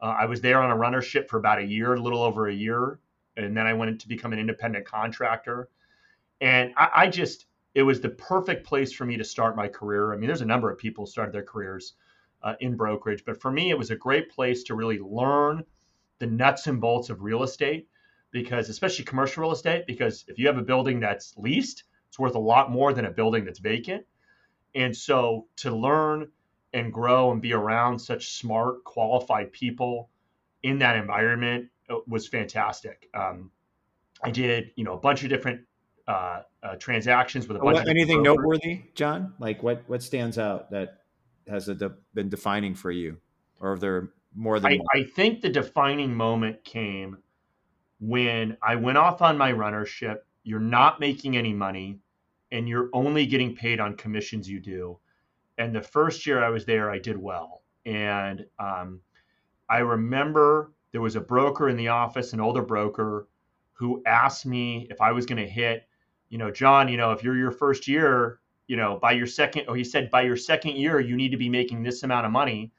Uh, 0.00 0.14
I 0.18 0.26
was 0.26 0.40
there 0.40 0.60
on 0.60 0.70
a 0.70 0.76
runnership 0.76 1.30
for 1.30 1.38
about 1.38 1.58
a 1.58 1.64
year, 1.64 1.94
a 1.94 2.00
little 2.00 2.22
over 2.22 2.48
a 2.48 2.54
year, 2.54 2.98
and 3.36 3.56
then 3.56 3.66
I 3.66 3.72
went 3.72 4.00
to 4.00 4.08
become 4.08 4.32
an 4.32 4.38
independent 4.38 4.84
contractor. 4.84 5.70
And 6.40 6.74
I, 6.76 6.90
I 6.94 7.06
just 7.08 7.46
it 7.74 7.82
was 7.82 8.00
the 8.00 8.10
perfect 8.10 8.66
place 8.66 8.92
for 8.92 9.04
me 9.04 9.16
to 9.16 9.24
start 9.24 9.56
my 9.56 9.68
career. 9.68 10.12
I 10.12 10.16
mean, 10.16 10.26
there's 10.26 10.40
a 10.40 10.46
number 10.46 10.70
of 10.70 10.78
people 10.78 11.06
started 11.06 11.32
their 11.32 11.42
careers 11.44 11.94
uh, 12.42 12.54
in 12.60 12.76
brokerage, 12.76 13.24
but 13.24 13.40
for 13.40 13.50
me, 13.50 13.70
it 13.70 13.78
was 13.78 13.90
a 13.90 13.96
great 13.96 14.30
place 14.30 14.62
to 14.64 14.74
really 14.74 14.98
learn 14.98 15.62
the 16.18 16.26
nuts 16.26 16.66
and 16.66 16.80
bolts 16.80 17.10
of 17.10 17.22
real 17.22 17.42
estate 17.42 17.88
because 18.30 18.68
especially 18.68 19.04
commercial 19.04 19.42
real 19.42 19.52
estate 19.52 19.86
because 19.86 20.24
if 20.28 20.38
you 20.38 20.46
have 20.46 20.58
a 20.58 20.62
building 20.62 21.00
that's 21.00 21.34
leased 21.36 21.84
it's 22.16 22.18
worth 22.18 22.34
a 22.34 22.38
lot 22.38 22.70
more 22.70 22.94
than 22.94 23.04
a 23.04 23.10
building 23.10 23.44
that's 23.44 23.58
vacant. 23.58 24.06
And 24.74 24.96
so 24.96 25.48
to 25.56 25.76
learn 25.76 26.28
and 26.72 26.90
grow 26.90 27.30
and 27.30 27.42
be 27.42 27.52
around 27.52 27.98
such 27.98 28.32
smart, 28.32 28.84
qualified 28.84 29.52
people 29.52 30.08
in 30.62 30.78
that 30.78 30.96
environment 30.96 31.68
uh, 31.90 31.96
was 32.06 32.26
fantastic. 32.26 33.10
Um, 33.12 33.50
I 34.24 34.30
did, 34.30 34.70
you 34.76 34.84
know, 34.84 34.94
a 34.94 34.98
bunch 34.98 35.24
of 35.24 35.28
different 35.28 35.60
uh, 36.08 36.40
uh, 36.62 36.76
transactions 36.76 37.46
with 37.48 37.58
a 37.58 37.60
bunch. 37.60 37.74
What, 37.74 37.82
of 37.82 37.88
anything 37.88 38.22
noteworthy, 38.22 38.84
John? 38.94 39.34
Like 39.38 39.62
what 39.62 39.82
what 39.86 40.02
stands 40.02 40.38
out 40.38 40.70
that 40.70 41.02
has 41.48 41.66
de- 41.66 41.94
been 42.14 42.30
defining 42.30 42.74
for 42.74 42.90
you, 42.90 43.18
or 43.60 43.72
are 43.72 43.78
there 43.78 44.08
more 44.36 44.60
than? 44.60 44.72
I, 44.72 45.00
I 45.00 45.04
think 45.04 45.40
the 45.40 45.48
defining 45.48 46.14
moment 46.14 46.62
came 46.64 47.18
when 48.00 48.56
I 48.62 48.76
went 48.76 48.98
off 48.98 49.22
on 49.22 49.38
my 49.38 49.52
runnership. 49.52 50.26
You're 50.44 50.60
not 50.60 51.00
making 51.00 51.36
any 51.36 51.52
money 51.52 51.98
and 52.52 52.68
you're 52.68 52.88
only 52.92 53.26
getting 53.26 53.56
paid 53.56 53.80
on 53.80 53.96
commissions 53.96 54.48
you 54.48 54.60
do. 54.60 54.98
And 55.58 55.74
the 55.74 55.80
first 55.80 56.26
year 56.26 56.44
I 56.44 56.50
was 56.50 56.64
there, 56.64 56.90
I 56.90 56.98
did 56.98 57.16
well. 57.16 57.62
And 57.84 58.44
um, 58.58 59.00
I 59.68 59.78
remember 59.78 60.72
there 60.92 61.00
was 61.00 61.16
a 61.16 61.20
broker 61.20 61.68
in 61.68 61.76
the 61.76 61.88
office, 61.88 62.32
an 62.32 62.40
older 62.40 62.62
broker, 62.62 63.26
who 63.72 64.02
asked 64.06 64.46
me 64.46 64.86
if 64.90 65.00
I 65.00 65.12
was 65.12 65.26
going 65.26 65.42
to 65.42 65.48
hit, 65.48 65.88
you 66.28 66.38
know, 66.38 66.50
John, 66.50 66.88
you 66.88 66.96
know, 66.96 67.12
if 67.12 67.22
you're 67.22 67.36
your 67.36 67.50
first 67.50 67.86
year, 67.86 68.40
you 68.66 68.76
know, 68.76 68.98
by 69.00 69.12
your 69.12 69.26
second, 69.26 69.66
or 69.68 69.76
he 69.76 69.84
said, 69.84 70.10
by 70.10 70.22
your 70.22 70.36
second 70.36 70.76
year, 70.76 71.00
you 71.00 71.16
need 71.16 71.30
to 71.30 71.36
be 71.36 71.48
making 71.48 71.82
this 71.82 72.02
amount 72.02 72.26
of 72.26 72.32
money. 72.32 72.72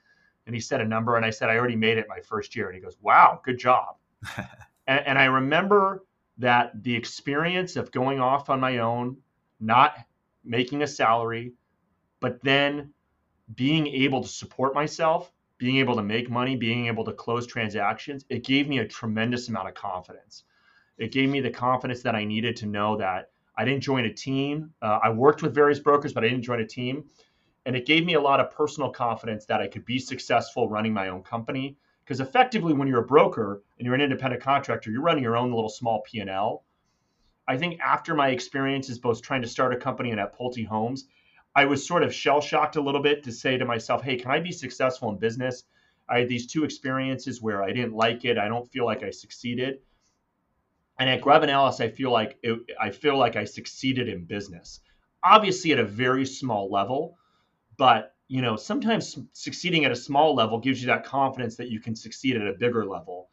And 0.48 0.56
he 0.56 0.62
said 0.62 0.82
a 0.82 0.86
number, 0.86 1.18
and 1.18 1.26
I 1.26 1.30
said, 1.30 1.50
I 1.50 1.58
already 1.58 1.76
made 1.76 1.98
it 1.98 2.08
my 2.10 2.22
first 2.22 2.56
year. 2.56 2.68
And 2.68 2.76
he 2.76 2.82
goes, 2.82 2.98
Wow, 3.02 3.42
good 3.44 3.60
job. 3.60 3.98
and, 4.88 5.06
and 5.06 5.20
I 5.20 5.26
remember 5.26 6.06
that 6.40 6.84
the 6.84 6.96
experience 6.96 7.76
of 7.76 7.92
going 7.92 8.20
off 8.20 8.50
on 8.50 8.60
my 8.60 8.80
own, 8.80 9.18
not 9.60 9.96
making 10.44 10.84
a 10.84 10.88
salary, 10.88 11.54
but 12.20 12.42
then 12.44 12.94
being 13.56 13.88
able 13.88 14.24
to 14.24 14.30
support 14.30 14.74
myself, 14.74 15.32
being 15.58 15.78
able 15.78 15.96
to 15.96 16.04
make 16.04 16.30
money, 16.30 16.56
being 16.56 16.88
able 16.88 17.04
to 17.04 17.14
close 17.14 17.46
transactions, 17.46 18.26
it 18.30 18.44
gave 18.44 18.68
me 18.68 18.80
a 18.80 18.88
tremendous 18.88 19.50
amount 19.50 19.68
of 19.68 19.74
confidence. 19.74 20.44
It 20.98 21.12
gave 21.12 21.30
me 21.30 21.42
the 21.42 21.50
confidence 21.50 22.02
that 22.04 22.16
I 22.16 22.24
needed 22.24 22.56
to 22.58 22.66
know 22.66 22.98
that 22.98 23.32
I 23.58 23.66
didn't 23.66 23.82
join 23.82 24.06
a 24.06 24.14
team. 24.14 24.74
Uh, 24.82 25.00
I 25.04 25.10
worked 25.10 25.42
with 25.42 25.54
various 25.54 25.80
brokers, 25.80 26.14
but 26.14 26.24
I 26.24 26.30
didn't 26.30 26.44
join 26.44 26.60
a 26.60 26.68
team. 26.68 27.06
And 27.68 27.76
it 27.76 27.86
gave 27.86 28.06
me 28.06 28.14
a 28.14 28.22
lot 28.22 28.40
of 28.40 28.50
personal 28.50 28.90
confidence 28.90 29.46
that 29.48 29.60
I 29.60 29.68
could 29.68 29.84
be 29.84 30.00
successful 30.00 30.70
running 30.70 30.94
my 30.94 31.10
own 31.10 31.22
company. 31.22 31.76
Because 32.06 32.22
effectively, 32.22 32.72
when 32.72 32.88
you're 32.88 33.04
a 33.04 33.06
broker 33.06 33.62
and 33.78 33.86
you're 33.86 33.94
an 33.94 34.00
independent 34.00 34.42
contractor, 34.42 34.90
you're 34.90 35.02
running 35.02 35.22
your 35.22 35.36
own 35.36 35.52
little 35.52 35.68
small 35.68 36.02
P&L. 36.04 36.64
I 37.46 37.58
think 37.58 37.82
after 37.82 38.16
my 38.16 38.30
experiences, 38.30 39.00
both 39.00 39.22
trying 39.22 39.42
to 39.42 39.50
start 39.50 39.74
a 39.74 39.78
company 39.78 40.12
and 40.12 40.20
at 40.20 40.34
Pulte 40.34 40.66
Homes, 40.66 41.10
I 41.54 41.66
was 41.66 41.86
sort 41.86 42.04
of 42.04 42.14
shell 42.16 42.40
shocked 42.40 42.78
a 42.78 42.82
little 42.82 43.02
bit 43.02 43.24
to 43.24 43.34
say 43.34 43.58
to 43.58 43.66
myself, 43.66 44.02
hey, 44.02 44.16
can 44.16 44.32
I 44.32 44.40
be 44.40 44.54
successful 44.54 45.10
in 45.10 45.18
business? 45.18 45.66
I 46.08 46.20
had 46.20 46.30
these 46.30 46.48
two 46.48 46.64
experiences 46.64 47.42
where 47.42 47.62
I 47.62 47.74
didn't 47.74 47.96
like 47.96 48.24
it. 48.24 48.38
I 48.38 48.48
don't 48.48 48.72
feel 48.72 48.86
like 48.86 49.04
I 49.04 49.10
succeeded. 49.10 49.80
And 51.00 51.10
at 51.10 51.20
Grubb 51.20 51.42
and 51.42 51.52
Ellis, 51.52 51.82
I 51.82 51.90
feel 51.90 52.12
like 52.12 52.38
it, 52.44 52.60
I 52.80 52.92
feel 52.92 53.18
like 53.18 53.36
I 53.36 53.44
succeeded 53.44 54.08
in 54.08 54.24
business. 54.24 54.80
Obviously, 55.22 55.74
at 55.74 55.80
a 55.80 55.84
very 55.84 56.26
small 56.26 56.72
level, 56.72 57.18
but 57.78 58.14
you 58.30 58.42
know, 58.42 58.58
sometimes 58.58 59.18
succeeding 59.32 59.86
at 59.86 59.92
a 59.92 59.96
small 59.96 60.36
level 60.36 60.60
gives 60.60 60.82
you 60.82 60.88
that 60.88 61.06
confidence 61.06 61.56
that 61.56 61.70
you 61.70 61.80
can 61.80 61.96
succeed 61.96 62.36
at 62.36 62.46
a 62.46 62.54
bigger 62.54 62.86
level 62.86 63.30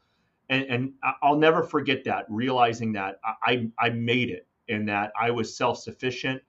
and, 0.48 0.64
and 0.64 0.92
I'll 1.22 1.37
never 1.37 1.62
forget 1.62 2.04
that 2.04 2.26
realizing 2.28 2.92
that 2.92 3.18
I, 3.42 3.68
I 3.78 3.90
made 3.90 4.30
it 4.30 4.46
and 4.68 4.88
that 4.88 5.12
I 5.18 5.30
was 5.30 5.57
self 5.57 5.78
sufficient 5.78 6.42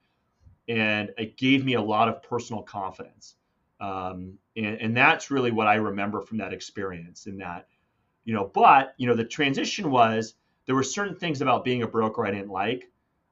and 0.68 1.10
it 1.16 1.36
gave 1.36 1.64
me 1.64 1.74
a 1.74 1.80
lot 1.80 2.08
of 2.08 2.22
personal 2.22 2.62
confidence. 2.62 3.36
Um, 3.80 4.34
and, 4.56 4.80
and 4.80 4.96
that's 4.96 5.30
really 5.30 5.50
what 5.50 5.66
I 5.66 5.76
remember 5.76 6.20
from 6.20 6.38
that 6.38 6.52
experience. 6.52 7.26
In 7.26 7.38
that, 7.38 7.68
you 8.24 8.34
know, 8.34 8.50
but 8.52 8.94
you 8.98 9.06
know, 9.06 9.14
the 9.14 9.24
transition 9.24 9.90
was 9.90 10.34
there 10.66 10.74
were 10.74 10.82
certain 10.82 11.14
things 11.14 11.40
about 11.40 11.64
being 11.64 11.82
a 11.82 11.86
broker 11.86 12.26
I 12.26 12.32
didn't 12.32 12.50
like. 12.50 12.90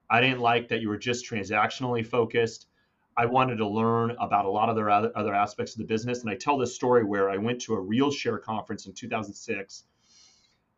I 0.08 0.20
didn't 0.20 0.40
like 0.40 0.68
that 0.68 0.80
you 0.80 0.88
were 0.88 0.98
just 0.98 1.28
transactionally 1.28 2.06
focused. 2.06 2.68
I 3.16 3.26
wanted 3.26 3.56
to 3.56 3.68
learn 3.68 4.16
about 4.18 4.44
a 4.44 4.50
lot 4.50 4.68
of 4.68 4.76
their 4.76 4.90
other, 4.90 5.34
aspects 5.34 5.72
of 5.72 5.78
the 5.78 5.84
business. 5.84 6.22
And 6.22 6.30
I 6.30 6.34
tell 6.34 6.58
this 6.58 6.74
story 6.74 7.04
where 7.04 7.30
I 7.30 7.36
went 7.36 7.60
to 7.62 7.74
a 7.74 7.80
RealShare 7.80 8.42
conference 8.42 8.86
in 8.86 8.92
2006 8.92 9.84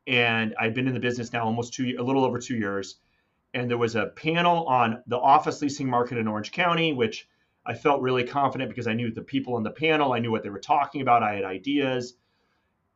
and 0.07 0.55
I've 0.59 0.75
been 0.75 0.87
in 0.87 0.95
the 0.95 1.01
business 1.01 1.33
now 1.33 1.45
almost 1.45 1.75
two, 1.75 1.97
a 1.99 2.03
little 2.03 2.25
over 2.25 2.39
two 2.39 2.57
years. 2.57 2.97
And 3.55 3.71
there 3.71 3.79
was 3.79 3.97
a 3.97 4.07
panel 4.07 4.67
on 4.67 5.03
the 5.07 5.19
office 5.19 5.63
leasing 5.63 5.89
market 5.89 6.19
in 6.19 6.29
Orange 6.29 6.53
County, 6.53 6.93
which 6.93 7.29
I 7.65 7.75
felt 7.75 8.03
really 8.03 8.23
confident 8.23 8.71
because 8.71 8.87
I 8.87 8.95
knew 8.95 9.11
the 9.11 9.23
people 9.23 9.55
on 9.55 9.63
the 9.63 9.71
panel, 9.71 10.13
I 10.13 10.21
knew 10.21 10.31
what 10.31 10.43
they 10.43 10.51
were 10.51 10.61
talking 10.61 11.01
about, 11.01 11.23
I 11.23 11.35
had 11.35 11.45
ideas. 11.45 12.15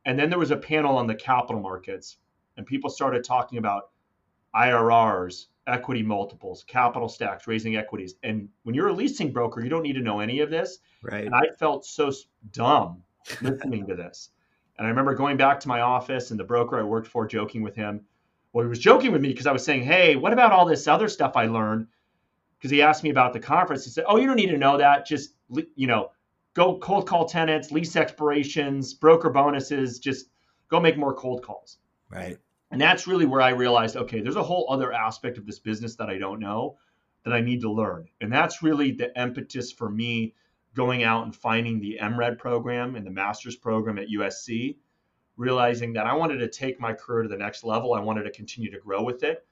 And 0.05 0.17
then 0.17 0.29
there 0.29 0.39
was 0.39 0.51
a 0.51 0.57
panel 0.57 0.97
on 0.97 1.07
the 1.07 1.15
capital 1.15 1.61
markets, 1.61 2.17
and 2.55 2.65
people 2.65 2.89
started 2.89 3.23
talking 3.23 3.57
about 3.57 3.89
IRRs, 4.55 5.47
equity 5.67 6.03
multiples, 6.03 6.63
capital 6.63 7.07
stacks, 7.07 7.47
raising 7.47 7.75
equities. 7.75 8.15
And 8.23 8.49
when 8.63 8.75
you're 8.75 8.87
a 8.87 8.93
leasing 8.93 9.31
broker, 9.31 9.61
you 9.61 9.69
don't 9.69 9.83
need 9.83 9.93
to 9.93 10.01
know 10.01 10.19
any 10.19 10.39
of 10.39 10.49
this. 10.49 10.79
Right. 11.03 11.25
And 11.25 11.35
I 11.35 11.43
felt 11.57 11.85
so 11.85 12.11
dumb 12.51 13.03
listening 13.41 13.87
to 13.87 13.95
this. 13.95 14.29
And 14.77 14.87
I 14.87 14.89
remember 14.89 15.13
going 15.13 15.37
back 15.37 15.59
to 15.61 15.67
my 15.67 15.81
office 15.81 16.31
and 16.31 16.39
the 16.39 16.43
broker 16.43 16.79
I 16.79 16.83
worked 16.83 17.07
for 17.07 17.27
joking 17.27 17.61
with 17.61 17.75
him. 17.75 18.01
Well, 18.53 18.65
he 18.65 18.69
was 18.69 18.79
joking 18.79 19.11
with 19.11 19.21
me 19.21 19.29
because 19.29 19.47
I 19.47 19.51
was 19.51 19.63
saying, 19.63 19.83
Hey, 19.83 20.15
what 20.15 20.33
about 20.33 20.51
all 20.51 20.65
this 20.65 20.87
other 20.87 21.07
stuff 21.07 21.33
I 21.35 21.45
learned? 21.45 21.87
Because 22.57 22.71
he 22.71 22.81
asked 22.81 23.03
me 23.03 23.09
about 23.09 23.33
the 23.33 23.39
conference. 23.39 23.85
He 23.85 23.91
said, 23.91 24.05
Oh, 24.07 24.17
you 24.17 24.27
don't 24.27 24.35
need 24.35 24.49
to 24.49 24.57
know 24.57 24.77
that. 24.77 25.05
Just, 25.05 25.35
you 25.75 25.87
know, 25.87 26.11
go 26.53 26.77
cold 26.79 27.07
call 27.07 27.25
tenants, 27.25 27.71
lease 27.71 27.95
expirations, 27.95 28.93
broker 28.93 29.29
bonuses, 29.29 29.99
just 29.99 30.27
go 30.67 30.79
make 30.79 30.97
more 30.97 31.13
cold 31.13 31.43
calls. 31.43 31.77
Right. 32.09 32.37
And 32.71 32.79
that's 32.79 33.05
really 33.05 33.25
where 33.25 33.41
I 33.41 33.49
realized, 33.49 33.97
okay, 33.97 34.21
there's 34.21 34.37
a 34.37 34.43
whole 34.43 34.65
other 34.69 34.93
aspect 34.93 35.37
of 35.37 35.45
this 35.45 35.59
business 35.59 35.95
that 35.97 36.09
I 36.09 36.17
don't 36.17 36.39
know 36.39 36.77
that 37.23 37.33
I 37.33 37.41
need 37.41 37.61
to 37.61 37.71
learn. 37.71 38.07
And 38.21 38.31
that's 38.31 38.63
really 38.63 38.91
the 38.91 39.11
impetus 39.21 39.71
for 39.71 39.89
me 39.89 40.33
going 40.73 41.03
out 41.03 41.25
and 41.25 41.35
finding 41.35 41.79
the 41.79 41.99
MRED 42.01 42.37
program 42.37 42.95
and 42.95 43.05
the 43.05 43.11
master's 43.11 43.57
program 43.57 43.99
at 43.99 44.07
USC, 44.07 44.77
realizing 45.35 45.93
that 45.93 46.07
I 46.07 46.13
wanted 46.13 46.37
to 46.37 46.47
take 46.47 46.79
my 46.79 46.93
career 46.93 47.23
to 47.23 47.29
the 47.29 47.37
next 47.37 47.63
level. 47.65 47.93
I 47.93 47.99
wanted 47.99 48.23
to 48.23 48.31
continue 48.31 48.71
to 48.71 48.79
grow 48.79 49.03
with 49.03 49.23
it, 49.23 49.45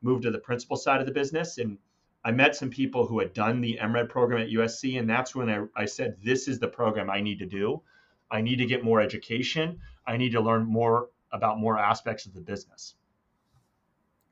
move 0.00 0.22
to 0.22 0.30
the 0.30 0.38
principal 0.38 0.76
side 0.76 1.00
of 1.00 1.06
the 1.06 1.12
business. 1.12 1.58
And 1.58 1.76
I 2.24 2.30
met 2.30 2.54
some 2.54 2.70
people 2.70 3.04
who 3.04 3.18
had 3.18 3.32
done 3.32 3.60
the 3.60 3.78
MRED 3.82 4.08
program 4.08 4.42
at 4.42 4.50
USC. 4.50 4.98
And 4.98 5.10
that's 5.10 5.34
when 5.34 5.50
I, 5.50 5.64
I 5.74 5.86
said, 5.86 6.16
this 6.22 6.46
is 6.46 6.60
the 6.60 6.68
program 6.68 7.10
I 7.10 7.20
need 7.20 7.40
to 7.40 7.46
do. 7.46 7.82
I 8.30 8.40
need 8.40 8.56
to 8.56 8.66
get 8.66 8.84
more 8.84 9.00
education. 9.00 9.80
I 10.06 10.16
need 10.16 10.30
to 10.32 10.40
learn 10.40 10.64
more 10.64 11.08
about 11.32 11.58
more 11.58 11.78
aspects 11.78 12.26
of 12.26 12.34
the 12.34 12.40
business. 12.40 12.94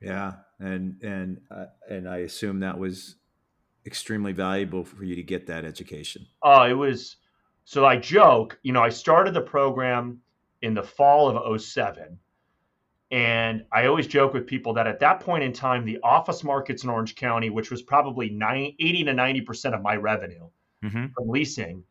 Yeah, 0.01 0.35
and 0.61 1.03
and 1.03 1.41
uh, 1.51 1.67
and 1.89 2.09
I 2.09 2.19
assume 2.19 2.61
that 2.61 2.79
was 2.79 3.17
extremely 3.87 4.33
valuable 4.33 4.85
for 4.85 5.05
you 5.05 5.17
to 5.17 5.23
get 5.23 5.47
that 5.47 5.65
education. 5.65 6.27
Oh, 6.43 6.63
it 6.63 6.75
was. 6.75 7.17
So 7.65 7.85
I 7.85 7.97
joke, 7.97 8.59
you 8.63 8.73
know, 8.73 8.83
I 8.83 8.89
started 8.89 9.35
the 9.35 9.43
program 9.43 10.21
in 10.63 10.75
the 10.75 10.83
fall 10.83 11.37
of 11.37 11.61
07. 11.61 12.19
And 13.11 13.65
I 13.73 13.87
always 13.87 14.07
joke 14.07 14.35
with 14.35 14.47
people 14.47 14.75
that 14.75 14.87
at 14.87 15.01
that 15.01 15.21
point 15.21 15.43
in 15.43 15.53
time, 15.53 15.85
the 15.85 15.99
office 16.03 16.45
markets 16.45 16.85
in 16.85 16.91
Orange 16.91 17.15
County, 17.15 17.49
which 17.49 17.71
was 17.71 17.83
probably 17.83 18.29
90, 18.31 18.77
80 18.79 19.05
to 19.05 19.13
90% 19.13 19.75
of 19.75 19.83
my 19.83 19.97
revenue 19.97 20.49
mm-hmm. 20.85 21.07
from 21.15 21.29
leasing, 21.29 21.83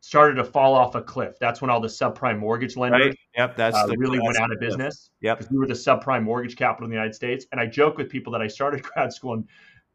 started 0.00 0.34
to 0.34 0.44
fall 0.44 0.74
off 0.74 0.94
a 0.94 1.02
cliff. 1.02 1.38
That's 1.38 1.60
when 1.60 1.70
all 1.70 1.80
the 1.80 1.88
subprime 1.88 2.38
mortgage 2.38 2.76
lenders 2.76 3.08
right. 3.08 3.18
yep, 3.36 3.56
that's 3.56 3.76
uh, 3.76 3.86
really 3.98 4.18
went 4.18 4.38
out 4.38 4.50
of 4.50 4.58
business. 4.58 5.10
Yep. 5.20 5.38
Because 5.38 5.52
we 5.52 5.58
were 5.58 5.66
the 5.66 5.74
subprime 5.74 6.22
mortgage 6.22 6.56
capital 6.56 6.86
in 6.86 6.90
the 6.90 6.96
United 6.96 7.14
States. 7.14 7.46
And 7.52 7.60
I 7.60 7.66
joke 7.66 7.98
with 7.98 8.08
people 8.08 8.32
that 8.32 8.40
I 8.40 8.48
started 8.48 8.82
grad 8.94 9.12
school 9.12 9.34
in 9.34 9.46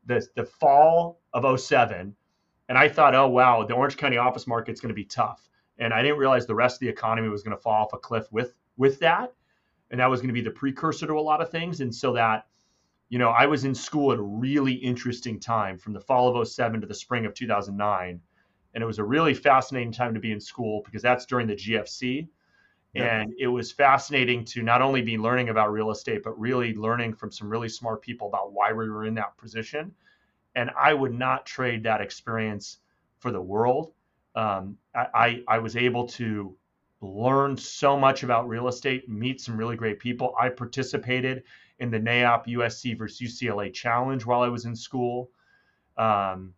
the, 0.05 0.25
the 0.35 0.45
fall 0.45 1.21
of 1.33 1.59
07. 1.59 2.15
And 2.69 2.77
I 2.77 2.87
thought, 2.87 3.15
oh, 3.15 3.27
wow, 3.27 3.63
the 3.63 3.73
Orange 3.73 3.97
County 3.97 4.17
office 4.17 4.47
market's 4.47 4.79
going 4.79 4.89
to 4.89 4.95
be 4.95 5.05
tough. 5.05 5.49
And 5.77 5.93
I 5.93 6.01
didn't 6.01 6.17
realize 6.17 6.45
the 6.45 6.55
rest 6.55 6.75
of 6.75 6.79
the 6.81 6.89
economy 6.89 7.27
was 7.27 7.43
going 7.43 7.55
to 7.55 7.61
fall 7.61 7.83
off 7.83 7.93
a 7.93 7.97
cliff 7.97 8.31
with, 8.31 8.53
with 8.77 8.99
that. 8.99 9.33
And 9.91 9.99
that 9.99 10.09
was 10.09 10.19
going 10.19 10.29
to 10.29 10.33
be 10.33 10.41
the 10.41 10.51
precursor 10.51 11.07
to 11.07 11.13
a 11.13 11.21
lot 11.21 11.41
of 11.41 11.49
things. 11.49 11.81
And 11.81 11.93
so 11.93 12.13
that, 12.13 12.45
you 13.09 13.19
know, 13.19 13.29
I 13.29 13.45
was 13.45 13.65
in 13.65 13.75
school 13.75 14.11
at 14.11 14.19
a 14.19 14.23
really 14.23 14.73
interesting 14.73 15.39
time 15.39 15.77
from 15.77 15.93
the 15.93 15.99
fall 15.99 16.35
of 16.35 16.47
07 16.47 16.81
to 16.81 16.87
the 16.87 16.93
spring 16.93 17.25
of 17.25 17.33
2009 17.33 18.19
and 18.75 18.83
it 18.83 18.85
was 18.85 18.99
a 18.99 19.03
really 19.03 19.33
fascinating 19.33 19.91
time 19.91 20.13
to 20.13 20.19
be 20.19 20.33
in 20.33 20.39
school 20.39 20.81
because 20.85 21.01
that's 21.01 21.25
during 21.25 21.47
the 21.47 21.55
GFC. 21.55 22.27
Yeah. 22.93 23.21
And 23.21 23.33
it 23.39 23.47
was 23.47 23.71
fascinating 23.71 24.45
to 24.45 24.61
not 24.61 24.81
only 24.81 25.01
be 25.01 25.17
learning 25.17 25.49
about 25.49 25.71
real 25.71 25.91
estate, 25.91 26.23
but 26.23 26.37
really 26.39 26.75
learning 26.75 27.13
from 27.13 27.31
some 27.31 27.49
really 27.49 27.69
smart 27.69 28.01
people 28.01 28.27
about 28.27 28.51
why 28.51 28.73
we 28.73 28.89
were 28.89 29.05
in 29.05 29.15
that 29.15 29.37
position. 29.37 29.93
And 30.55 30.69
I 30.77 30.93
would 30.93 31.13
not 31.13 31.45
trade 31.45 31.83
that 31.83 32.01
experience 32.01 32.77
for 33.19 33.31
the 33.31 33.41
world. 33.41 33.93
Um, 34.35 34.77
I, 34.93 35.43
I 35.47 35.59
was 35.59 35.77
able 35.77 36.07
to 36.07 36.55
learn 37.01 37.57
so 37.57 37.97
much 37.97 38.23
about 38.23 38.47
real 38.47 38.67
estate, 38.67 39.07
meet 39.07 39.39
some 39.39 39.57
really 39.57 39.77
great 39.77 39.99
people. 39.99 40.35
I 40.39 40.49
participated 40.49 41.43
in 41.79 41.91
the 41.91 41.99
NAIOP 41.99 42.47
USC 42.47 42.97
versus 42.97 43.21
UCLA 43.21 43.73
challenge 43.73 44.25
while 44.25 44.41
I 44.41 44.49
was 44.49 44.65
in 44.65 44.75
school. 44.75 45.31
Um, 45.97 46.53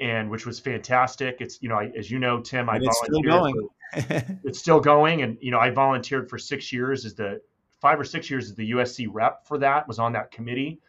and 0.00 0.30
which 0.30 0.46
was 0.46 0.58
fantastic. 0.58 1.36
It's 1.40 1.62
you 1.62 1.68
know, 1.68 1.76
I, 1.76 1.92
as 1.96 2.10
you 2.10 2.18
know, 2.18 2.40
Tim, 2.40 2.68
I 2.68 2.78
it's 2.82 3.00
still 3.04 3.22
going. 3.22 3.54
For, 3.92 4.38
it's 4.44 4.58
still 4.58 4.80
going, 4.80 5.22
and 5.22 5.38
you 5.40 5.50
know, 5.50 5.58
I 5.58 5.70
volunteered 5.70 6.28
for 6.28 6.38
six 6.38 6.72
years 6.72 7.04
as 7.04 7.14
the 7.14 7.40
five 7.80 8.00
or 8.00 8.04
six 8.04 8.30
years 8.30 8.46
as 8.46 8.54
the 8.54 8.72
USC 8.72 9.08
rep 9.10 9.46
for 9.46 9.58
that. 9.58 9.86
Was 9.86 9.98
on 9.98 10.12
that 10.12 10.30
committee 10.30 10.80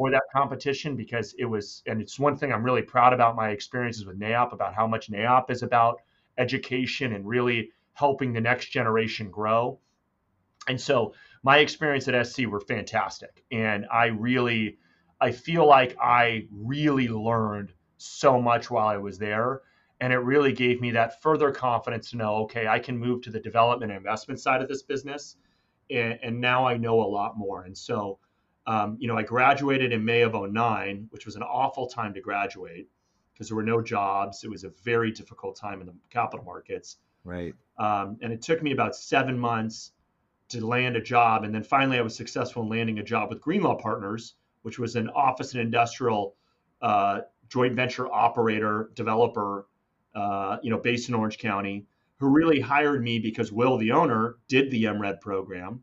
for 0.00 0.10
that 0.10 0.22
competition 0.34 0.96
because 0.96 1.34
it 1.38 1.44
was, 1.44 1.82
and 1.86 2.00
it's 2.00 2.18
one 2.18 2.34
thing 2.34 2.52
I'm 2.52 2.64
really 2.64 2.80
proud 2.80 3.12
about 3.12 3.36
my 3.36 3.50
experiences 3.50 4.06
with 4.06 4.18
NAIOP 4.18 4.52
about 4.54 4.74
how 4.74 4.86
much 4.86 5.10
NAIOP 5.10 5.50
is 5.50 5.62
about 5.62 6.00
education 6.38 7.12
and 7.12 7.26
really 7.26 7.70
helping 7.92 8.32
the 8.32 8.40
next 8.40 8.70
generation 8.70 9.30
grow. 9.30 9.78
And 10.68 10.80
so 10.80 11.12
my 11.42 11.58
experience 11.58 12.08
at 12.08 12.26
SC 12.26 12.46
were 12.46 12.60
fantastic, 12.60 13.44
and 13.52 13.86
I 13.92 14.06
really, 14.06 14.78
I 15.20 15.32
feel 15.32 15.66
like 15.66 15.96
I 16.00 16.46
really 16.50 17.08
learned 17.08 17.72
so 18.00 18.40
much 18.40 18.70
while 18.70 18.86
I 18.86 18.96
was 18.96 19.18
there. 19.18 19.62
And 20.00 20.12
it 20.12 20.18
really 20.18 20.52
gave 20.52 20.80
me 20.80 20.90
that 20.92 21.20
further 21.22 21.50
confidence 21.50 22.10
to 22.10 22.16
know, 22.16 22.36
okay, 22.36 22.66
I 22.66 22.78
can 22.78 22.96
move 22.96 23.20
to 23.22 23.30
the 23.30 23.40
development 23.40 23.92
and 23.92 23.98
investment 23.98 24.40
side 24.40 24.62
of 24.62 24.68
this 24.68 24.82
business. 24.82 25.36
And, 25.90 26.18
and 26.22 26.40
now 26.40 26.66
I 26.66 26.76
know 26.76 27.02
a 27.02 27.04
lot 27.04 27.36
more. 27.36 27.64
And 27.64 27.76
so, 27.76 28.18
um, 28.66 28.96
you 28.98 29.08
know, 29.08 29.18
I 29.18 29.22
graduated 29.22 29.92
in 29.92 30.04
May 30.04 30.22
of 30.22 30.34
09, 30.34 31.08
which 31.10 31.26
was 31.26 31.36
an 31.36 31.42
awful 31.42 31.86
time 31.86 32.14
to 32.14 32.20
graduate 32.20 32.88
because 33.32 33.48
there 33.48 33.56
were 33.56 33.62
no 33.62 33.82
jobs. 33.82 34.42
It 34.44 34.50
was 34.50 34.64
a 34.64 34.70
very 34.82 35.10
difficult 35.10 35.56
time 35.56 35.80
in 35.80 35.86
the 35.86 35.94
capital 36.08 36.44
markets. 36.44 36.96
Right. 37.24 37.54
Um, 37.78 38.16
and 38.22 38.32
it 38.32 38.40
took 38.40 38.62
me 38.62 38.72
about 38.72 38.96
seven 38.96 39.38
months 39.38 39.92
to 40.48 40.64
land 40.64 40.96
a 40.96 41.00
job. 41.00 41.44
And 41.44 41.54
then 41.54 41.62
finally, 41.62 41.98
I 41.98 42.02
was 42.02 42.14
successful 42.14 42.62
in 42.62 42.68
landing 42.68 42.98
a 42.98 43.02
job 43.02 43.28
with 43.28 43.40
Greenlaw 43.40 43.76
Partners, 43.76 44.34
which 44.62 44.78
was 44.78 44.96
an 44.96 45.08
office 45.10 45.52
and 45.52 45.60
industrial 45.60 46.36
uh, 46.82 47.20
joint 47.50 47.74
venture 47.74 48.10
operator 48.10 48.90
developer, 48.94 49.66
uh, 50.14 50.56
you 50.62 50.70
know, 50.70 50.78
based 50.78 51.08
in 51.08 51.14
Orange 51.14 51.38
County, 51.38 51.86
who 52.16 52.28
really 52.28 52.60
hired 52.60 53.02
me 53.02 53.18
because 53.18 53.52
Will, 53.52 53.76
the 53.76 53.92
owner, 53.92 54.36
did 54.48 54.70
the 54.70 54.84
MRED 54.84 55.20
program, 55.20 55.82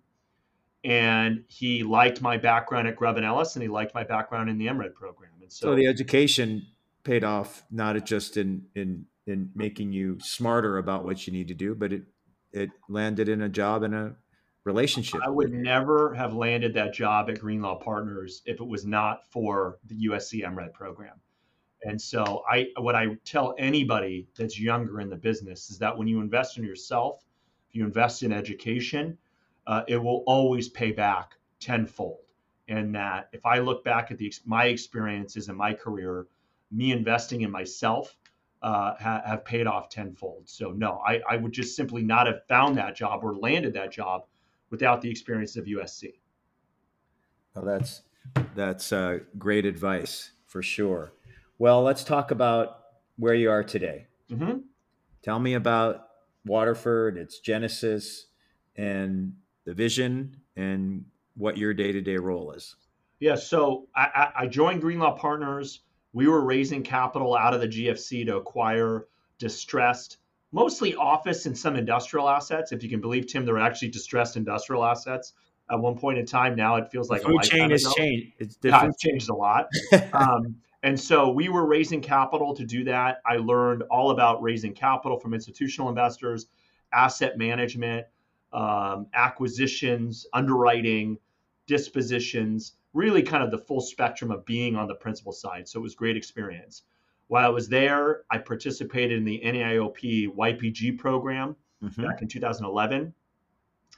and 0.83 1.43
he 1.47 1.83
liked 1.83 2.21
my 2.21 2.37
background 2.37 2.87
at 2.87 2.95
Grubb 2.95 3.17
and 3.17 3.25
Ellis, 3.25 3.55
and 3.55 3.63
he 3.63 3.69
liked 3.69 3.93
my 3.93 4.03
background 4.03 4.49
in 4.49 4.57
the 4.57 4.67
MRED 4.67 4.93
program. 4.95 5.31
And 5.41 5.51
so, 5.51 5.67
so 5.67 5.75
the 5.75 5.87
education 5.87 6.65
paid 7.03 7.23
off 7.23 7.63
not 7.69 8.03
just 8.05 8.37
in 8.37 8.65
in 8.75 9.05
in 9.25 9.49
making 9.55 9.91
you 9.91 10.17
smarter 10.21 10.77
about 10.77 11.03
what 11.03 11.27
you 11.27 11.33
need 11.33 11.49
to 11.49 11.53
do, 11.53 11.75
but 11.75 11.91
it 11.91 12.03
it 12.51 12.69
landed 12.87 13.27
in 13.27 13.41
a 13.41 13.49
job 13.49 13.83
and 13.83 13.93
a 13.93 14.15
relationship. 14.63 15.21
I 15.25 15.29
would 15.29 15.51
never 15.51 16.13
have 16.13 16.33
landed 16.33 16.73
that 16.75 16.93
job 16.93 17.29
at 17.29 17.39
Greenlaw 17.39 17.79
Partners 17.79 18.41
if 18.45 18.59
it 18.61 18.67
was 18.67 18.85
not 18.85 19.25
for 19.31 19.79
the 19.85 20.07
USC 20.07 20.43
MRED 20.43 20.73
program. 20.73 21.19
And 21.87 22.01
so 22.01 22.43
I 22.49 22.67
what 22.77 22.95
I 22.95 23.15
tell 23.23 23.55
anybody 23.57 24.27
that's 24.37 24.59
younger 24.59 24.99
in 24.99 25.09
the 25.09 25.15
business 25.15 25.69
is 25.69 25.79
that 25.79 25.97
when 25.97 26.05
you 26.05 26.19
invest 26.19 26.57
in 26.57 26.65
yourself, 26.65 27.23
if 27.69 27.75
you 27.75 27.85
invest 27.85 28.23
in 28.23 28.33
education, 28.33 29.17
uh, 29.67 29.83
it 29.87 29.95
will 29.95 30.21
always 30.27 30.67
pay 30.67 30.91
back 30.91 31.35
tenfold. 31.61 32.19
And 32.67 32.93
that 32.95 33.29
if 33.31 33.45
I 33.45 33.59
look 33.59 33.85
back 33.85 34.11
at 34.11 34.17
the 34.17 34.33
my 34.45 34.65
experiences 34.65 35.47
in 35.47 35.55
my 35.55 35.73
career, 35.73 36.27
me 36.71 36.91
investing 36.91 37.41
in 37.41 37.51
myself 37.51 38.17
uh, 38.61 38.95
ha, 38.99 39.21
have 39.25 39.45
paid 39.45 39.65
off 39.65 39.87
tenfold. 39.87 40.49
So 40.49 40.71
no, 40.71 41.01
I, 41.07 41.21
I 41.29 41.37
would 41.37 41.53
just 41.53 41.73
simply 41.73 42.03
not 42.03 42.27
have 42.27 42.45
found 42.49 42.77
that 42.77 42.97
job 42.97 43.23
or 43.23 43.33
landed 43.33 43.73
that 43.75 43.93
job 43.93 44.25
without 44.71 45.01
the 45.01 45.09
experience 45.09 45.55
of 45.55 45.63
USC. 45.63 46.15
Well, 47.55 47.63
that's 47.63 48.01
that's 48.55 48.91
uh, 48.91 49.19
great 49.37 49.65
advice 49.65 50.31
for 50.45 50.61
sure. 50.61 51.13
Well, 51.59 51.81
let's 51.81 52.03
talk 52.03 52.31
about 52.31 52.79
where 53.17 53.33
you 53.33 53.49
are 53.49 53.63
today. 53.63 54.07
Mm-hmm. 54.31 54.59
Tell 55.23 55.39
me 55.39 55.55
about 55.55 56.07
Waterford, 56.45 57.17
its 57.17 57.39
genesis, 57.39 58.27
and 58.75 59.33
the 59.65 59.73
vision, 59.73 60.37
and 60.55 61.05
what 61.35 61.57
your 61.57 61.73
day 61.73 61.91
to 61.91 62.01
day 62.01 62.17
role 62.17 62.51
is. 62.51 62.75
Yeah, 63.19 63.35
so 63.35 63.87
I, 63.95 64.31
I 64.35 64.47
joined 64.47 64.81
Greenlaw 64.81 65.15
Partners. 65.17 65.81
We 66.13 66.27
were 66.27 66.41
raising 66.41 66.83
capital 66.83 67.35
out 67.35 67.53
of 67.53 67.61
the 67.61 67.67
GFC 67.67 68.25
to 68.27 68.37
acquire 68.37 69.07
distressed, 69.39 70.17
mostly 70.51 70.95
office 70.95 71.47
and 71.47 71.57
some 71.57 71.75
industrial 71.75 72.29
assets. 72.29 72.71
If 72.71 72.83
you 72.83 72.89
can 72.89 73.01
believe, 73.01 73.27
Tim, 73.27 73.45
there 73.45 73.55
were 73.55 73.59
actually 73.59 73.89
distressed 73.89 74.37
industrial 74.37 74.85
assets 74.85 75.33
at 75.69 75.79
one 75.79 75.97
point 75.97 76.19
in 76.19 76.25
time. 76.25 76.55
Now 76.55 76.75
it 76.75 76.91
feels 76.91 77.09
like 77.09 77.23
the 77.23 77.29
food 77.29 77.41
chain 77.41 77.71
has 77.71 77.85
changed. 77.95 78.33
It's 78.39 78.55
different. 78.55 78.83
Yeah, 78.83 78.89
it's 78.89 79.01
changed 79.01 79.29
a 79.29 79.35
lot. 79.35 79.67
um, 80.13 80.55
and 80.87 80.97
so 80.97 81.29
we 81.29 81.49
were 81.49 81.65
raising 81.65 82.01
capital 82.01 82.55
to 82.55 82.63
do 82.63 82.85
that. 82.85 83.17
I 83.25 83.35
learned 83.35 83.83
all 83.91 84.11
about 84.11 84.41
raising 84.41 84.73
capital 84.73 85.19
from 85.19 85.33
institutional 85.33 85.89
investors, 85.89 86.45
asset 86.93 87.37
management, 87.37 88.07
um, 88.53 89.07
acquisitions, 89.13 90.25
underwriting, 90.31 91.17
dispositions, 91.65 92.77
really 92.93 93.21
kind 93.21 93.43
of 93.43 93.51
the 93.51 93.57
full 93.57 93.81
spectrum 93.81 94.31
of 94.31 94.45
being 94.45 94.77
on 94.77 94.87
the 94.87 94.95
principal 94.95 95.33
side. 95.33 95.67
So 95.67 95.77
it 95.77 95.83
was 95.83 95.93
great 95.93 96.15
experience. 96.15 96.83
While 97.27 97.45
I 97.45 97.49
was 97.49 97.67
there, 97.67 98.21
I 98.31 98.37
participated 98.37 99.17
in 99.17 99.25
the 99.25 99.41
NAIOP 99.43 100.33
YPG 100.33 100.97
program 100.97 101.57
mm-hmm. 101.83 102.01
back 102.01 102.21
in 102.21 102.29
2011. 102.29 103.13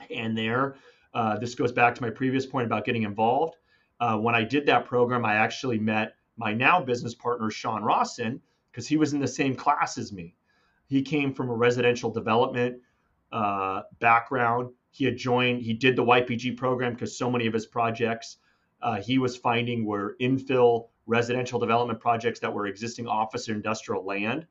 And 0.09 0.35
there, 0.35 0.73
uh, 1.13 1.37
this 1.37 1.53
goes 1.53 1.71
back 1.71 1.93
to 1.93 2.01
my 2.01 2.09
previous 2.09 2.47
point 2.47 2.65
about 2.65 2.83
getting 2.83 3.03
involved. 3.03 3.57
Uh, 3.99 4.17
when 4.17 4.33
I 4.33 4.43
did 4.43 4.65
that 4.65 4.85
program, 4.85 5.23
I 5.23 5.35
actually 5.35 5.77
met 5.77 6.15
my 6.39 6.53
now 6.53 6.81
business 6.81 7.13
partner, 7.13 7.51
Sean 7.51 7.83
Rawson, 7.83 8.41
because 8.71 8.87
he 8.87 8.97
was 8.97 9.13
in 9.13 9.19
the 9.19 9.27
same 9.27 9.55
class 9.55 9.97
as 9.97 10.11
me. 10.11 10.35
He 10.87 11.01
came 11.01 11.33
from 11.33 11.49
a 11.49 11.55
residential 11.55 12.09
development 12.09 12.81
uh, 13.31 13.81
background. 13.99 14.71
He 14.89 15.05
had 15.05 15.17
joined, 15.17 15.61
he 15.61 15.73
did 15.73 15.95
the 15.95 16.03
YPG 16.03 16.57
program 16.57 16.93
because 16.93 17.15
so 17.15 17.29
many 17.29 17.45
of 17.45 17.53
his 17.53 17.67
projects 17.67 18.37
uh, 18.81 19.01
he 19.01 19.17
was 19.17 19.35
finding 19.35 19.85
were 19.85 20.15
infill 20.21 20.87
residential 21.05 21.59
development 21.59 21.99
projects 21.99 22.39
that 22.39 22.53
were 22.53 22.67
existing 22.67 23.07
office 23.07 23.49
or 23.49 23.53
industrial 23.53 24.05
land. 24.05 24.47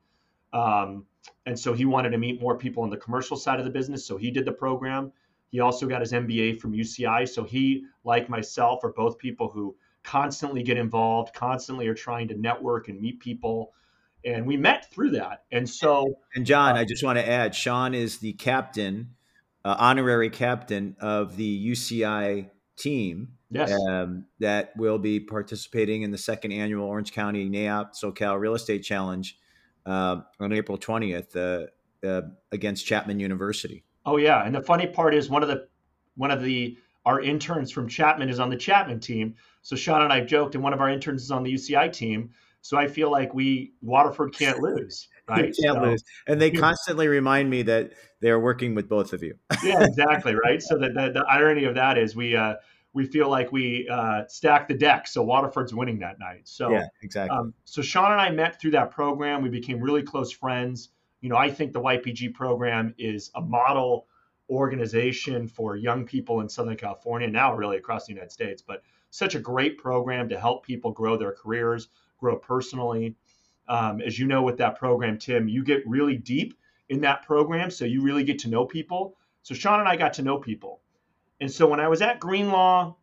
Um, 0.53 1.05
and 1.45 1.57
so 1.57 1.73
he 1.73 1.85
wanted 1.85 2.11
to 2.11 2.17
meet 2.17 2.41
more 2.41 2.57
people 2.57 2.83
on 2.83 2.89
the 2.89 2.97
commercial 2.97 3.37
side 3.37 3.59
of 3.59 3.65
the 3.65 3.71
business. 3.71 4.05
So 4.05 4.17
he 4.17 4.29
did 4.29 4.45
the 4.45 4.51
program. 4.51 5.11
He 5.49 5.61
also 5.61 5.87
got 5.87 6.01
his 6.01 6.11
MBA 6.11 6.59
from 6.59 6.73
UCI. 6.73 7.27
So 7.27 7.43
he, 7.43 7.85
like 8.03 8.29
myself, 8.29 8.83
are 8.83 8.91
both 8.91 9.17
people 9.17 9.49
who 9.49 9.75
constantly 10.09 10.63
get 10.63 10.75
involved, 10.75 11.35
constantly 11.35 11.87
are 11.87 11.93
trying 11.93 12.27
to 12.27 12.35
network 12.35 12.87
and 12.87 12.99
meet 12.99 13.19
people. 13.19 13.73
And 14.25 14.47
we 14.47 14.57
met 14.57 14.91
through 14.91 15.11
that. 15.11 15.43
And 15.51 15.69
so. 15.69 16.17
And 16.33 16.47
John, 16.47 16.75
uh, 16.75 16.79
I 16.79 16.85
just 16.85 17.03
want 17.03 17.19
to 17.19 17.29
add 17.29 17.53
Sean 17.53 17.93
is 17.93 18.17
the 18.17 18.33
captain, 18.33 19.11
uh, 19.63 19.75
honorary 19.77 20.31
captain 20.31 20.95
of 20.99 21.37
the 21.37 21.71
UCI 21.71 22.49
team. 22.75 23.33
Yes. 23.51 23.71
Um, 23.71 24.25
that 24.39 24.75
will 24.75 24.97
be 24.97 25.19
participating 25.19 26.01
in 26.01 26.09
the 26.09 26.17
second 26.17 26.53
annual 26.53 26.87
Orange 26.87 27.11
County 27.11 27.47
NAIOP 27.47 27.91
SoCal 28.01 28.39
Real 28.39 28.55
Estate 28.55 28.79
Challenge 28.79 29.37
uh, 29.85 30.21
on 30.39 30.53
April 30.53 30.77
20th 30.77 31.35
uh, 31.35 32.07
uh, 32.07 32.21
against 32.51 32.85
Chapman 32.85 33.19
University. 33.19 33.83
Oh 34.05 34.17
yeah, 34.17 34.43
and 34.45 34.55
the 34.55 34.61
funny 34.61 34.87
part 34.87 35.13
is 35.13 35.29
one 35.29 35.43
of 35.43 35.49
the 35.49 35.67
one 36.15 36.31
of 36.31 36.41
the 36.41 36.77
our 37.05 37.21
interns 37.21 37.71
from 37.71 37.87
Chapman 37.87 38.29
is 38.29 38.39
on 38.39 38.49
the 38.49 38.57
Chapman 38.57 38.99
team. 38.99 39.35
So 39.61 39.75
Sean 39.75 40.01
and 40.01 40.11
I 40.11 40.21
joked, 40.21 40.55
and 40.55 40.63
one 40.63 40.73
of 40.73 40.81
our 40.81 40.89
interns 40.89 41.23
is 41.23 41.31
on 41.31 41.43
the 41.43 41.53
UCI 41.53 41.91
team. 41.91 42.31
So 42.61 42.77
I 42.77 42.87
feel 42.87 43.09
like 43.09 43.33
we 43.33 43.73
Waterford 43.81 44.33
can't 44.33 44.59
lose, 44.61 45.07
right? 45.27 45.53
can't 45.61 45.77
so, 45.77 45.81
lose, 45.81 46.03
and 46.27 46.41
they 46.41 46.51
constantly 46.51 47.07
remind 47.07 47.49
me 47.49 47.61
that 47.63 47.93
they 48.21 48.29
are 48.29 48.39
working 48.39 48.75
with 48.75 48.89
both 48.89 49.13
of 49.13 49.23
you. 49.23 49.35
yeah, 49.63 49.83
exactly, 49.83 50.35
right. 50.35 50.61
So 50.61 50.77
the, 50.77 50.89
the, 50.89 51.11
the 51.13 51.25
irony 51.29 51.65
of 51.65 51.75
that 51.75 51.97
is 51.97 52.15
we 52.15 52.35
uh, 52.35 52.55
we 52.93 53.05
feel 53.05 53.29
like 53.29 53.51
we 53.51 53.87
uh, 53.89 54.23
stack 54.27 54.67
the 54.67 54.73
deck. 54.73 55.07
So 55.07 55.23
Waterford's 55.23 55.73
winning 55.73 55.99
that 55.99 56.19
night. 56.19 56.41
So 56.43 56.71
yeah, 56.71 56.87
exactly. 57.01 57.37
Um, 57.37 57.53
so 57.65 57.81
Sean 57.81 58.11
and 58.11 58.19
I 58.19 58.29
met 58.29 58.59
through 58.59 58.71
that 58.71 58.91
program. 58.91 59.41
We 59.41 59.49
became 59.49 59.79
really 59.79 60.03
close 60.03 60.31
friends. 60.31 60.89
You 61.21 61.29
know, 61.29 61.37
I 61.37 61.49
think 61.49 61.73
the 61.73 61.81
YPG 61.81 62.33
program 62.33 62.93
is 62.97 63.31
a 63.35 63.41
model 63.41 64.07
organization 64.49 65.47
for 65.47 65.75
young 65.75 66.05
people 66.05 66.41
in 66.41 66.49
Southern 66.49 66.77
California, 66.77 67.27
now 67.27 67.55
really 67.55 67.77
across 67.77 68.05
the 68.05 68.13
United 68.13 68.31
States, 68.31 68.61
but 68.61 68.83
such 69.11 69.35
a 69.35 69.39
great 69.39 69.77
program 69.77 70.29
to 70.29 70.39
help 70.39 70.65
people 70.65 70.91
grow 70.91 71.17
their 71.17 71.33
careers, 71.33 71.89
grow 72.19 72.37
personally. 72.37 73.15
Um, 73.67 74.01
as 74.01 74.17
you 74.17 74.27
know, 74.27 74.43
with 74.43 74.57
that 74.57 74.77
program, 74.77 75.17
Tim, 75.17 75.47
you 75.47 75.63
get 75.63 75.87
really 75.87 76.17
deep 76.17 76.57
in 76.89 77.01
that 77.01 77.23
program. 77.23 77.69
So 77.69 77.85
you 77.85 78.01
really 78.01 78.23
get 78.23 78.39
to 78.39 78.49
know 78.49 78.65
people. 78.65 79.15
So 79.43 79.53
Sean 79.53 79.79
and 79.79 79.87
I 79.87 79.95
got 79.95 80.13
to 80.13 80.23
know 80.23 80.37
people. 80.37 80.81
And 81.39 81.51
so 81.51 81.67
when 81.67 81.79
I 81.79 81.87
was 81.87 82.01
at 82.01 82.19
Greenlaw, 82.19 82.95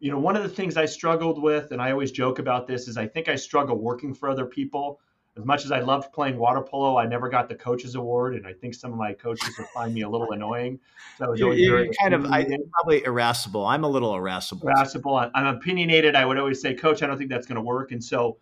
you 0.00 0.10
know, 0.10 0.18
one 0.18 0.34
of 0.34 0.42
the 0.42 0.48
things 0.48 0.76
I 0.76 0.86
struggled 0.86 1.40
with, 1.40 1.70
and 1.70 1.80
I 1.80 1.92
always 1.92 2.10
joke 2.10 2.38
about 2.40 2.66
this, 2.66 2.88
is 2.88 2.96
I 2.96 3.06
think 3.06 3.28
I 3.28 3.36
struggle 3.36 3.76
working 3.78 4.14
for 4.14 4.28
other 4.28 4.46
people. 4.46 4.98
As 5.36 5.46
much 5.46 5.64
as 5.64 5.72
I 5.72 5.80
loved 5.80 6.12
playing 6.12 6.36
water 6.36 6.60
polo, 6.60 6.98
I 6.98 7.06
never 7.06 7.30
got 7.30 7.48
the 7.48 7.54
coaches 7.54 7.94
award, 7.94 8.34
and 8.34 8.46
I 8.46 8.52
think 8.52 8.74
some 8.74 8.92
of 8.92 8.98
my 8.98 9.14
coaches 9.14 9.56
would 9.56 9.66
find 9.68 9.94
me 9.94 10.02
a 10.02 10.08
little 10.08 10.32
annoying. 10.32 10.78
So 11.16 11.24
I 11.24 11.28
was 11.28 11.40
always 11.40 11.58
You're 11.58 11.86
kind 12.02 12.12
of 12.12 12.26
I, 12.26 12.44
probably 12.72 13.02
irascible. 13.04 13.64
I'm 13.64 13.84
a 13.84 13.88
little 13.88 14.14
irascible. 14.14 14.68
Irascible. 14.68 15.30
I'm 15.34 15.46
opinionated. 15.46 16.16
I 16.16 16.26
would 16.26 16.38
always 16.38 16.60
say, 16.60 16.74
Coach, 16.74 17.02
I 17.02 17.06
don't 17.06 17.16
think 17.16 17.30
that's 17.30 17.46
going 17.46 17.56
to 17.56 17.62
work. 17.62 17.92
And 17.92 18.04
so 18.04 18.36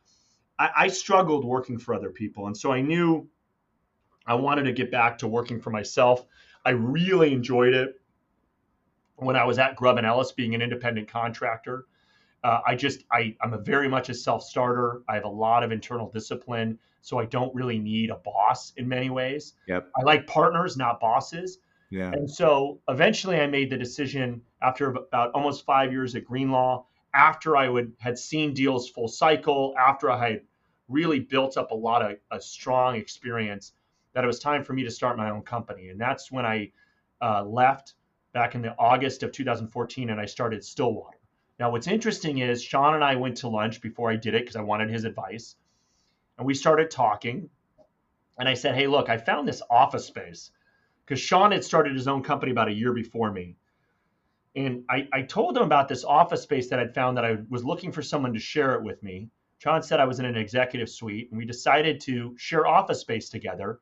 I, 0.58 0.70
I 0.76 0.88
struggled 0.88 1.44
working 1.44 1.78
for 1.78 1.94
other 1.94 2.10
people, 2.10 2.48
and 2.48 2.56
so 2.56 2.72
I 2.72 2.80
knew 2.80 3.28
I 4.26 4.34
wanted 4.34 4.64
to 4.64 4.72
get 4.72 4.90
back 4.90 5.18
to 5.18 5.28
working 5.28 5.60
for 5.60 5.70
myself. 5.70 6.26
I 6.64 6.70
really 6.70 7.32
enjoyed 7.32 7.72
it 7.72 8.00
when 9.14 9.36
I 9.36 9.44
was 9.44 9.60
at 9.60 9.76
Grubb 9.76 9.98
and 9.98 10.06
Ellis, 10.06 10.32
being 10.32 10.56
an 10.56 10.62
independent 10.62 11.08
contractor. 11.08 11.86
Uh, 12.42 12.60
I 12.66 12.74
just 12.74 13.04
I 13.12 13.36
I'm 13.40 13.52
a 13.52 13.58
very 13.58 13.88
much 13.88 14.08
a 14.08 14.14
self 14.14 14.42
starter. 14.42 15.02
I 15.08 15.14
have 15.14 15.24
a 15.24 15.28
lot 15.28 15.62
of 15.62 15.72
internal 15.72 16.10
discipline, 16.10 16.78
so 17.00 17.18
I 17.18 17.26
don't 17.26 17.54
really 17.54 17.78
need 17.78 18.10
a 18.10 18.16
boss 18.16 18.72
in 18.76 18.88
many 18.88 19.10
ways. 19.10 19.54
Yep. 19.68 19.90
I 19.96 20.02
like 20.02 20.26
partners, 20.26 20.76
not 20.76 21.00
bosses. 21.00 21.58
Yeah. 21.90 22.12
And 22.12 22.30
so 22.30 22.80
eventually, 22.88 23.40
I 23.40 23.46
made 23.46 23.70
the 23.70 23.76
decision 23.76 24.42
after 24.62 24.90
about 24.90 25.32
almost 25.32 25.64
five 25.64 25.92
years 25.92 26.14
at 26.14 26.24
Greenlaw, 26.24 26.84
after 27.14 27.56
I 27.56 27.68
would 27.68 27.92
had 27.98 28.18
seen 28.18 28.54
deals 28.54 28.88
full 28.88 29.08
cycle, 29.08 29.74
after 29.78 30.10
I 30.10 30.28
had 30.28 30.40
really 30.88 31.20
built 31.20 31.56
up 31.56 31.72
a 31.72 31.74
lot 31.74 32.02
of 32.02 32.16
a 32.30 32.40
strong 32.40 32.96
experience, 32.96 33.72
that 34.14 34.24
it 34.24 34.26
was 34.26 34.38
time 34.38 34.64
for 34.64 34.72
me 34.72 34.82
to 34.84 34.90
start 34.90 35.16
my 35.16 35.30
own 35.30 35.42
company, 35.42 35.88
and 35.88 36.00
that's 36.00 36.32
when 36.32 36.46
I 36.46 36.72
uh, 37.20 37.44
left 37.44 37.94
back 38.32 38.54
in 38.54 38.62
the 38.62 38.74
August 38.78 39.22
of 39.22 39.32
2014, 39.32 40.10
and 40.10 40.20
I 40.20 40.24
started 40.24 40.64
Stillwater. 40.64 41.18
Now, 41.60 41.70
what's 41.70 41.86
interesting 41.86 42.38
is 42.38 42.62
Sean 42.62 42.94
and 42.94 43.04
I 43.04 43.16
went 43.16 43.36
to 43.38 43.48
lunch 43.48 43.82
before 43.82 44.10
I 44.10 44.16
did 44.16 44.34
it 44.34 44.42
because 44.42 44.56
I 44.56 44.62
wanted 44.62 44.88
his 44.88 45.04
advice, 45.04 45.56
and 46.38 46.46
we 46.46 46.54
started 46.54 46.90
talking. 46.90 47.50
And 48.38 48.48
I 48.48 48.54
said, 48.54 48.74
"Hey, 48.74 48.86
look, 48.86 49.10
I 49.10 49.18
found 49.18 49.46
this 49.46 49.62
office 49.70 50.06
space 50.06 50.52
because 51.04 51.20
Sean 51.20 51.52
had 51.52 51.62
started 51.62 51.94
his 51.94 52.08
own 52.08 52.22
company 52.22 52.50
about 52.50 52.68
a 52.68 52.72
year 52.72 52.94
before 52.94 53.30
me." 53.30 53.56
And 54.56 54.84
I, 54.88 55.06
I 55.12 55.22
told 55.22 55.54
him 55.54 55.62
about 55.62 55.86
this 55.86 56.02
office 56.02 56.42
space 56.42 56.70
that 56.70 56.78
I'd 56.80 56.94
found 56.94 57.18
that 57.18 57.26
I 57.26 57.36
was 57.50 57.62
looking 57.62 57.92
for 57.92 58.02
someone 58.02 58.32
to 58.32 58.40
share 58.40 58.74
it 58.74 58.82
with 58.82 59.02
me. 59.02 59.28
Sean 59.58 59.82
said 59.82 60.00
I 60.00 60.06
was 60.06 60.18
in 60.18 60.24
an 60.24 60.38
executive 60.38 60.88
suite, 60.88 61.28
and 61.30 61.38
we 61.38 61.44
decided 61.44 62.00
to 62.00 62.34
share 62.38 62.66
office 62.66 63.00
space 63.00 63.28
together 63.28 63.80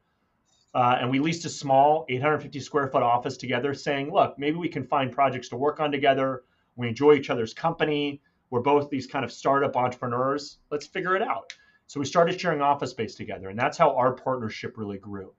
uh, 0.75 0.99
and 1.01 1.11
we 1.11 1.19
leased 1.19 1.45
a 1.45 1.49
small 1.49 2.05
850 2.09 2.61
square 2.61 2.89
foot 2.89 3.03
office 3.03 3.37
together, 3.37 3.73
saying, 3.73 4.13
look, 4.13 4.39
maybe 4.39 4.57
we 4.57 4.69
can 4.69 4.85
find 4.85 5.11
projects 5.11 5.49
to 5.49 5.57
work 5.57 5.81
on 5.81 5.91
together. 5.91 6.43
We 6.79 6.89
enjoy 6.89 7.15
each 7.15 7.29
other's 7.29 7.53
company. 7.53 8.23
We're 8.51 8.61
both 8.61 8.89
these 8.89 9.07
kind 9.07 9.25
of 9.25 9.33
startup 9.33 9.77
entrepreneurs. 9.77 10.59
Let's 10.71 10.87
figure 10.87 11.17
it 11.17 11.23
out. 11.23 11.53
So 11.89 11.99
we 11.99 12.07
started 12.07 12.41
sharing 12.41 12.63
office 12.63 12.93
space 12.93 13.15
together, 13.15 13.49
and 13.49 13.59
that's 13.59 13.77
how 13.77 13.97
our 13.97 14.13
partnership 14.13 14.79
really 14.79 14.99
grew. 14.99 15.33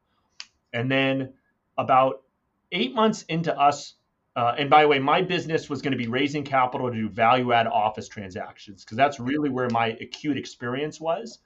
And 0.73 0.91
then 0.91 1.33
about 1.77 2.23
eight 2.71 2.93
months 2.93 3.23
into 3.29 3.57
us, 3.57 3.95
uh, 4.35 4.55
and 4.57 4.69
by 4.69 4.81
the 4.81 4.87
way, 4.87 4.99
my 4.99 5.21
business 5.21 5.69
was 5.69 5.81
going 5.81 5.91
to 5.91 5.97
be 5.97 6.07
raising 6.07 6.43
capital 6.43 6.89
to 6.89 6.95
do 6.95 7.09
value 7.09 7.53
add 7.53 7.67
office 7.67 8.07
transactions 8.07 8.83
because 8.83 8.97
that's 8.97 9.19
really 9.19 9.49
where 9.49 9.69
my 9.69 9.97
acute 10.01 10.37
experience 10.37 10.99
was. 10.99 11.39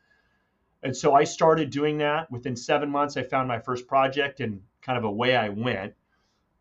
And 0.82 0.96
so 0.96 1.14
I 1.14 1.24
started 1.24 1.70
doing 1.70 2.00
that. 2.00 2.32
Within 2.32 2.56
seven 2.56 2.90
months, 2.90 3.16
I 3.16 3.24
found 3.24 3.48
my 3.48 3.60
first 3.60 3.88
project 3.88 4.40
and 4.40 4.62
kind 4.82 4.98
of 4.98 5.04
away 5.04 5.36
I 5.36 5.50
went. 5.50 5.94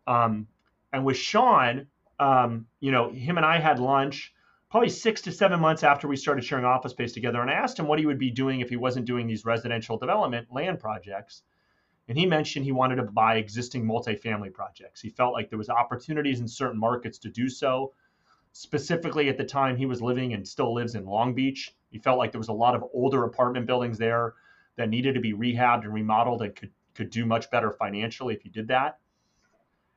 Um, 0.07 0.47
and 0.92 1.05
with 1.05 1.16
Sean, 1.16 1.87
um, 2.22 2.66
you 2.78 2.92
know, 2.92 3.11
him 3.11 3.37
and 3.37 3.44
I 3.44 3.58
had 3.58 3.80
lunch 3.80 4.32
probably 4.70 4.88
six 4.88 5.20
to 5.22 5.32
seven 5.32 5.58
months 5.58 5.82
after 5.82 6.06
we 6.06 6.16
started 6.16 6.44
sharing 6.44 6.64
office 6.64 6.92
space 6.92 7.12
together. 7.12 7.42
And 7.42 7.50
I 7.50 7.54
asked 7.54 7.78
him 7.78 7.88
what 7.88 7.98
he 7.98 8.06
would 8.06 8.18
be 8.18 8.30
doing 8.30 8.61
if 8.61 8.70
he 8.70 8.76
wasn't 8.76 9.06
doing 9.06 9.26
these 9.26 9.44
residential 9.44 9.98
development 9.98 10.46
land 10.52 10.78
projects. 10.78 11.42
And 12.08 12.16
he 12.16 12.24
mentioned 12.24 12.64
he 12.64 12.72
wanted 12.72 12.96
to 12.96 13.02
buy 13.02 13.37
existing 13.37 13.85
multifamily 13.85 14.52
projects. 14.52 15.00
He 15.00 15.11
felt 15.11 15.35
like 15.35 15.50
there 15.50 15.58
was 15.58 15.68
opportunities 15.68 16.38
in 16.40 16.46
certain 16.46 16.78
markets 16.78 17.18
to 17.18 17.28
do 17.28 17.48
so. 17.48 17.92
Specifically, 18.52 19.28
at 19.28 19.37
the 19.37 19.44
time, 19.44 19.76
he 19.76 19.87
was 19.87 20.00
living 20.00 20.32
and 20.32 20.46
still 20.46 20.72
lives 20.72 20.94
in 20.94 21.04
Long 21.04 21.35
Beach. 21.35 21.74
He 21.90 21.98
felt 21.98 22.18
like 22.18 22.30
there 22.30 22.40
was 22.40 22.48
a 22.48 22.52
lot 22.52 22.74
of 22.74 22.85
older 22.94 23.24
apartment 23.24 23.66
buildings 23.66 23.98
there 23.98 24.35
that 24.76 24.88
needed 24.88 25.14
to 25.14 25.20
be 25.20 25.32
rehabbed 25.32 25.85
and 25.85 25.92
remodeled 25.92 26.42
and 26.42 26.54
could 26.54 26.70
could 26.94 27.11
do 27.11 27.25
much 27.25 27.50
better 27.50 27.73
financially 27.73 28.35
if 28.35 28.44
you 28.44 28.50
did 28.50 28.68
that. 28.68 28.98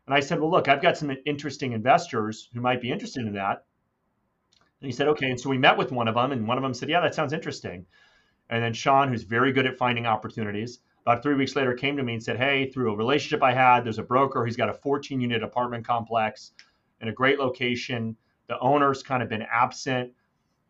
And 0.08 0.14
I 0.14 0.20
said, 0.20 0.40
well, 0.40 0.52
look, 0.52 0.68
I've 0.68 0.82
got 0.82 0.98
some 0.98 1.16
interesting 1.26 1.74
investors 1.74 2.50
who 2.54 2.62
might 2.62 2.82
be 2.82 2.92
interested 2.92 3.26
in 3.26 3.34
that. 3.34 3.66
And 4.82 4.88
he 4.88 4.92
said, 4.92 5.08
okay. 5.10 5.30
And 5.30 5.40
so 5.40 5.50
we 5.50 5.58
met 5.58 5.78
with 5.78 5.92
one 5.92 6.08
of 6.08 6.16
them, 6.16 6.32
and 6.32 6.48
one 6.48 6.58
of 6.58 6.64
them 6.64 6.74
said, 6.74 6.90
yeah, 6.90 7.02
that 7.02 7.16
sounds 7.16 7.34
interesting. 7.34 7.86
And 8.50 8.64
then 8.64 8.74
Sean, 8.74 9.10
who's 9.10 9.24
very 9.24 9.52
good 9.52 9.66
at 9.66 9.78
finding 9.78 10.06
opportunities, 10.06 10.80
about 11.02 11.24
three 11.24 11.36
weeks 11.36 11.56
later 11.56 11.74
came 11.74 11.98
to 11.98 12.04
me 12.04 12.14
and 12.14 12.24
said, 12.24 12.38
hey, 12.38 12.70
through 12.70 12.94
a 12.94 12.96
relationship 12.96 13.42
I 13.42 13.54
had, 13.54 13.84
there's 13.84 14.00
a 14.00 14.04
broker. 14.04 14.46
He's 14.46 14.58
got 14.58 14.70
a 14.70 14.74
14 14.74 15.20
unit 15.20 15.44
apartment 15.44 15.86
complex 15.86 16.52
in 17.02 17.08
a 17.08 17.14
great 17.14 17.40
location. 17.40 18.16
The 18.48 18.60
owner's 18.60 19.02
kind 19.02 19.24
of 19.24 19.30
been 19.30 19.44
absent 19.44 20.12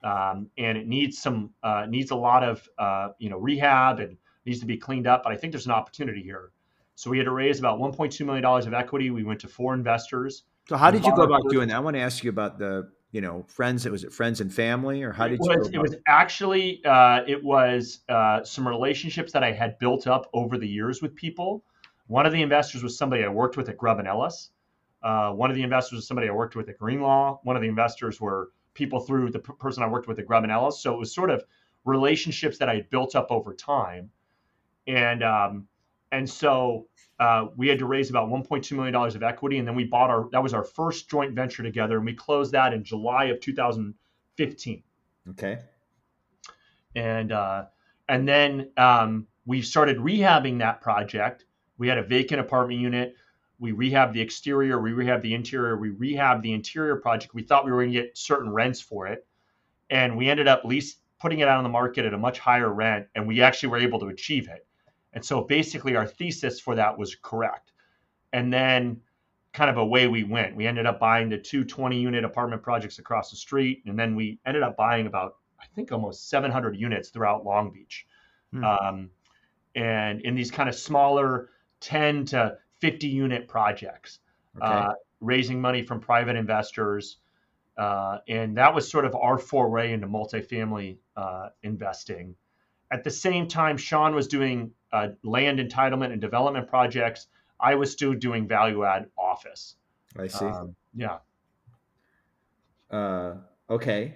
um, 0.06 0.50
and 0.58 0.78
it 0.78 0.88
needs 0.88 1.18
some 1.18 1.50
uh, 1.64 1.86
needs 1.90 2.12
a 2.12 2.16
lot 2.16 2.44
of 2.44 2.70
uh, 2.78 3.10
you 3.18 3.30
know 3.30 3.38
rehab 3.38 4.00
and 4.00 4.18
needs 4.46 4.60
to 4.60 4.66
be 4.66 4.78
cleaned 4.78 5.08
up. 5.08 5.24
But 5.24 5.34
I 5.34 5.36
think 5.36 5.52
there's 5.52 5.66
an 5.66 5.72
opportunity 5.72 6.22
here. 6.22 6.52
So 6.96 7.10
we 7.10 7.18
had 7.18 7.26
to 7.26 7.32
raise 7.32 7.60
about 7.60 7.80
1.2 7.80 8.26
million 8.26 8.42
dollars 8.42 8.66
of 8.66 8.74
equity. 8.74 9.12
We 9.12 9.24
went 9.24 9.40
to 9.42 9.48
four 9.48 9.74
investors. 9.74 10.44
So 10.68 10.78
how 10.78 10.90
did 10.90 11.06
you 11.06 11.16
go 11.16 11.24
about 11.24 11.48
doing 11.50 11.68
that? 11.68 11.76
I 11.76 11.80
want 11.80 11.96
to 11.96 12.02
ask 12.02 12.24
you 12.24 12.30
about 12.30 12.58
the 12.58 12.90
you 13.12 13.22
know 13.22 13.46
friends? 13.48 13.86
It 13.86 13.92
was 13.92 14.04
it 14.04 14.12
friends 14.12 14.42
and 14.42 14.52
family, 14.52 15.04
or 15.04 15.12
how 15.12 15.28
did 15.28 15.36
it 15.36 15.40
was, 15.42 15.70
you? 15.72 15.80
it 15.80 15.82
was 15.82 15.96
actually 16.08 16.84
uh, 16.86 17.22
it 17.28 17.44
was 17.44 18.00
uh, 18.10 18.44
some 18.44 18.68
relationships 18.68 19.32
that 19.34 19.44
I 19.44 19.52
had 19.52 19.78
built 19.78 20.08
up 20.08 20.30
over 20.34 20.58
the 20.58 20.68
years 20.68 21.02
with 21.02 21.16
people. 21.16 21.64
One 22.08 22.26
of 22.26 22.34
the 22.34 22.42
investors 22.42 22.82
was 22.82 22.98
somebody 22.98 23.24
I 23.24 23.28
worked 23.28 23.58
with 23.58 23.70
at 23.70 23.78
Grubb 23.78 24.00
and 24.00 24.08
Ellis. 24.08 24.52
Uh, 25.04 25.32
one 25.32 25.50
of 25.50 25.56
the 25.56 25.64
investors 25.64 25.98
was 25.98 26.08
somebody 26.08 26.28
I 26.28 26.32
worked 26.32 26.56
with 26.56 26.68
at 26.70 26.80
Greenlaw. 26.80 27.40
One 27.44 27.56
of 27.56 27.62
the 27.62 27.68
investors 27.68 28.20
were 28.20 28.52
people 28.74 29.00
through 29.00 29.32
the 29.32 29.40
p- 29.40 29.54
person 29.60 29.84
I 29.84 29.88
worked 29.88 30.08
with 30.08 30.18
at 30.18 30.26
Grubb 30.26 30.44
and 30.44 30.52
Ellis. 30.52 30.80
So 30.80 30.94
it 30.94 30.98
was 30.98 31.14
sort 31.14 31.30
of 31.30 31.44
relationships 31.84 32.58
that 32.58 32.70
I 32.70 32.76
had 32.76 32.90
built 32.90 33.16
up 33.16 33.28
over 33.30 33.54
time, 33.54 34.10
and 34.88 35.24
um, 35.24 35.68
and 36.16 36.30
so 36.30 36.88
uh, 37.20 37.48
we 37.56 37.68
had 37.68 37.80
to 37.80 37.86
raise 37.86 38.10
about 38.10 38.30
1.2 38.30 38.72
million 38.74 38.94
dollars 38.94 39.16
of 39.16 39.24
equity, 39.24 39.58
and 39.58 39.68
then 39.68 39.76
we 39.76 39.84
bought 39.84 40.10
our 40.10 40.30
that 40.32 40.42
was 40.42 40.54
our 40.54 40.64
first 40.64 41.10
joint 41.10 41.34
venture 41.34 41.64
together, 41.64 41.98
and 41.98 42.06
we 42.06 42.14
closed 42.14 42.52
that 42.54 42.74
in 42.74 42.84
July 42.84 43.26
of 43.26 43.40
2015. 43.40 44.84
Okay. 45.30 45.60
And 46.96 47.32
uh, 47.32 47.66
and 48.08 48.28
then 48.28 48.72
um, 48.78 49.28
we 49.46 49.62
started 49.62 49.98
rehabbing 49.98 50.60
that 50.60 50.82
project. 50.82 51.46
We 51.78 51.88
had 51.88 51.98
a 51.98 52.04
vacant 52.04 52.40
apartment 52.40 52.80
unit. 52.80 53.16
We 53.60 53.74
rehabbed 53.74 54.14
the 54.14 54.22
exterior. 54.22 54.80
We 54.82 54.92
rehabbed 54.92 55.22
the 55.22 55.34
interior. 55.34 55.78
We 55.78 55.92
rehabbed 55.92 56.42
the 56.42 56.54
interior 56.54 56.98
project. 56.98 57.34
We 57.34 57.44
thought 57.44 57.66
we 57.66 57.72
were 57.72 57.84
going 57.84 57.94
to 57.94 58.02
get 58.02 58.18
certain 58.18 58.52
rents 58.52 58.82
for 58.82 59.08
it, 59.08 59.26
and 59.90 60.18
we 60.18 60.30
ended 60.30 60.48
up 60.48 60.64
least 60.64 61.00
putting 61.20 61.40
it 61.40 61.48
out 61.48 61.58
on 61.58 61.64
the 61.64 61.70
market 61.70 62.06
at 62.06 62.14
a 62.14 62.18
much 62.18 62.40
higher 62.40 62.72
rent, 62.72 63.08
and 63.16 63.28
we 63.28 63.42
actually 63.42 63.70
were 63.70 63.78
able 63.78 64.00
to 64.00 64.08
achieve 64.08 64.48
it. 64.50 64.66
And 65.16 65.26
so 65.26 65.42
basically, 65.42 65.96
our 65.96 66.06
thesis 66.06 66.60
for 66.60 66.76
that 66.76 66.98
was 66.98 67.16
correct. 67.16 67.72
And 68.34 68.54
then, 68.54 69.02
kind 69.54 69.70
of 69.70 69.78
away 69.78 70.08
we 70.08 70.24
went. 70.24 70.56
We 70.56 70.68
ended 70.68 70.86
up 70.86 71.00
buying 71.00 71.30
the 71.30 71.38
two 71.38 71.64
20 71.64 71.98
unit 71.98 72.26
apartment 72.26 72.62
projects 72.62 73.00
across 73.00 73.32
the 73.32 73.38
street. 73.38 73.84
And 73.86 73.98
then 73.98 74.14
we 74.14 74.38
ended 74.46 74.62
up 74.62 74.76
buying 74.76 75.08
about, 75.08 75.38
I 75.60 75.66
think, 75.74 75.92
almost 75.94 76.30
700 76.30 76.76
units 76.76 77.10
throughout 77.10 77.46
Long 77.46 77.72
Beach. 77.72 78.06
Hmm. 78.52 78.64
Um, 78.64 79.10
and 79.76 80.22
in 80.22 80.36
these 80.36 80.52
kind 80.52 80.68
of 80.68 80.76
smaller 80.76 81.50
10 81.80 82.26
to 82.26 82.58
50 82.82 83.08
unit 83.08 83.48
projects, 83.48 84.20
Okay. 84.58 84.66
uh, 84.66 84.94
raising 85.22 85.60
money 85.60 85.82
from 85.82 86.00
private 86.00 86.36
investors. 86.36 87.18
Uh, 87.78 88.20
and 88.28 88.58
that 88.58 88.74
was 88.74 88.90
sort 88.90 89.06
of 89.06 89.16
our 89.16 89.38
foray 89.38 89.92
into 89.92 90.08
multifamily 90.08 90.98
uh, 91.18 91.50
investing. 91.64 92.36
At 92.92 93.04
the 93.04 93.10
same 93.10 93.48
time, 93.48 93.76
Sean 93.78 94.16
was 94.16 94.28
doing 94.28 94.72
uh, 94.96 95.10
land 95.24 95.60
entitlement 95.60 96.14
and 96.14 96.22
development 96.22 96.68
projects. 96.68 97.28
I 97.60 97.76
was 97.76 97.92
still 97.92 98.14
doing 98.14 98.48
value 98.48 98.86
add 98.86 99.08
office. 99.18 99.76
I 100.18 100.28
see. 100.28 100.46
Um, 100.46 100.76
yeah. 100.96 101.18
uh, 102.90 103.36
okay. 103.70 104.16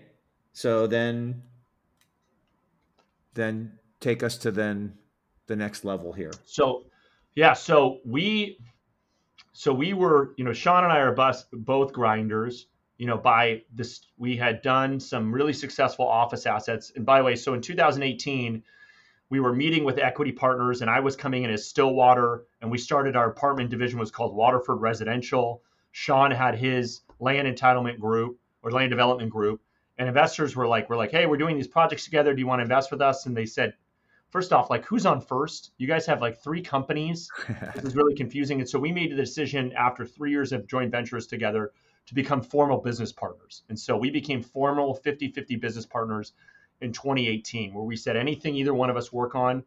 So 0.53 0.87
then, 0.87 1.43
then 3.33 3.73
take 3.99 4.23
us 4.23 4.37
to 4.39 4.51
then 4.51 4.93
the 5.47 5.55
next 5.55 5.83
level 5.83 6.13
here. 6.13 6.31
So, 6.45 6.85
yeah. 7.35 7.53
So 7.53 7.99
we, 8.05 8.59
so 9.51 9.73
we 9.73 9.93
were, 9.93 10.33
you 10.37 10.45
know, 10.45 10.53
Sean 10.53 10.83
and 10.85 10.93
I 10.93 10.99
are 10.99 11.13
bus, 11.13 11.45
both 11.51 11.91
grinders. 11.91 12.67
You 12.97 13.07
know, 13.07 13.17
by 13.17 13.63
this, 13.73 14.01
we 14.17 14.37
had 14.37 14.61
done 14.61 14.99
some 14.99 15.31
really 15.33 15.53
successful 15.53 16.07
office 16.07 16.45
assets. 16.45 16.91
And 16.95 17.05
by 17.05 17.19
the 17.19 17.25
way, 17.25 17.35
so 17.35 17.53
in 17.53 17.61
2018, 17.61 18.63
we 19.29 19.39
were 19.39 19.53
meeting 19.53 19.83
with 19.83 19.99
equity 19.99 20.31
partners, 20.31 20.81
and 20.81 20.89
I 20.89 20.99
was 20.99 21.15
coming 21.15 21.43
in 21.43 21.51
as 21.51 21.67
Stillwater, 21.67 22.45
and 22.61 22.71
we 22.71 22.77
started 22.77 23.15
our 23.15 23.29
apartment 23.29 23.69
division 23.69 23.99
was 23.99 24.11
called 24.11 24.35
Waterford 24.35 24.81
Residential. 24.81 25.61
Sean 25.91 26.31
had 26.31 26.55
his 26.55 27.01
land 27.19 27.47
entitlement 27.47 27.99
group 27.99 28.39
or 28.63 28.71
land 28.71 28.89
development 28.89 29.29
group, 29.29 29.61
and 29.97 30.07
investors 30.07 30.55
were 30.55 30.67
like, 30.67 30.89
"We're 30.89 30.97
like, 30.97 31.11
hey, 31.11 31.25
we're 31.25 31.37
doing 31.37 31.55
these 31.55 31.67
projects 31.67 32.05
together. 32.05 32.33
Do 32.33 32.39
you 32.39 32.47
want 32.47 32.59
to 32.59 32.63
invest 32.63 32.91
with 32.91 33.01
us?" 33.01 33.25
And 33.25 33.35
they 33.35 33.45
said, 33.45 33.73
first 34.29 34.53
off, 34.53 34.69
like, 34.69 34.85
who's 34.85 35.05
on 35.05 35.21
first? 35.21 35.71
You 35.77 35.87
guys 35.87 36.05
have 36.05 36.21
like 36.21 36.41
three 36.41 36.61
companies. 36.61 37.29
This 37.75 37.83
is 37.83 37.95
really 37.95 38.15
confusing. 38.15 38.59
And 38.59 38.69
so 38.69 38.79
we 38.79 38.91
made 38.91 39.11
the 39.11 39.15
decision 39.15 39.73
after 39.73 40.05
three 40.05 40.31
years 40.31 40.51
of 40.51 40.67
joint 40.67 40.91
ventures 40.91 41.27
together 41.27 41.71
to 42.07 42.13
become 42.13 42.41
formal 42.41 42.79
business 42.79 43.11
partners. 43.11 43.63
And 43.69 43.79
so 43.79 43.95
we 43.97 44.09
became 44.09 44.41
formal 44.41 44.95
50 44.95 45.31
50 45.31 45.55
business 45.57 45.85
partners 45.85 46.33
in 46.81 46.93
2018, 46.93 47.73
where 47.73 47.83
we 47.83 47.95
said 47.95 48.15
anything 48.15 48.55
either 48.55 48.73
one 48.73 48.89
of 48.89 48.97
us 48.97 49.11
work 49.11 49.35
on, 49.35 49.63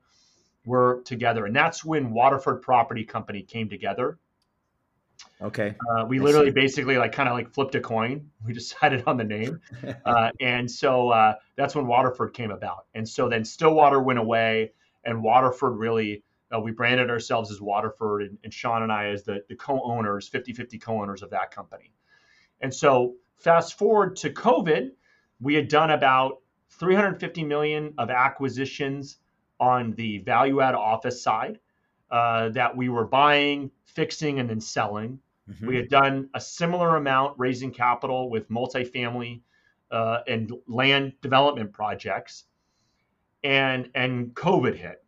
we're 0.65 1.03
together. 1.03 1.47
And 1.47 1.55
that's 1.55 1.85
when 1.85 2.13
Waterford 2.13 2.63
Property 2.63 3.05
Company 3.05 3.43
came 3.43 3.69
together. 3.69 4.19
okay. 5.41 5.75
Uh, 5.91 6.05
we 6.07 6.21
I 6.21 6.23
literally 6.23 6.49
see. 6.49 6.55
basically 6.55 6.99
like 6.99 7.13
kind 7.13 7.29
of 7.29 7.35
like 7.35 7.53
flipped 7.53 7.75
a 7.75 7.81
coin. 7.81 8.31
We 8.45 8.53
decided 8.53 9.05
on 9.07 9.17
the 9.17 9.25
name. 9.25 9.61
Uh, 10.05 10.31
and 10.41 10.69
so 10.71 11.11
uh, 11.11 11.35
that's 11.57 11.75
when 11.75 11.87
Waterford 11.87 12.35
came 12.35 12.51
about. 12.51 12.87
And 12.95 13.09
so 13.09 13.29
then 13.29 13.45
Stillwater 13.45 14.01
went 14.01 14.19
away, 14.19 14.73
and 15.05 15.23
Waterford 15.23 15.77
really, 15.77 16.25
uh, 16.55 16.61
we 16.61 16.73
branded 16.73 17.09
ourselves 17.09 17.51
as 17.53 17.61
Waterford, 17.61 18.23
and, 18.23 18.39
and 18.43 18.53
Sean 18.53 18.83
and 18.83 18.91
I 18.93 19.09
as 19.09 19.23
the, 19.23 19.45
the 19.49 19.55
co 19.55 19.81
owners, 19.85 20.29
50 20.29 20.53
50 20.53 20.79
co 20.79 21.01
owners 21.01 21.23
of 21.23 21.31
that 21.31 21.51
company. 21.53 21.93
And 22.61 22.75
so 22.75 23.15
fast 23.39 23.79
forward 23.79 24.17
to 24.17 24.31
COVID, 24.31 24.91
we 25.41 25.55
had 25.55 25.69
done 25.69 25.91
about 25.91 26.42
350 26.79 27.45
million 27.45 27.95
of 27.99 28.11
acquisitions 28.11 29.19
on 29.61 29.93
the 29.93 30.19
value 30.19 30.61
add 30.61 30.75
office 30.75 31.23
side 31.23 31.59
uh, 32.11 32.49
that 32.51 32.77
we 32.77 32.89
were 32.89 33.07
buying, 33.07 33.71
fixing, 33.85 34.39
and 34.39 34.51
then 34.51 34.61
selling. 34.61 35.19
Mhm. 35.49 35.67
We 35.67 35.77
had 35.77 35.89
done 35.89 36.29
a 36.35 36.41
similar 36.41 36.97
amount 36.97 37.39
raising 37.39 37.71
capital 37.73 38.31
with 38.31 38.49
multifamily 38.49 39.41
uh, 39.91 40.21
and 40.27 40.53
land 40.67 41.13
development 41.21 41.73
projects, 41.73 42.45
and 43.45 43.91
and 43.95 44.35
COVID 44.35 44.75
hit. 44.75 45.05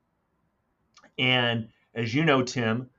And 1.18 1.68
as 1.94 2.14
you 2.14 2.24
know, 2.24 2.42
Tim, 2.42 2.90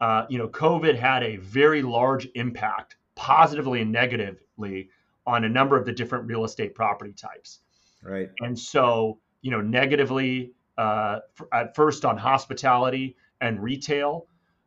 uh, 0.00 0.26
you 0.28 0.38
know 0.38 0.48
COVID 0.48 0.96
had 0.96 1.22
a 1.22 1.36
very 1.36 1.82
large 1.82 2.28
impact, 2.34 2.96
positively 3.14 3.82
and 3.82 3.92
negatively, 3.92 4.90
on 5.26 5.44
a 5.44 5.48
number 5.48 5.76
of 5.76 5.84
the 5.84 5.92
different 5.92 6.26
real 6.26 6.44
estate 6.44 6.74
property 6.74 7.12
types. 7.12 7.60
Right. 8.04 8.30
And 8.40 8.58
so, 8.58 9.18
you 9.42 9.50
know, 9.50 9.60
negatively 9.60 10.52
uh, 10.78 11.20
f- 11.40 11.46
at 11.52 11.74
first 11.74 12.04
on 12.04 12.16
hospitality 12.16 13.16
and 13.40 13.62
retail, 13.62 14.26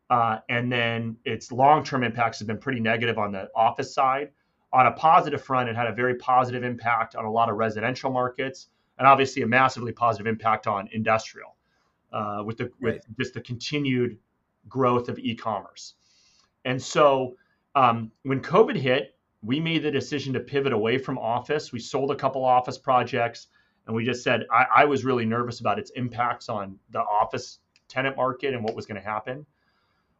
uh, 0.09 0.39
and 0.49 0.71
then 0.71 1.17
its 1.25 1.51
long-term 1.51 2.03
impacts 2.03 2.39
have 2.39 2.47
been 2.47 2.57
pretty 2.57 2.79
negative 2.79 3.17
on 3.17 3.31
the 3.31 3.49
office 3.55 3.93
side. 3.93 4.31
On 4.73 4.87
a 4.87 4.91
positive 4.91 5.41
front, 5.41 5.69
it 5.69 5.75
had 5.75 5.87
a 5.87 5.93
very 5.93 6.15
positive 6.15 6.63
impact 6.63 7.15
on 7.15 7.25
a 7.25 7.31
lot 7.31 7.49
of 7.49 7.57
residential 7.57 8.11
markets, 8.11 8.69
and 8.97 9.07
obviously 9.07 9.41
a 9.41 9.47
massively 9.47 9.91
positive 9.91 10.27
impact 10.27 10.65
on 10.67 10.89
industrial, 10.91 11.55
uh, 12.13 12.41
with 12.45 12.57
the 12.57 12.71
with 12.79 12.95
Right. 12.95 13.01
just 13.19 13.33
the 13.33 13.41
continued 13.41 14.17
growth 14.67 15.09
of 15.09 15.19
e-commerce. 15.19 15.95
And 16.65 16.81
so, 16.81 17.35
um, 17.75 18.11
when 18.23 18.41
COVID 18.41 18.75
hit, 18.75 19.16
we 19.41 19.59
made 19.59 19.83
the 19.83 19.91
decision 19.91 20.33
to 20.33 20.39
pivot 20.39 20.73
away 20.73 20.97
from 20.97 21.17
office. 21.17 21.71
We 21.71 21.79
sold 21.79 22.11
a 22.11 22.15
couple 22.15 22.43
office 22.43 22.77
projects, 22.77 23.47
and 23.85 23.95
we 23.95 24.05
just 24.05 24.23
said 24.23 24.45
I, 24.51 24.65
I 24.77 24.85
was 24.85 25.05
really 25.05 25.25
nervous 25.25 25.59
about 25.59 25.79
its 25.79 25.91
impacts 25.91 26.49
on 26.49 26.77
the 26.89 26.99
office 26.99 27.59
tenant 27.87 28.17
market 28.17 28.53
and 28.53 28.63
what 28.63 28.75
was 28.75 28.85
going 28.85 29.01
to 29.01 29.07
happen. 29.07 29.45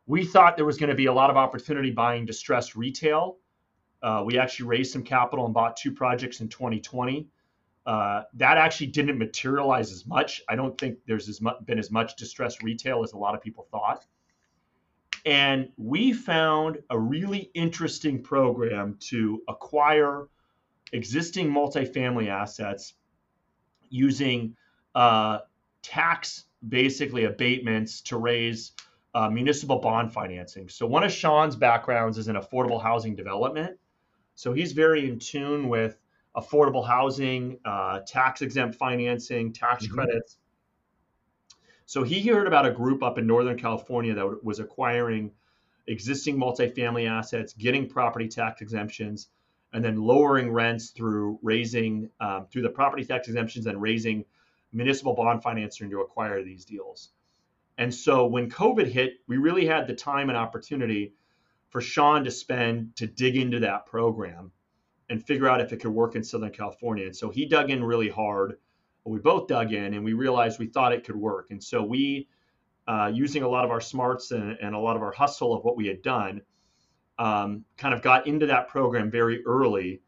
We 0.05 0.26
thought 0.26 0.55
there 0.55 0.65
was 0.65 0.78
going 0.78 0.89
to 0.89 0.95
be 0.95 1.07
a 1.07 1.13
lot 1.13 1.30
of 1.30 1.36
opportunity 1.36 1.91
buying 1.91 2.26
distressed 2.26 2.76
retail. 2.76 3.38
Uh, 4.01 4.24
we 4.26 4.38
actually 4.38 4.68
raised 4.68 4.93
some 4.93 5.03
capital 5.03 5.45
and 5.45 5.53
bought 5.53 5.76
two 5.76 5.91
projects 5.91 6.39
in 6.39 6.47
2020. 6.47 7.28
Uh, 7.86 8.24
that 8.34 8.57
actually 8.57 8.88
didn't 8.88 9.18
materialize 9.18 9.91
as 9.91 10.05
much. 10.05 10.41
I 10.47 10.55
don't 10.55 10.78
think 10.78 10.99
there's 11.07 11.28
as 11.28 11.41
been 11.65 11.80
as 11.80 11.89
much 11.89 12.15
distressed 12.15 12.61
retail 12.61 13.03
as 13.03 13.13
a 13.13 13.18
lot 13.18 13.34
of 13.34 13.41
people 13.41 13.68
thought. 13.72 14.05
And 15.28 15.67
we 15.75 16.13
found 16.13 16.78
a 16.89 16.97
really 16.97 17.51
interesting 17.53 18.23
program 18.23 18.97
to 19.09 19.41
acquire 19.49 20.30
existing 20.93 21.51
multifamily 21.51 22.30
assets 22.30 22.93
using 23.89 24.55
uh, 24.95 25.39
tax 25.82 26.45
basically 26.69 27.25
abatements 27.25 27.99
to 28.03 28.15
raise 28.15 28.71
uh, 29.13 29.30
municipal 29.30 29.80
bond 29.80 30.13
financing. 30.13 30.69
So 30.69 30.88
one 30.88 31.03
of 31.03 31.11
Sean's 31.11 31.57
backgrounds 31.57 32.17
is 32.17 32.30
in 32.30 32.38
affordable 32.38 32.82
housing 32.82 33.13
development. 33.13 33.78
So 34.36 34.53
he's 34.53 34.71
very 34.71 35.09
in 35.09 35.19
tune 35.19 35.67
with 35.67 35.99
affordable 36.38 36.88
housing, 36.88 37.59
uh, 37.65 37.99
tax 38.07 38.41
exempt 38.41 38.75
financing, 38.75 39.51
tax 39.51 39.88
Mhm. 39.88 39.91
credits. 39.91 40.38
So 41.88 42.03
he 42.03 42.27
heard 42.27 42.47
about 42.47 42.67
a 42.67 42.71
group 42.71 43.01
up 43.01 43.17
in 43.17 43.25
Northern 43.25 43.57
California 43.57 44.13
that 44.13 44.43
was 44.43 44.59
acquiring 44.59 45.31
existing 45.88 46.38
multifamily 46.38 47.09
assets, 47.09 47.53
getting 47.53 47.89
property 47.89 48.27
tax 48.27 48.61
exemptions, 48.61 49.29
and 49.73 49.83
then 49.83 49.97
lowering 49.97 50.51
rents 50.51 50.91
through 50.91 51.39
raising 51.41 52.09
um, 52.19 52.47
through 52.51 52.63
the 52.63 52.69
property 52.69 53.05
tax 53.05 53.29
exemptions 53.29 53.65
and 53.67 53.81
raising 53.81 54.25
municipal 54.73 55.15
bond 55.15 55.41
financing 55.43 55.89
to 55.89 56.01
acquire 56.01 56.43
these 56.43 56.65
deals. 56.65 57.09
And 57.77 57.93
so 57.93 58.27
when 58.27 58.49
COVID 58.49 58.88
hit, 58.88 59.13
we 59.27 59.38
really 59.38 59.65
had 59.65 59.88
the 59.88 59.95
time 59.95 60.29
and 60.29 60.38
opportunity 60.38 61.13
for 61.69 61.81
Sean 61.81 62.25
to 62.25 62.31
spend 62.31 62.95
to 62.97 63.07
dig 63.07 63.38
into 63.38 63.59
that 63.61 63.85
program. 63.85 64.51
and 65.09 65.25
figure 65.25 65.47
out 65.47 65.61
if 65.61 65.71
it 65.71 65.79
could 65.79 65.91
work 65.91 66.15
in 66.15 66.23
Southern 66.23 66.51
California. 66.51 67.05
And 67.05 67.15
so 67.15 67.29
he 67.29 67.45
dug 67.45 67.69
in 67.69 67.83
really 67.83 68.09
hard. 68.09 68.57
We 69.08 69.20
both 69.20 69.47
dug 69.47 69.74
in 69.74 69.93
and 69.93 70.03
we 70.03 70.14
realized 70.14 70.60
we 70.60 70.68
thought 70.68 70.91
it 70.93 71.03
could 71.03 71.16
work. 71.16 71.47
And 71.51 71.64
so 71.64 71.84
we, 71.84 72.28
uh, 72.88 73.12
using 73.14 73.43
a 73.43 73.47
lot 73.47 73.66
of 73.66 73.72
our 73.72 73.82
smarts 73.82 74.32
and, 74.32 74.58
and, 74.62 74.76
a 74.76 74.80
lot 74.80 74.95
of 74.95 75.01
our 75.01 75.12
hustle 75.12 75.53
of 75.53 75.64
what 75.64 75.76
we 75.76 75.88
had 75.88 76.01
done, 76.01 76.41
um, 77.20 77.66
kind 77.78 77.93
of 77.93 78.01
got 78.01 78.28
into 78.28 78.45
that 78.45 78.68
program 78.68 79.10
very 79.12 79.45
early 79.45 80.01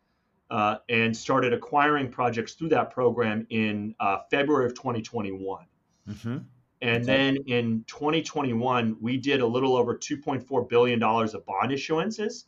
uh, 0.49 0.77
and 0.89 1.15
started 1.15 1.53
acquiring 1.53 2.09
projects 2.09 2.53
through 2.53 2.69
that 2.69 2.91
program 2.91 3.45
in 3.49 3.95
uh, 3.99 4.19
February 4.31 4.65
of 4.65 4.73
2021. 4.73 5.65
Mm-hmm. 6.07 6.37
And 6.81 7.05
then 7.05 7.37
in 7.47 7.83
2021, 7.87 8.95
we 9.01 9.17
did 9.17 9.41
a 9.41 9.47
little 9.47 9.75
over 9.75 9.95
2.4 9.95 10.69
billion 10.69 10.99
dollars 10.99 11.33
of 11.33 11.45
bond 11.45 11.71
issuances 11.71 12.45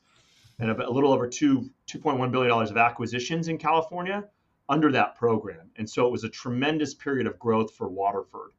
and 0.60 0.72
a 0.72 0.90
little 0.90 1.12
over 1.12 1.28
two 1.28 1.70
2.1 1.88 2.32
billion 2.32 2.50
dollars 2.50 2.72
of 2.72 2.78
acquisitions 2.78 3.50
in 3.50 3.58
California 3.58 4.24
under 4.72 4.92
that 4.92 5.16
program. 5.16 5.70
And 5.76 5.88
so 5.88 6.08
it 6.08 6.12
was 6.12 6.24
a 6.24 6.30
tremendous 6.30 6.94
period 6.94 7.28
of 7.28 7.38
growth 7.38 7.76
for 7.76 7.90
Waterford. 7.90 8.52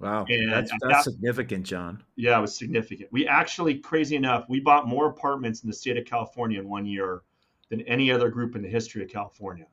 Wow, 0.00 0.24
and 0.28 0.50
that's, 0.50 0.70
that's 0.80 0.82
that, 0.82 1.04
significant, 1.04 1.64
John. 1.64 2.02
Yeah, 2.16 2.38
it 2.38 2.40
was 2.40 2.56
significant. 2.56 3.12
We 3.12 3.28
actually, 3.28 3.78
crazy 3.78 4.16
enough, 4.16 4.46
we 4.48 4.58
bought 4.58 4.88
more 4.88 5.06
apartments 5.06 5.62
in 5.62 5.68
the 5.68 5.76
state 5.76 5.98
of 5.98 6.06
California 6.06 6.58
in 6.58 6.68
one 6.68 6.86
year 6.86 7.22
than 7.68 7.82
any 7.82 8.10
other 8.10 8.30
group 8.30 8.56
in 8.56 8.62
the 8.62 8.68
history 8.68 9.02
of 9.02 9.10
California. 9.10 9.66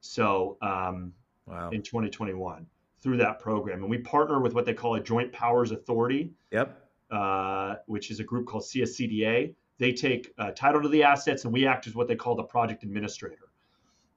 So, 0.00 0.58
um, 0.62 1.12
wow. 1.46 1.70
in 1.70 1.82
2021 1.82 2.66
through 3.00 3.16
that 3.18 3.38
program. 3.38 3.82
And 3.82 3.90
we 3.90 3.98
partner 3.98 4.40
with 4.40 4.52
what 4.52 4.66
they 4.66 4.74
call 4.74 4.96
a 4.96 5.00
Joint 5.00 5.32
Powers 5.32 5.70
Authority. 5.70 6.32
Yep. 6.50 6.84
Uh, 7.10 7.76
which 7.86 8.10
is 8.10 8.20
a 8.20 8.24
group 8.24 8.46
called 8.46 8.64
CSCDA. 8.64 9.54
They 9.78 9.92
take 9.94 10.34
uh, 10.36 10.50
title 10.50 10.82
to 10.82 10.90
the 10.90 11.02
assets, 11.02 11.44
and 11.44 11.52
we 11.54 11.66
act 11.66 11.86
as 11.86 11.94
what 11.94 12.06
they 12.06 12.16
call 12.16 12.34
the 12.34 12.42
project 12.42 12.82
administrator. 12.82 13.47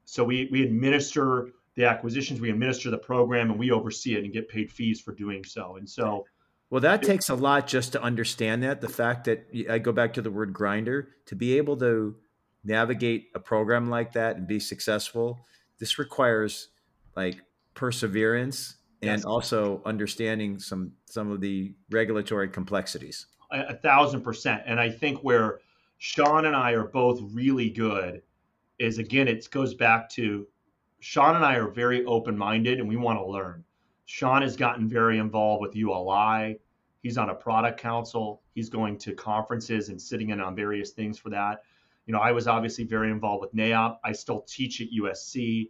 So 0.05 0.23
we 0.23 0.47
we 0.51 0.63
administer 0.63 1.49
the 1.75 1.85
acquisitions, 1.85 2.41
we 2.41 2.49
administer 2.49 2.89
the 2.89 2.97
program, 2.97 3.49
and 3.49 3.59
we 3.59 3.71
oversee 3.71 4.15
it 4.15 4.23
and 4.23 4.33
get 4.33 4.49
paid 4.49 4.71
fees 4.71 4.99
for 4.99 5.13
doing 5.13 5.43
so. 5.43 5.77
And 5.77 5.89
so. 5.89 6.25
Well, 6.69 6.81
that 6.81 7.03
takes 7.03 7.27
a 7.29 7.35
lot 7.35 7.67
just 7.67 7.91
to 7.93 8.01
understand 8.01 8.63
that. 8.63 8.79
The 8.79 8.87
fact 8.87 9.25
that 9.25 9.45
I 9.69 9.77
go 9.77 9.91
back 9.91 10.13
to 10.13 10.21
the 10.21 10.31
word 10.31 10.53
grinder 10.53 11.09
to 11.25 11.35
be 11.35 11.57
able 11.57 11.75
to 11.77 12.15
navigate 12.63 13.27
a 13.35 13.39
program 13.39 13.89
like 13.89 14.13
that 14.13 14.37
and 14.37 14.47
be 14.47 14.59
successful. 14.59 15.45
This 15.79 15.99
requires 15.99 16.69
like 17.15 17.41
perseverance 17.73 18.77
and 19.01 19.25
also 19.25 19.81
understanding 19.85 20.59
some 20.59 20.93
some 21.05 21.31
of 21.31 21.41
the 21.41 21.73
regulatory 21.89 22.49
complexities. 22.49 23.25
A, 23.51 23.61
a, 23.61 23.73
thousand 23.73 24.21
percent. 24.21 24.61
And 24.65 24.79
I 24.79 24.89
think 24.89 25.19
where 25.21 25.59
Sean 25.97 26.45
and 26.45 26.55
I 26.55 26.71
are 26.71 26.85
both 26.85 27.19
really 27.33 27.69
good 27.69 28.21
is 28.81 28.97
again, 28.97 29.27
it 29.27 29.47
goes 29.51 29.73
back 29.75 30.09
to 30.09 30.47
Sean 30.99 31.35
and 31.35 31.45
I 31.45 31.55
are 31.55 31.69
very 31.69 32.03
open 32.05 32.37
minded 32.37 32.79
and 32.79 32.89
we 32.89 32.97
want 32.97 33.19
to 33.19 33.25
learn. 33.25 33.63
Sean 34.05 34.41
has 34.41 34.55
gotten 34.55 34.89
very 34.89 35.19
involved 35.19 35.61
with 35.61 35.75
ULI. 35.75 36.59
He's 37.01 37.17
on 37.17 37.29
a 37.29 37.35
product 37.35 37.79
council. 37.79 38.41
He's 38.55 38.69
going 38.69 38.97
to 38.99 39.13
conferences 39.13 39.89
and 39.89 40.01
sitting 40.01 40.29
in 40.29 40.41
on 40.41 40.55
various 40.55 40.91
things 40.91 41.17
for 41.17 41.29
that. 41.29 41.63
You 42.07 42.13
know, 42.13 42.19
I 42.19 42.31
was 42.31 42.47
obviously 42.47 42.83
very 42.83 43.11
involved 43.11 43.41
with 43.41 43.55
NAIOP. 43.55 43.97
I 44.03 44.11
still 44.11 44.41
teach 44.41 44.81
at 44.81 44.87
USC. 44.91 45.69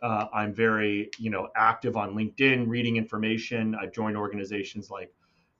Uh, 0.00 0.26
I'm 0.32 0.54
very, 0.54 1.10
you 1.18 1.30
know, 1.30 1.48
active 1.54 1.96
on 1.96 2.14
LinkedIn, 2.14 2.66
reading 2.66 2.96
information. 2.96 3.74
I've 3.74 3.92
joined 3.92 4.16
organizations 4.16 4.90
like, 4.90 5.12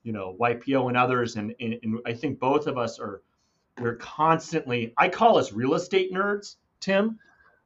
you 0.03 0.11
know, 0.11 0.35
YPO 0.39 0.87
and 0.89 0.97
others, 0.97 1.35
and, 1.37 1.53
and, 1.61 1.79
and 1.81 1.99
I 2.05 2.13
think 2.13 2.39
both 2.39 2.67
of 2.67 2.77
us 2.77 2.99
are. 2.99 3.21
We're 3.79 3.95
constantly. 3.95 4.93
I 4.97 5.09
call 5.09 5.37
us 5.37 5.51
real 5.51 5.73
estate 5.73 6.13
nerds, 6.13 6.57
Tim, 6.83 7.19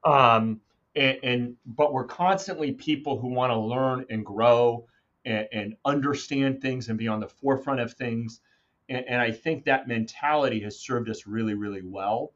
um, 0.03 0.61
and, 0.95 1.18
and 1.24 1.55
but 1.65 1.93
we're 1.93 2.05
constantly 2.05 2.72
people 2.72 3.20
who 3.20 3.30
want 3.30 3.51
to 3.51 3.57
learn 3.57 4.05
and 4.09 4.26
grow 4.26 4.88
and, 5.26 5.47
and, 5.51 5.76
understand 5.86 6.61
things 6.61 6.88
and 6.89 6.97
be 6.97 7.07
on 7.07 7.20
the 7.20 7.28
forefront 7.28 7.80
of 7.80 7.93
things. 7.93 8.39
And, 8.89 9.05
and 9.07 9.22
I 9.22 9.32
think 9.32 9.65
that 9.65 9.88
mentality 9.88 10.61
has 10.61 10.80
served 10.80 11.09
us 11.09 11.28
really, 11.28 11.53
really 11.53 11.82
well. 11.82 12.34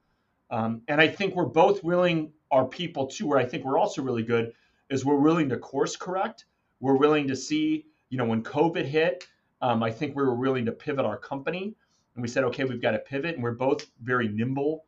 Um, 0.49 0.81
and 0.87 0.99
I 0.99 1.07
think 1.07 1.35
we're 1.35 1.45
both 1.45 1.83
willing 1.83 2.33
our 2.51 2.65
people 2.65 3.07
too, 3.07 3.27
where 3.27 3.39
I 3.39 3.45
think 3.45 3.63
we're 3.63 3.77
also 3.77 4.01
really 4.01 4.23
good 4.23 4.53
is 4.89 5.05
we're 5.05 5.15
willing 5.15 5.49
to 5.49 5.57
course 5.57 5.95
correct. 5.95 6.45
We're 6.81 6.97
willing 6.97 7.27
to 7.29 7.35
see, 7.35 7.85
you 8.09 8.17
know, 8.17 8.25
when 8.25 8.43
COVID 8.43 8.85
hit, 8.85 9.25
um, 9.61 9.81
I 9.81 9.91
think 9.91 10.15
we 10.15 10.23
were 10.23 10.35
willing 10.35 10.65
to 10.65 10.71
pivot 10.71 11.05
our 11.05 11.17
company. 11.17 11.75
And 12.15 12.21
we 12.21 12.27
said, 12.27 12.43
okay, 12.45 12.65
we've 12.65 12.81
got 12.81 12.91
to 12.91 12.99
pivot. 12.99 13.35
And 13.35 13.43
we're 13.43 13.51
both 13.51 13.87
very 14.03 14.27
nimble. 14.27 14.83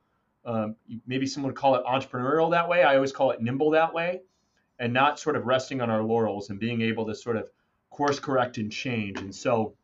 Um, 0.45 0.75
maybe 1.07 1.25
someone 1.25 1.51
would 1.51 1.57
call 1.57 1.75
it 1.75 1.85
entrepreneurial 1.85 2.51
that 2.51 2.67
way. 2.67 2.83
I 2.83 2.95
always 2.95 3.11
call 3.11 3.31
it 3.31 3.41
nimble 3.41 3.71
that 3.71 3.93
way. 3.93 4.21
And 4.79 4.91
not 4.91 5.19
sort 5.19 5.35
of 5.35 5.45
resting 5.45 5.81
on 5.81 5.89
our 5.89 6.03
laurels 6.03 6.49
and 6.49 6.59
being 6.59 6.81
able 6.81 7.05
to 7.05 7.15
sort 7.15 7.37
of 7.37 7.49
course 7.89 8.19
correct 8.19 8.57
and 8.57 8.71
change. 8.71 9.19
And 9.19 9.33
so, 9.33 9.75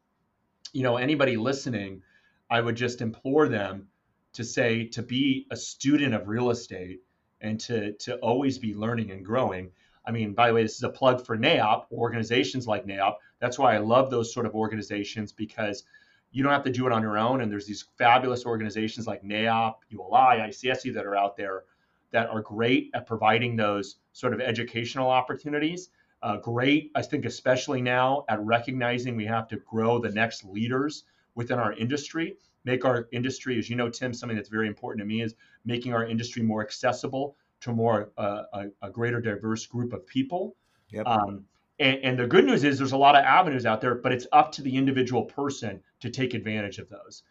you 0.74 0.84
know, 0.84 0.98
anybody 0.98 1.38
listening, 1.38 2.02
I 2.50 2.60
would 2.60 2.76
just 2.76 3.02
implore 3.02 3.48
them 3.48 3.88
to 4.34 4.44
say 4.44 4.86
to 4.86 5.02
be 5.02 5.48
a 5.52 5.56
student 5.56 6.14
of 6.14 6.28
real 6.28 6.50
estate 6.50 7.02
and 7.42 7.60
to 7.62 7.94
to 7.94 8.18
always 8.18 8.58
be 8.58 8.74
learning 8.74 9.12
and 9.12 9.26
growing. 9.26 9.72
I 10.06 10.12
mean, 10.12 10.34
by 10.34 10.48
the 10.48 10.54
way, 10.56 10.64
this 10.64 10.76
is 10.76 10.84
a 10.84 10.90
plug 10.90 11.26
for 11.26 11.38
NAIOP, 11.38 11.86
organizations 11.92 12.68
like 12.68 12.86
NAIOP. 12.86 13.16
That's 13.40 13.60
why 13.60 13.76
I 13.76 13.78
love 13.78 14.10
those 14.10 14.34
sort 14.34 14.46
of 14.46 14.56
organizations 14.56 15.32
because 15.32 15.84
you 16.32 16.44
don't 16.44 16.52
have 16.52 16.64
to 16.64 16.72
do 16.72 16.86
it 16.86 16.92
on 16.92 17.02
your 17.02 17.18
own. 17.18 17.42
And 17.42 17.52
there's 17.52 17.66
these 17.66 17.86
fabulous 17.98 18.46
organizations 18.46 19.08
like 19.08 19.24
NAIOP, 19.24 19.76
ULI, 19.90 20.40
ICSC 20.50 20.94
that 20.94 21.06
are 21.06 21.16
out 21.16 21.36
there 21.36 21.64
that 22.12 22.30
are 22.30 22.42
great 22.42 22.92
at 22.94 23.06
providing 23.06 23.56
those 23.56 23.98
sort 24.14 24.34
of 24.34 24.42
educational 24.42 25.10
opportunities. 25.10 25.90
Uh, 26.22 26.38
great, 26.38 26.92
I 26.96 27.02
think, 27.02 27.26
especially 27.26 27.82
now 27.82 28.26
at 28.30 28.42
recognizing 28.42 29.16
we 29.16 29.26
have 29.26 29.48
to 29.50 29.58
grow 29.58 30.00
the 30.00 30.10
next 30.10 30.44
leaders 30.44 31.04
within 31.36 31.60
our 31.60 31.74
industry 31.74 32.38
make 32.66 32.86
our 32.86 33.08
industry, 33.12 33.58
as 33.58 33.70
you 33.70 33.76
know, 33.76 33.90
Tim, 33.90 34.14
something 34.14 34.36
that's 34.36 34.50
very 34.50 34.68
important 34.68 35.00
to 35.02 35.06
me 35.06 35.22
is 35.22 35.36
making 35.66 35.94
our 35.94 36.06
industry 36.06 36.42
more 36.42 36.62
accessible 36.62 37.36
to 37.62 37.72
more 37.72 38.12
uh, 38.18 38.44
a, 38.54 38.66
a, 38.84 38.90
greater 38.90 39.20
diverse 39.20 39.66
group 39.66 39.92
of 39.92 40.06
people. 40.08 40.56
Yep. 40.90 41.08
Um, 41.08 41.46
and, 41.80 42.00
and, 42.04 42.20
the 42.20 42.28
good 42.28 42.46
news 42.46 42.64
is 42.64 42.78
there's 42.78 42.92
a 42.92 42.98
lot 42.98 43.16
of 43.16 43.24
avenues 43.24 43.66
out 43.66 43.82
there, 43.82 43.96
but 43.96 44.12
it's 44.12 44.28
up 44.32 44.52
to 44.54 44.62
the 44.62 44.76
individual 44.76 45.24
person 45.24 45.82
to 46.02 46.10
take 46.10 46.34
advantage 46.34 46.78
of 46.78 46.90
those. 46.90 47.24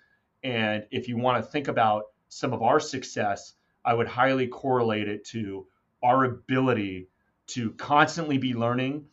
And 0.42 0.84
if 0.90 1.08
you 1.08 1.16
want 1.16 1.44
to 1.44 1.50
think 1.50 1.68
about 1.68 2.04
some 2.28 2.52
of 2.52 2.62
our 2.62 2.80
success, 2.80 3.54
I 3.84 3.94
would 3.94 4.08
highly 4.08 4.46
correlate 4.46 5.08
it 5.08 5.24
to 5.26 5.66
our 6.02 6.24
ability 6.24 7.08
to 7.48 7.72
constantly 7.72 8.38
be 8.38 8.54
learning. 8.54 9.06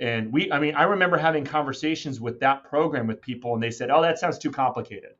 And 0.00 0.32
we, 0.32 0.50
I 0.50 0.58
mean, 0.58 0.74
I 0.74 0.84
remember 0.84 1.16
having 1.16 1.44
conversations 1.44 2.20
with 2.20 2.40
that 2.40 2.64
program 2.64 3.06
with 3.06 3.20
people, 3.20 3.54
and 3.54 3.62
they 3.62 3.70
said, 3.70 3.90
"Oh, 3.90 4.02
that 4.02 4.18
sounds 4.18 4.38
too 4.38 4.50
complicated." 4.50 5.12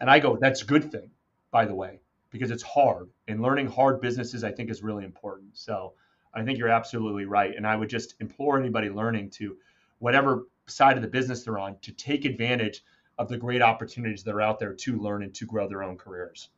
And 0.00 0.10
I 0.10 0.18
go, 0.18 0.36
that's 0.36 0.62
a 0.62 0.66
good 0.66 0.90
thing, 0.90 1.10
by 1.50 1.64
the 1.64 1.74
way, 1.74 2.00
because 2.30 2.50
it's 2.50 2.62
hard. 2.62 3.08
And 3.28 3.40
learning 3.40 3.68
hard 3.68 4.00
businesses, 4.00 4.44
I 4.44 4.52
think, 4.52 4.70
is 4.70 4.82
really 4.82 5.04
important. 5.04 5.56
So 5.56 5.94
I 6.36 6.44
think 6.44 6.58
you're 6.58 6.68
absolutely 6.68 7.24
right. 7.24 7.56
And 7.56 7.66
I 7.66 7.74
would 7.74 7.88
just 7.88 8.14
implore 8.20 8.60
anybody 8.60 8.90
learning 8.90 9.30
to, 9.30 9.56
whatever 9.98 10.46
side 10.66 10.96
of 10.96 11.02
the 11.02 11.08
business 11.08 11.42
they're 11.42 11.58
on, 11.58 11.78
to 11.80 11.92
take 11.92 12.26
advantage 12.26 12.84
of 13.18 13.28
the 13.28 13.38
great 13.38 13.62
opportunities 13.62 14.22
that 14.22 14.34
are 14.34 14.42
out 14.42 14.58
there 14.58 14.74
to 14.74 14.98
learn 14.98 15.22
and 15.22 15.34
to 15.34 15.46
grow 15.46 15.66
their 15.66 15.82
own 15.82 15.96
careers. 15.96 16.50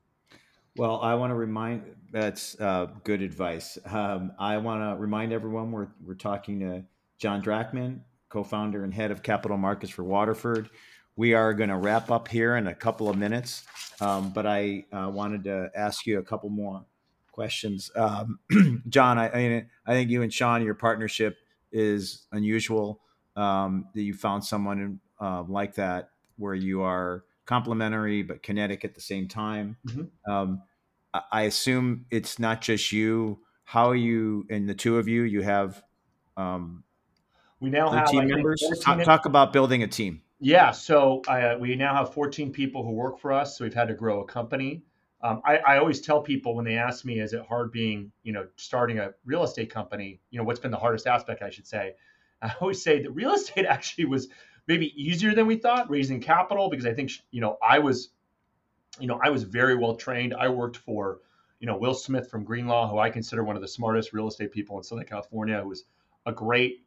Well, 0.76 1.01
I 1.01 1.14
want 1.14 1.31
to 1.31 1.35
remind 1.35 1.85
that's 2.11 2.61
uh, 2.61 2.89
good 3.05 3.22
advice. 3.22 3.79
Um, 3.87 4.33
I 4.39 4.57
want 4.59 4.83
to 4.83 5.01
remind 5.01 5.33
everyone 5.33 5.70
we're, 5.70 5.89
we're 6.05 6.14
talking 6.14 6.59
to 6.61 6.85
John 7.18 7.41
Drachman, 7.41 8.01
co 8.29 8.43
founder 8.43 8.85
and 8.85 8.93
head 8.93 9.12
of 9.12 9.22
capital 9.22 9.57
markets 9.57 9.93
for 9.93 10.03
Waterford. 10.03 10.70
We 11.16 11.35
are 11.35 11.53
going 11.53 11.70
to 11.70 11.76
wrap 11.76 12.11
up 12.11 12.29
here 12.29 12.57
in 12.57 12.68
a 12.68 12.74
couple 12.74 13.09
of 13.09 13.16
minutes, 13.16 13.64
um, 14.01 14.31
but 14.31 14.47
I 14.47 14.85
uh, 14.93 15.11
wanted 15.12 15.45
to 15.45 15.70
ask 15.74 16.07
you 16.07 16.18
a 16.18 16.22
couple 16.22 16.49
more 16.49 16.85
questions. 17.39 17.89
Um, 17.95 18.41
John, 18.89 19.16
I, 19.16 19.30
I, 19.30 19.36
mean, 19.36 19.66
I 19.86 19.93
think 19.93 20.11
you 20.11 20.22
and 20.22 20.32
Sean, 20.32 20.64
your 20.64 20.74
partnership 20.74 21.36
is 21.70 22.26
unusual. 22.32 23.01
Um, 23.36 23.86
that 23.95 24.03
you 24.03 24.12
found 24.12 24.45
someone 24.45 24.99
uh, 25.20 25.45
like 25.47 25.76
that 25.76 26.11
where 26.36 26.55
you 26.55 26.82
are 26.82 27.22
complementary 27.47 28.24
but 28.24 28.43
kinetic 28.43 28.84
at 28.84 28.97
the 28.97 29.01
same 29.01 29.28
time. 29.28 29.76
Mm-hmm. 29.86 30.32
Um, 30.32 30.62
I, 31.14 31.20
I 31.30 31.43
assume 31.43 32.07
it's 32.11 32.41
not 32.41 32.61
just 32.61 32.91
you. 32.91 33.39
How 33.62 33.89
are 33.91 33.95
you 33.95 34.45
and 34.51 34.68
the 34.68 34.74
two 34.74 34.99
of 34.99 35.07
you? 35.07 35.22
You 35.22 35.43
have 35.43 35.80
um, 36.36 36.82
we 37.61 37.70
now 37.70 37.89
have 37.93 38.11
team 38.11 38.26
members. 38.26 38.61
Talk, 38.82 39.05
talk, 39.05 39.26
about 39.26 39.53
building 39.53 39.84
a 39.84 39.86
team. 39.86 40.22
Yeah, 40.41 40.72
so 40.72 41.22
uh, 41.28 41.55
we 41.61 41.76
now 41.76 41.95
have 41.95 42.12
14 42.12 42.51
people 42.51 42.82
who 42.82 42.91
work 42.91 43.20
for 43.20 43.32
us. 43.32 43.57
So 43.57 43.64
we've 43.64 43.74
had 43.74 43.86
to 43.86 43.95
grow 43.95 44.22
a 44.22 44.24
company. 44.24 44.82
Um, 45.20 45.42
I, 45.44 45.58
I, 45.58 45.78
always 45.78 46.00
tell 46.00 46.22
people 46.22 46.54
when 46.54 46.64
they 46.64 46.76
ask 46.76 47.04
me, 47.04 47.18
is 47.18 47.32
it 47.32 47.44
hard 47.44 47.72
being, 47.72 48.12
you 48.22 48.32
know, 48.32 48.46
starting 48.54 49.00
a 49.00 49.14
real 49.24 49.42
estate 49.42 49.68
company? 49.68 50.20
You 50.30 50.38
know, 50.38 50.44
what's 50.44 50.60
been 50.60 50.70
the 50.70 50.76
hardest 50.76 51.08
aspect, 51.08 51.42
I 51.42 51.50
should 51.50 51.66
say. 51.66 51.94
I 52.42 52.54
always 52.60 52.80
say 52.80 53.02
that 53.02 53.10
real 53.10 53.32
estate 53.32 53.66
actually 53.68 54.04
was 54.04 54.28
maybe 54.68 54.92
easier 55.00 55.34
than 55.34 55.46
we 55.46 55.56
thought, 55.56 55.90
raising 55.90 56.20
capital, 56.20 56.70
because 56.70 56.86
I 56.86 56.94
think, 56.94 57.10
you 57.32 57.40
know, 57.40 57.58
I 57.66 57.80
was, 57.80 58.10
you 59.00 59.08
know, 59.08 59.18
I 59.22 59.30
was 59.30 59.42
very 59.42 59.74
well 59.74 59.96
trained. 59.96 60.34
I 60.34 60.48
worked 60.48 60.76
for, 60.76 61.20
you 61.58 61.66
know, 61.66 61.76
Will 61.76 61.94
Smith 61.94 62.30
from 62.30 62.44
Greenlaw, 62.44 62.88
who 62.88 62.98
I 62.98 63.10
consider 63.10 63.42
one 63.42 63.56
of 63.56 63.62
the 63.62 63.68
smartest 63.68 64.12
real 64.12 64.28
estate 64.28 64.52
people 64.52 64.76
in 64.76 64.84
Southern 64.84 65.06
California, 65.06 65.60
who 65.60 65.68
was 65.68 65.84
a 66.26 66.32
great 66.32 66.84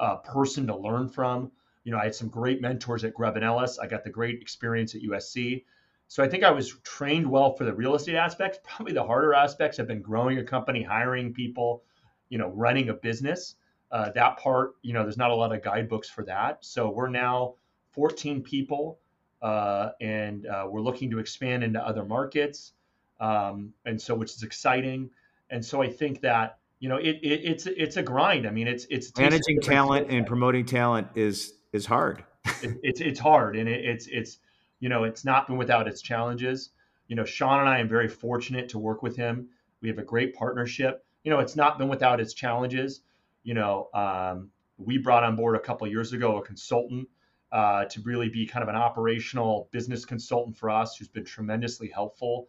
uh, 0.00 0.16
person 0.16 0.66
to 0.66 0.76
learn 0.76 1.08
from. 1.08 1.52
You 1.84 1.92
know, 1.92 1.98
I 1.98 2.04
had 2.04 2.14
some 2.14 2.28
great 2.28 2.60
mentors 2.60 3.04
at 3.04 3.14
Grubb 3.14 3.36
and 3.36 3.44
Ellis. 3.44 3.78
I 3.78 3.86
got 3.86 4.02
the 4.02 4.10
great 4.10 4.40
experience 4.40 4.94
at 4.94 5.02
USC. 5.02 5.64
So 6.08 6.24
I 6.24 6.28
think 6.28 6.42
I 6.42 6.50
was 6.50 6.74
trained 6.82 7.30
well 7.30 7.54
for 7.54 7.64
the 7.64 7.72
real 7.72 7.94
estate 7.94 8.16
aspects. 8.16 8.58
Probably 8.64 8.94
the 8.94 9.04
harder 9.04 9.34
aspects 9.34 9.76
have 9.76 9.86
been 9.86 10.02
growing 10.02 10.38
a 10.38 10.44
company, 10.44 10.82
hiring 10.82 11.32
people, 11.32 11.84
you 12.30 12.38
know, 12.38 12.48
running 12.48 12.88
a 12.88 12.94
business. 12.94 13.54
Uh, 13.92 14.10
that 14.14 14.38
part, 14.38 14.72
you 14.82 14.92
know, 14.92 15.02
there's 15.02 15.16
not 15.16 15.30
a 15.30 15.34
lot 15.34 15.54
of 15.54 15.62
guidebooks 15.62 16.10
for 16.10 16.24
that. 16.24 16.64
So 16.64 16.90
we're 16.90 17.08
now 17.08 17.54
14 17.92 18.42
people, 18.42 18.98
uh, 19.40 19.90
and 20.00 20.46
uh, 20.46 20.66
we're 20.68 20.80
looking 20.80 21.10
to 21.10 21.18
expand 21.18 21.62
into 21.64 21.84
other 21.86 22.04
markets, 22.04 22.72
um, 23.20 23.72
and 23.86 24.00
so 24.00 24.14
which 24.14 24.32
is 24.32 24.42
exciting. 24.42 25.10
And 25.50 25.64
so 25.64 25.82
I 25.82 25.88
think 25.90 26.20
that 26.20 26.58
you 26.80 26.88
know 26.88 26.96
it, 26.96 27.18
it 27.22 27.40
it's 27.44 27.66
it's 27.66 27.96
a 27.96 28.02
grind. 28.02 28.46
I 28.46 28.50
mean, 28.50 28.68
it's 28.68 28.86
it's 28.90 29.10
managing 29.16 29.60
talent 29.62 30.10
and 30.10 30.26
promoting 30.26 30.66
talent 30.66 31.08
is 31.14 31.54
is 31.72 31.86
hard. 31.86 32.24
it, 32.62 32.78
it's 32.82 33.00
it's 33.00 33.20
hard, 33.20 33.56
and 33.56 33.68
it, 33.68 33.84
it's 33.86 34.06
it's 34.06 34.38
you 34.80 34.88
know 34.88 35.04
it's 35.04 35.24
not 35.24 35.46
been 35.46 35.56
without 35.56 35.88
its 35.88 36.02
challenges. 36.02 36.70
You 37.08 37.16
know, 37.16 37.24
Sean 37.24 37.60
and 37.60 37.68
I 37.68 37.78
am 37.78 37.88
very 37.88 38.08
fortunate 38.08 38.68
to 38.70 38.78
work 38.78 39.02
with 39.02 39.16
him. 39.16 39.48
We 39.80 39.88
have 39.88 39.98
a 39.98 40.02
great 40.02 40.34
partnership. 40.34 41.04
You 41.24 41.30
know, 41.30 41.40
it's 41.40 41.56
not 41.56 41.78
been 41.78 41.88
without 41.88 42.20
its 42.20 42.34
challenges. 42.34 43.00
You 43.42 43.54
know, 43.54 43.88
um, 43.94 44.50
we 44.76 44.98
brought 44.98 45.24
on 45.24 45.36
board 45.36 45.56
a 45.56 45.60
couple 45.60 45.86
years 45.86 46.12
ago 46.12 46.36
a 46.36 46.42
consultant 46.42 47.08
uh, 47.50 47.86
to 47.86 48.00
really 48.02 48.28
be 48.28 48.46
kind 48.46 48.62
of 48.62 48.68
an 48.68 48.76
operational 48.76 49.68
business 49.72 50.04
consultant 50.04 50.56
for 50.56 50.70
us, 50.70 50.96
who's 50.96 51.08
been 51.08 51.24
tremendously 51.24 51.88
helpful 51.88 52.48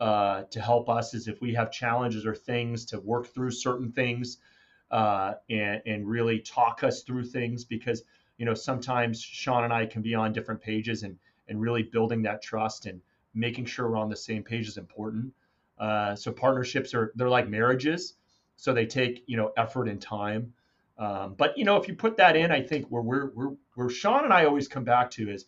uh, 0.00 0.42
to 0.50 0.60
help 0.60 0.88
us. 0.88 1.14
Is 1.14 1.28
if 1.28 1.40
we 1.40 1.54
have 1.54 1.70
challenges 1.70 2.26
or 2.26 2.34
things 2.34 2.84
to 2.86 3.00
work 3.00 3.28
through 3.28 3.52
certain 3.52 3.92
things 3.92 4.38
uh, 4.90 5.34
and 5.48 5.82
and 5.86 6.08
really 6.08 6.40
talk 6.40 6.82
us 6.82 7.02
through 7.02 7.24
things 7.24 7.64
because 7.64 8.02
you 8.38 8.44
know 8.44 8.54
sometimes 8.54 9.20
Sean 9.20 9.64
and 9.64 9.72
I 9.72 9.86
can 9.86 10.02
be 10.02 10.14
on 10.14 10.32
different 10.32 10.60
pages 10.60 11.02
and 11.04 11.16
and 11.50 11.60
really 11.60 11.82
building 11.82 12.22
that 12.22 12.42
trust 12.42 12.86
and 12.86 13.00
making 13.34 13.66
sure 13.66 13.90
we're 13.90 13.96
on 13.96 14.08
the 14.08 14.16
same 14.16 14.42
page 14.42 14.66
is 14.66 14.78
important. 14.78 15.32
Uh, 15.78 16.14
so 16.14 16.32
partnerships 16.32 16.94
are 16.94 17.12
they're 17.16 17.28
like 17.28 17.48
marriages, 17.48 18.14
so 18.56 18.72
they 18.72 18.86
take 18.86 19.24
you 19.26 19.36
know 19.36 19.52
effort 19.56 19.88
and 19.88 20.00
time. 20.00 20.52
Um, 20.98 21.34
but 21.34 21.56
you 21.56 21.64
know, 21.64 21.76
if 21.76 21.88
you 21.88 21.94
put 21.94 22.16
that 22.18 22.36
in, 22.36 22.50
I 22.50 22.62
think 22.62 22.86
where 22.88 23.02
we're, 23.02 23.30
we're 23.34 23.54
where 23.74 23.88
Sean 23.88 24.24
and 24.24 24.32
I 24.32 24.44
always 24.44 24.68
come 24.68 24.84
back 24.84 25.10
to 25.12 25.30
is 25.30 25.46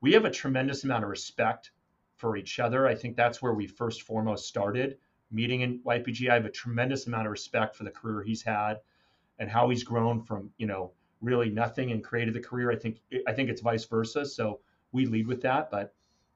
we 0.00 0.12
have 0.12 0.24
a 0.24 0.30
tremendous 0.30 0.84
amount 0.84 1.04
of 1.04 1.10
respect 1.10 1.70
for 2.16 2.36
each 2.36 2.58
other. 2.58 2.86
I 2.86 2.94
think 2.94 3.16
that's 3.16 3.40
where 3.40 3.54
we 3.54 3.66
first 3.66 4.02
foremost 4.02 4.48
started 4.48 4.98
meeting 5.30 5.62
in 5.62 5.80
YPG. 5.80 6.28
I 6.28 6.34
have 6.34 6.44
a 6.44 6.50
tremendous 6.50 7.06
amount 7.06 7.26
of 7.26 7.30
respect 7.30 7.74
for 7.76 7.84
the 7.84 7.90
career 7.90 8.22
he's 8.22 8.42
had 8.42 8.80
and 9.38 9.48
how 9.48 9.68
he's 9.70 9.84
grown 9.84 10.22
from 10.22 10.50
you 10.58 10.66
know 10.66 10.92
really 11.20 11.50
nothing 11.50 11.92
and 11.92 12.02
created 12.02 12.34
the 12.34 12.40
career. 12.40 12.72
I 12.72 12.76
think 12.76 12.98
I 13.28 13.32
think 13.32 13.48
it's 13.48 13.60
vice 13.60 13.84
versa. 13.84 14.26
So 14.26 14.60
we 14.92 15.06
lead 15.06 15.26
with 15.26 15.42
that, 15.42 15.70
but 15.70 15.94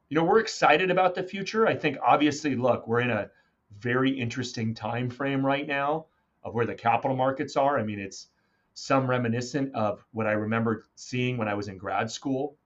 you 0.08 0.14
know 0.14 0.24
we're 0.24 0.40
excited 0.40 0.90
about 0.90 1.14
the 1.14 1.22
future. 1.22 1.66
I 1.66 1.74
think 1.74 1.98
obviously, 2.04 2.56
look, 2.56 2.88
we're 2.88 3.00
in 3.00 3.10
a 3.10 3.30
very 3.78 4.10
interesting 4.10 4.74
time 4.74 5.10
frame 5.10 5.44
right 5.44 5.66
now 5.66 6.06
of 6.42 6.54
where 6.54 6.66
the 6.66 6.74
capital 6.74 7.16
markets 7.16 7.56
are. 7.56 7.78
I 7.78 7.82
mean, 7.82 7.98
it's 7.98 8.28
some 8.74 9.08
reminiscent 9.08 9.74
of 9.74 10.04
what 10.12 10.26
I 10.26 10.32
remember 10.32 10.84
seeing 10.94 11.38
when 11.38 11.48
I 11.48 11.54
was 11.54 11.68
in 11.68 11.78
grad 11.78 12.10
school 12.10 12.56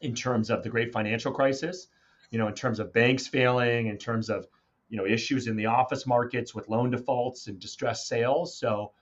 in 0.00 0.14
terms 0.14 0.50
of 0.50 0.62
the 0.62 0.68
great 0.68 0.92
financial 0.92 1.32
crisis, 1.32 1.88
you 2.30 2.38
know, 2.38 2.46
in 2.46 2.54
terms 2.54 2.78
of 2.78 2.92
banks 2.92 3.26
failing, 3.26 3.86
in 3.86 3.98
terms 3.98 4.30
of, 4.30 4.46
you 4.88 4.96
know, 4.96 5.06
issues 5.06 5.46
in 5.46 5.56
the 5.56 5.66
office 5.66 6.06
markets 6.06 6.54
with 6.54 6.68
loan 6.68 6.90
defaults 6.90 7.46
and 7.46 7.58
distressed 7.58 8.06
sales. 8.06 8.56
So 8.56 8.92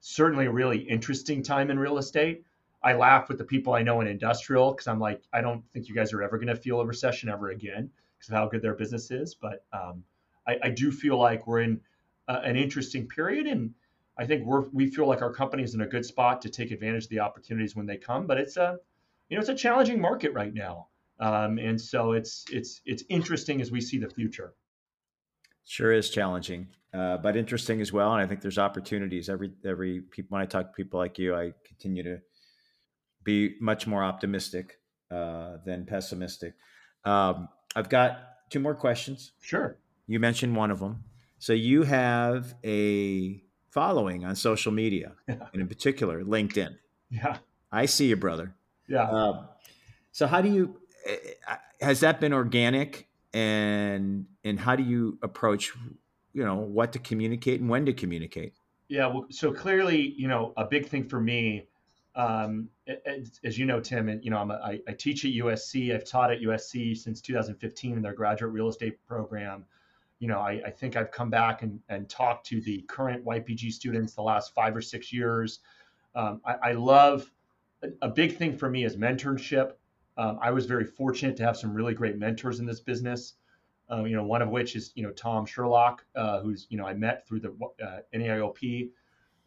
certainly 0.00 0.46
a 0.46 0.52
really 0.52 0.78
interesting 0.78 1.42
time 1.42 1.70
in 1.70 1.78
real 1.78 1.98
estate. 1.98 2.44
I 2.82 2.94
laugh 2.94 3.28
with 3.28 3.38
the 3.38 3.44
people 3.44 3.74
I 3.74 3.82
know 3.82 4.00
in 4.00 4.06
industrial 4.06 4.72
because 4.72 4.86
I'm 4.86 5.00
like, 5.00 5.22
I 5.32 5.40
don't 5.40 5.64
think 5.72 5.88
you 5.88 5.94
guys 5.94 6.12
are 6.12 6.22
ever 6.22 6.36
going 6.38 6.48
to 6.48 6.56
feel 6.56 6.80
a 6.80 6.86
recession 6.86 7.28
ever 7.28 7.50
again 7.50 7.90
because 8.16 8.30
of 8.30 8.34
how 8.34 8.48
good 8.48 8.62
their 8.62 8.74
business 8.74 9.10
is. 9.10 9.34
But 9.34 9.64
um, 9.72 10.04
I, 10.46 10.58
I, 10.62 10.70
do 10.70 10.92
feel 10.92 11.18
like 11.18 11.46
we're 11.46 11.60
in 11.60 11.80
an 12.28 12.56
interesting 12.56 13.08
period 13.08 13.46
and 13.46 13.74
I 14.18 14.26
think 14.26 14.44
we're 14.44 14.68
we 14.72 14.90
feel 14.90 15.06
like 15.06 15.22
our 15.22 15.32
company 15.32 15.62
is 15.62 15.74
in 15.74 15.80
a 15.80 15.86
good 15.86 16.04
spot 16.04 16.42
to 16.42 16.50
take 16.50 16.72
advantage 16.72 17.04
of 17.04 17.10
the 17.10 17.20
opportunities 17.20 17.76
when 17.76 17.86
they 17.86 17.96
come. 17.96 18.26
But 18.26 18.38
it's 18.38 18.56
a 18.56 18.78
you 19.28 19.36
know 19.36 19.40
it's 19.40 19.48
a 19.48 19.54
challenging 19.54 20.00
market 20.00 20.32
right 20.32 20.52
now, 20.52 20.88
um, 21.20 21.58
and 21.58 21.80
so 21.80 22.12
it's 22.12 22.44
it's 22.50 22.80
it's 22.84 23.04
interesting 23.08 23.60
as 23.60 23.70
we 23.70 23.80
see 23.80 23.98
the 23.98 24.10
future. 24.10 24.54
Sure 25.64 25.92
is 25.92 26.10
challenging, 26.10 26.66
uh, 26.92 27.18
but 27.18 27.36
interesting 27.36 27.80
as 27.80 27.92
well. 27.92 28.12
And 28.12 28.20
I 28.20 28.26
think 28.26 28.40
there's 28.40 28.58
opportunities. 28.58 29.28
Every 29.28 29.52
every 29.64 30.00
people 30.00 30.34
when 30.34 30.42
I 30.42 30.46
talk 30.46 30.66
to 30.66 30.72
people 30.72 30.98
like 30.98 31.16
you, 31.18 31.36
I 31.36 31.52
continue 31.64 32.02
to 32.02 32.20
be 33.28 33.56
much 33.60 33.86
more 33.86 34.02
optimistic 34.02 34.78
uh, 35.10 35.58
than 35.66 35.84
pessimistic. 35.84 36.54
Um, 37.04 37.48
I've 37.76 37.90
got 37.90 38.18
two 38.48 38.58
more 38.58 38.74
questions. 38.74 39.32
Sure. 39.40 39.76
You 40.06 40.18
mentioned 40.18 40.56
one 40.56 40.70
of 40.70 40.80
them. 40.80 41.04
So 41.38 41.52
you 41.52 41.82
have 41.82 42.54
a 42.64 43.42
following 43.70 44.24
on 44.24 44.34
social 44.34 44.72
media, 44.72 45.12
yeah. 45.28 45.46
and 45.52 45.60
in 45.60 45.68
particular, 45.68 46.24
LinkedIn. 46.24 46.76
Yeah. 47.10 47.36
I 47.70 47.84
see 47.86 48.06
you, 48.06 48.16
brother. 48.16 48.54
Yeah. 48.88 49.08
Um, 49.08 49.48
so 50.10 50.26
how 50.26 50.40
do 50.40 50.50
you 50.50 50.80
eh, 51.06 51.16
eh, 51.48 51.56
has 51.82 52.00
that 52.00 52.20
been 52.20 52.32
organic 52.32 53.08
and 53.34 54.26
and 54.42 54.58
how 54.58 54.74
do 54.74 54.82
you 54.82 55.18
approach 55.22 55.72
you 56.32 56.44
know 56.44 56.56
what 56.56 56.92
to 56.94 56.98
communicate 56.98 57.60
and 57.60 57.68
when 57.68 57.84
to 57.86 57.92
communicate? 57.92 58.54
Yeah, 58.88 59.06
well, 59.08 59.26
so 59.30 59.52
clearly, 59.52 60.14
you 60.16 60.28
know, 60.28 60.54
a 60.56 60.64
big 60.64 60.88
thing 60.88 61.08
for 61.10 61.20
me, 61.20 61.68
um, 62.14 62.70
as, 63.06 63.40
as, 63.44 63.58
you 63.58 63.66
know, 63.66 63.80
Tim, 63.80 64.08
and 64.08 64.24
you 64.24 64.30
know, 64.30 64.38
I'm 64.38 64.50
a, 64.50 64.54
I, 64.54 64.80
I 64.88 64.92
teach 64.92 65.24
at 65.24 65.32
USC. 65.32 65.94
I've 65.94 66.04
taught 66.04 66.30
at 66.30 66.40
USC 66.40 66.96
since 66.96 67.20
2015 67.20 67.92
in 67.92 68.02
their 68.02 68.14
graduate 68.14 68.52
real 68.52 68.68
estate 68.68 68.98
program 69.06 69.64
you 70.18 70.26
know, 70.26 70.40
I, 70.40 70.60
I, 70.66 70.70
think 70.70 70.96
I've 70.96 71.10
come 71.10 71.30
back 71.30 71.62
and, 71.62 71.80
and 71.88 72.08
talked 72.08 72.46
to 72.48 72.60
the 72.60 72.82
current 72.82 73.24
YPG 73.24 73.72
students 73.72 74.14
the 74.14 74.22
last 74.22 74.52
five 74.54 74.74
or 74.74 74.82
six 74.82 75.12
years. 75.12 75.60
Um, 76.14 76.40
I, 76.44 76.70
I, 76.70 76.72
love 76.72 77.30
a 78.02 78.08
big 78.08 78.36
thing 78.36 78.56
for 78.56 78.68
me 78.68 78.84
is 78.84 78.96
mentorship. 78.96 79.72
Um, 80.16 80.38
I 80.42 80.50
was 80.50 80.66
very 80.66 80.84
fortunate 80.84 81.36
to 81.36 81.44
have 81.44 81.56
some 81.56 81.72
really 81.72 81.94
great 81.94 82.18
mentors 82.18 82.58
in 82.58 82.66
this 82.66 82.80
business. 82.80 83.34
Um, 83.88 84.06
you 84.06 84.16
know, 84.16 84.24
one 84.24 84.42
of 84.42 84.48
which 84.48 84.74
is 84.74 84.92
you 84.96 85.02
know 85.02 85.12
Tom 85.12 85.46
Sherlock, 85.46 86.04
uh, 86.16 86.40
who's 86.40 86.66
you 86.68 86.76
know 86.76 86.86
I 86.86 86.94
met 86.94 87.26
through 87.26 87.40
the 87.40 87.54
uh, 87.82 88.00
NAIOP 88.14 88.90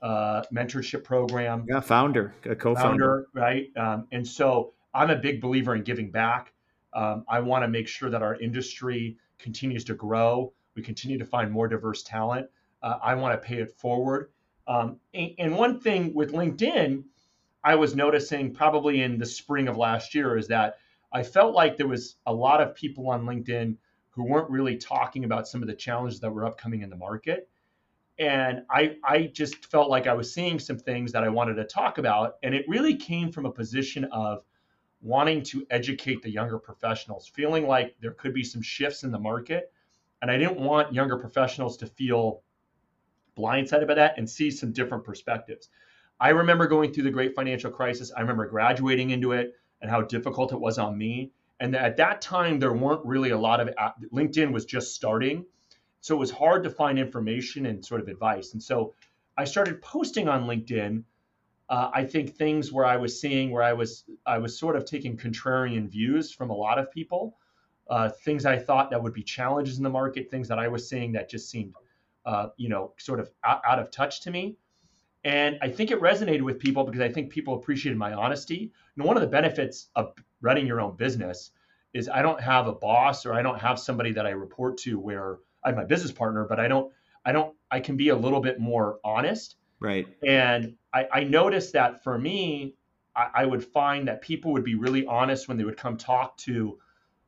uh, 0.02 0.44
mentorship 0.54 1.04
program. 1.04 1.66
Yeah, 1.70 1.80
founder, 1.80 2.34
a 2.46 2.56
co-founder, 2.56 3.28
right? 3.34 3.68
Um, 3.78 4.08
and 4.12 4.28
so 4.28 4.74
I'm 4.94 5.10
a 5.10 5.16
big 5.16 5.42
believer 5.42 5.76
in 5.76 5.84
giving 5.84 6.12
back. 6.12 6.54
Um, 6.94 7.24
I 7.30 7.40
want 7.40 7.64
to 7.64 7.68
make 7.68 7.88
sure 7.88 8.10
that 8.10 8.22
our 8.22 8.36
industry 8.36 9.18
continues 9.40 9.84
to 9.86 9.94
grow 9.94 10.54
we 10.76 10.82
continue 10.82 11.18
to 11.18 11.26
find 11.26 11.52
more 11.52 11.68
diverse 11.68 12.04
talent. 12.04 12.50
Uh, 12.82 12.98
I 13.02 13.16
want 13.16 13.40
to 13.40 13.48
pay 13.48 13.58
it 13.58 13.72
forward. 13.72 14.32
Um, 14.68 14.98
and, 15.14 15.32
and, 15.38 15.56
one 15.56 15.80
thing 15.80 16.14
with 16.14 16.34
LinkedIn, 16.34 17.04
I 17.64 17.76
was 17.76 17.96
noticing 17.96 18.54
probably 18.54 19.02
in 19.02 19.18
the 19.18 19.26
spring 19.26 19.68
of 19.68 19.76
last 19.76 20.16
year 20.16 20.38
is 20.38 20.48
that 20.48 20.78
I 21.12 21.24
felt 21.24 21.54
like 21.54 21.78
there 21.78 21.88
was 21.88 22.16
a 22.26 22.34
lot 22.34 22.62
of 22.62 22.76
people 22.76 23.10
on 23.10 23.26
LinkedIn 23.26 23.76
who 24.12 24.24
weren't 24.24 24.50
really 24.50 24.78
talking 24.78 25.26
about 25.26 25.48
some 25.48 25.62
of 25.62 25.68
the 25.68 25.76
challenges 25.76 26.20
that 26.22 26.32
were 26.32 26.46
upcoming 26.46 26.82
in 26.82 26.90
the 26.90 26.96
market. 26.96 27.50
And 28.20 28.64
I, 28.70 28.98
I 29.04 29.32
just 29.34 29.66
felt 29.66 29.90
like 29.90 30.06
I 30.08 30.14
was 30.14 30.34
seeing 30.34 30.60
some 30.60 30.78
things 30.78 31.12
that 31.12 31.24
I 31.24 31.30
wanted 31.30 31.56
to 31.56 31.64
talk 31.64 31.98
about. 31.98 32.36
And 32.44 32.54
it 32.54 32.66
really 32.68 32.96
came 32.96 33.32
from 33.32 33.46
a 33.46 33.52
position 33.52 34.06
of 34.06 34.44
wanting 35.02 35.42
to 35.44 35.66
educate 35.72 36.22
the 36.22 36.30
younger 36.30 36.60
professionals, 36.60 37.28
feeling 37.28 37.68
like 37.68 37.96
there 38.00 38.12
could 38.12 38.34
be 38.34 38.44
some 38.44 38.62
shifts 38.62 39.04
in 39.04 39.12
the 39.12 39.20
market 39.20 39.72
and 40.22 40.30
I 40.30 40.38
didn't 40.38 40.60
want 40.60 40.94
younger 40.94 41.18
professionals 41.18 41.78
to 41.78 41.88
feel 41.88 42.44
blindsided 43.38 43.88
by 43.88 43.96
that 43.96 44.18
and 44.18 44.30
see 44.30 44.52
some 44.52 44.72
different 44.72 45.04
perspectives. 45.04 45.70
I 46.20 46.30
remember 46.30 46.68
going 46.68 46.94
through 46.94 47.04
the 47.04 47.12
great 47.12 47.36
financial 47.36 47.72
crisis. 47.72 48.12
I 48.16 48.22
remember 48.22 48.46
graduating 48.46 49.10
into 49.10 49.32
it 49.32 49.56
and 49.82 49.90
how 49.90 50.02
difficult 50.02 50.54
it 50.54 50.60
was 50.60 50.78
on 50.78 50.98
me. 50.98 51.32
And 51.60 51.76
at 51.76 51.98
that 51.98 52.22
time, 52.22 52.60
there 52.60 52.74
weren't 52.74 53.06
really 53.06 53.32
a 53.32 53.38
lot 53.38 53.60
of 53.60 53.70
uh, 53.78 53.92
LinkedIn 54.14 54.52
was 54.52 54.66
just 54.66 54.94
starting. 54.94 55.46
So 56.02 56.16
it 56.16 56.20
was 56.20 56.32
hard 56.32 56.64
to 56.64 56.70
find 56.70 57.00
information 57.00 57.66
and 57.68 57.84
sort 57.86 58.02
of 58.02 58.08
advice. 58.08 58.54
And 58.54 58.62
so 58.62 58.94
I 59.38 59.46
started 59.46 59.82
posting 59.82 60.28
on 60.28 60.46
LinkedIn. 60.46 61.04
Uh, 61.70 61.90
I 61.94 62.04
think 62.04 62.36
things 62.36 62.72
where 62.72 62.86
I 62.86 62.98
was 62.98 63.20
seeing 63.20 63.52
where 63.52 63.64
I 63.64 63.74
was 63.74 64.04
I 64.26 64.40
was 64.40 64.58
sort 64.58 64.76
of 64.76 64.86
taking 64.86 65.16
contrarian 65.16 65.90
views 65.90 66.32
from 66.32 66.50
a 66.50 66.56
lot 66.56 66.78
of 66.80 66.92
people 66.92 67.38
uh, 67.92 68.10
things 68.10 68.46
I 68.46 68.58
thought 68.58 68.90
that 68.92 69.04
would 69.04 69.14
be 69.14 69.22
challenges 69.22 69.78
in 69.78 69.84
the 69.84 69.90
market, 69.90 70.32
things 70.32 70.48
that 70.48 70.58
I 70.58 70.70
was 70.70 70.88
seeing 70.88 71.12
that 71.12 71.30
just 71.30 71.50
seemed, 71.50 71.76
uh, 72.26 72.48
you 72.56 72.70
know, 72.70 72.94
sort 72.98 73.20
of 73.20 73.30
out, 73.44 73.62
out, 73.68 73.80
of 73.80 73.92
touch 73.92 74.22
to 74.22 74.32
me. 74.32 74.56
And 75.26 75.60
I 75.62 75.68
think 75.68 75.92
it 75.92 76.00
resonated 76.00 76.42
with 76.42 76.58
people 76.58 76.86
because 76.86 77.02
I 77.02 77.12
think 77.12 77.30
people 77.30 77.54
appreciated 77.54 77.98
my 77.98 78.14
honesty. 78.14 78.72
And 78.96 79.06
one 79.06 79.18
of 79.18 79.22
the 79.22 79.28
benefits 79.28 79.90
of 79.96 80.14
running 80.40 80.66
your 80.66 80.80
own 80.80 80.96
business 80.96 81.52
is 81.94 82.08
I 82.08 82.22
don't 82.22 82.40
have 82.40 82.68
a 82.68 82.74
boss 82.74 83.26
or 83.26 83.34
I 83.34 83.42
don't 83.42 83.60
have 83.60 83.78
somebody 83.78 84.14
that 84.14 84.26
I 84.26 84.32
report 84.32 84.78
to 84.80 84.98
where 84.98 85.40
I 85.64 85.70
have 85.70 85.78
my 85.78 85.86
business 85.86 86.12
partner, 86.12 86.46
but 86.48 86.60
I 86.60 86.68
don't 86.68 86.92
I 87.26 87.32
don't 87.32 87.56
I 87.70 87.80
can 87.80 87.98
be 87.98 88.10
a 88.10 88.16
little 88.16 88.42
bit 88.42 88.60
more 88.60 89.00
honest. 89.04 89.56
Right. 89.80 90.08
And 90.26 90.76
I, 90.94 91.08
I 91.12 91.24
noticed 91.24 91.74
that 91.74 92.04
for 92.04 92.18
me, 92.18 92.76
I, 93.16 93.28
I 93.34 93.46
would 93.46 93.64
find 93.64 94.08
that 94.08 94.22
people 94.22 94.54
would 94.54 94.64
be 94.64 94.76
really 94.76 95.06
honest 95.06 95.48
when 95.48 95.58
they 95.58 95.64
would 95.64 95.78
come 95.78 95.98
talk 95.98 96.38
to 96.38 96.78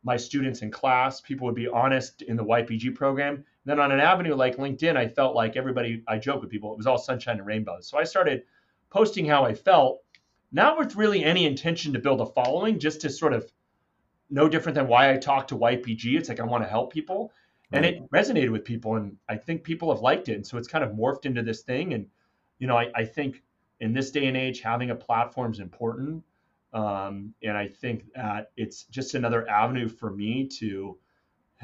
my 0.04 0.18
students 0.18 0.62
in 0.62 0.70
class. 0.70 1.22
People 1.22 1.46
would 1.46 1.56
be 1.56 1.68
honest 1.68 2.22
in 2.22 2.36
the 2.36 2.44
YPG 2.44 2.94
program. 2.96 3.36
And 3.36 3.46
then 3.66 3.80
on 3.80 3.92
an 3.92 4.00
avenue 4.00 4.36
like 4.36 4.58
LinkedIn, 4.58 4.98
I 4.98 5.08
felt 5.08 5.36
like 5.36 5.56
everybody, 5.56 6.04
I 6.08 6.18
joke 6.18 6.42
with 6.42 6.50
people, 6.50 6.74
it 6.74 6.78
was 6.78 6.88
all 6.88 6.98
sunshine 6.98 7.38
and 7.38 7.48
rainbows. 7.48 7.88
So 7.88 7.98
I 7.98 8.04
started 8.04 8.44
posting 8.90 9.26
how 9.26 9.46
I 9.46 9.54
felt, 9.54 10.02
not 10.52 10.78
with 10.78 10.96
really 10.96 11.24
any 11.24 11.46
intention 11.46 11.94
to 11.94 12.00
build 12.00 12.22
a 12.22 12.26
following, 12.26 12.80
just 12.80 13.02
to 13.02 13.10
sort 13.10 13.34
of 13.34 13.52
no 14.30 14.50
different 14.50 14.76
than 14.76 14.88
why 14.88 15.12
I 15.12 15.18
talk 15.18 15.48
to 15.48 15.56
YPG. 15.56 16.18
It's 16.18 16.30
like 16.30 16.40
I 16.40 16.44
want 16.44 16.64
to 16.64 16.70
help 16.70 16.92
people. 16.92 17.32
And 17.74 17.86
it 17.86 18.10
resonated 18.12 18.52
with 18.52 18.64
people. 18.64 18.96
And 18.96 19.18
I 19.28 19.36
think 19.36 19.64
people 19.64 19.94
have 19.94 20.02
liked 20.02 20.30
it. 20.30 20.36
And 20.36 20.46
so 20.46 20.58
it's 20.58 20.68
kind 20.68 20.84
of 20.84 20.92
morphed 20.92 21.26
into 21.26 21.42
this 21.42 21.64
thing. 21.64 21.94
And, 21.94 22.08
you 22.60 22.68
know, 22.68 22.78
I, 22.78 22.92
I 22.96 23.06
think 23.06 23.42
in 23.80 23.94
this 23.94 24.12
day 24.12 24.28
and 24.28 24.38
age, 24.38 24.62
having 24.62 24.92
a 24.92 24.96
platform 24.96 25.52
is 25.52 25.60
important. 25.60 26.24
Um, 26.72 27.34
and 27.44 27.58
I 27.58 27.68
think 27.68 28.06
that 28.16 28.52
it's 28.56 28.84
just 28.86 29.16
another 29.16 29.50
avenue 29.50 29.88
for 29.88 30.12
me 30.12 30.48
to, 30.60 30.98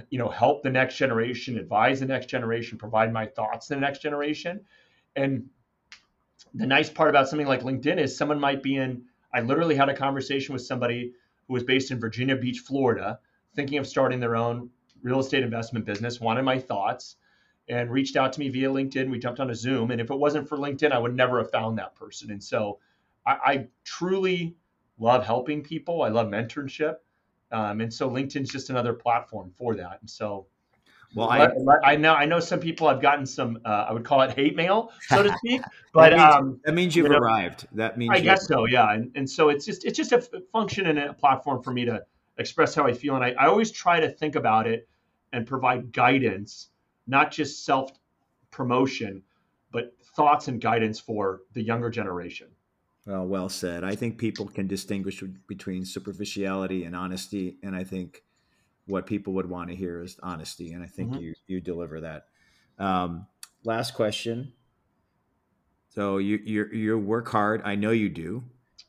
you 0.09 0.19
know, 0.19 0.29
help 0.29 0.63
the 0.63 0.69
next 0.69 0.97
generation, 0.97 1.57
advise 1.57 1.99
the 1.99 2.05
next 2.05 2.27
generation, 2.27 2.77
provide 2.77 3.13
my 3.13 3.25
thoughts 3.25 3.67
to 3.67 3.75
the 3.75 3.79
next 3.79 4.01
generation. 4.01 4.61
And 5.15 5.49
the 6.53 6.65
nice 6.65 6.89
part 6.89 7.09
about 7.09 7.29
something 7.29 7.47
like 7.47 7.61
LinkedIn 7.61 7.99
is 7.99 8.17
someone 8.17 8.39
might 8.39 8.63
be 8.63 8.77
in. 8.77 9.03
I 9.33 9.41
literally 9.41 9.75
had 9.75 9.89
a 9.89 9.95
conversation 9.95 10.53
with 10.53 10.63
somebody 10.63 11.13
who 11.47 11.53
was 11.53 11.63
based 11.63 11.91
in 11.91 11.99
Virginia 11.99 12.35
Beach, 12.35 12.59
Florida, 12.59 13.19
thinking 13.55 13.77
of 13.77 13.87
starting 13.87 14.19
their 14.19 14.35
own 14.35 14.69
real 15.03 15.19
estate 15.19 15.43
investment 15.43 15.85
business, 15.85 16.19
wanted 16.19 16.43
my 16.43 16.59
thoughts, 16.59 17.15
and 17.67 17.91
reached 17.91 18.15
out 18.15 18.33
to 18.33 18.39
me 18.39 18.49
via 18.49 18.69
LinkedIn. 18.69 19.09
We 19.09 19.19
jumped 19.19 19.39
on 19.39 19.49
a 19.49 19.55
Zoom. 19.55 19.91
And 19.91 20.01
if 20.01 20.09
it 20.09 20.15
wasn't 20.15 20.47
for 20.49 20.57
LinkedIn, 20.57 20.91
I 20.91 20.99
would 20.99 21.15
never 21.15 21.37
have 21.37 21.51
found 21.51 21.77
that 21.77 21.95
person. 21.95 22.31
And 22.31 22.43
so 22.43 22.79
I, 23.25 23.31
I 23.31 23.67
truly 23.83 24.55
love 24.97 25.25
helping 25.25 25.61
people. 25.61 26.01
I 26.01 26.09
love 26.09 26.27
mentorship. 26.27 26.95
Um, 27.51 27.81
and 27.81 27.93
so 27.93 28.09
LinkedIn's 28.09 28.49
just 28.49 28.69
another 28.69 28.93
platform 28.93 29.51
for 29.55 29.75
that. 29.75 29.99
And 30.01 30.09
so, 30.09 30.47
well, 31.15 31.29
I, 31.29 31.49
I 31.83 31.95
know 31.95 32.13
I 32.13 32.25
know 32.25 32.39
some 32.39 32.59
people 32.59 32.87
have 32.87 33.01
gotten 33.01 33.25
some 33.25 33.59
uh, 33.65 33.87
I 33.89 33.93
would 33.93 34.05
call 34.05 34.21
it 34.21 34.35
hate 34.35 34.55
mail, 34.55 34.91
so 35.07 35.23
to 35.23 35.35
speak. 35.37 35.61
But 35.91 36.11
that, 36.11 36.17
means, 36.19 36.35
um, 36.35 36.59
that 36.65 36.73
means 36.75 36.95
you've 36.95 37.07
you 37.07 37.13
know, 37.13 37.17
arrived. 37.17 37.67
That 37.71 37.97
means 37.97 38.11
I 38.13 38.19
guess 38.19 38.45
so, 38.45 38.67
yeah. 38.67 38.93
And, 38.93 39.11
and 39.15 39.27
so 39.27 39.49
it's 39.49 39.65
just 39.65 39.85
it's 39.85 39.97
just 39.97 40.11
a 40.11 40.21
function 40.51 40.85
and 40.85 40.99
a 40.99 41.13
platform 41.13 41.63
for 41.63 41.73
me 41.73 41.85
to 41.85 42.03
express 42.39 42.73
how 42.73 42.85
I 42.85 42.93
feel. 42.93 43.15
And 43.15 43.23
I, 43.23 43.31
I 43.31 43.47
always 43.47 43.71
try 43.71 43.99
to 43.99 44.09
think 44.09 44.35
about 44.35 44.67
it 44.67 44.87
and 45.31 45.45
provide 45.45 45.91
guidance, 45.91 46.69
not 47.05 47.31
just 47.31 47.65
self 47.65 47.91
promotion, 48.51 49.21
but 49.71 49.93
thoughts 50.15 50.47
and 50.47 50.59
guidance 50.59 50.99
for 50.99 51.41
the 51.53 51.61
younger 51.61 51.89
generation. 51.89 52.47
Well, 53.05 53.25
well 53.27 53.49
said. 53.49 53.83
I 53.83 53.95
think 53.95 54.17
people 54.17 54.47
can 54.47 54.67
distinguish 54.67 55.23
between 55.47 55.85
superficiality 55.85 56.83
and 56.83 56.95
honesty, 56.95 57.57
and 57.63 57.75
I 57.75 57.83
think 57.83 58.23
what 58.85 59.05
people 59.05 59.33
would 59.33 59.49
want 59.49 59.69
to 59.69 59.75
hear 59.75 60.01
is 60.01 60.17
honesty, 60.21 60.73
and 60.73 60.83
I 60.83 60.87
think 60.87 61.11
mm-hmm. 61.11 61.21
you 61.21 61.33
you 61.47 61.61
deliver 61.61 62.01
that. 62.01 62.25
Um, 62.77 63.27
last 63.63 63.93
question. 63.93 64.53
So 65.89 66.17
you 66.17 66.39
you 66.43 66.65
you 66.71 66.97
work 66.97 67.29
hard. 67.29 67.61
I 67.63 67.75
know 67.75 67.91
you 67.91 68.09
do. 68.09 68.43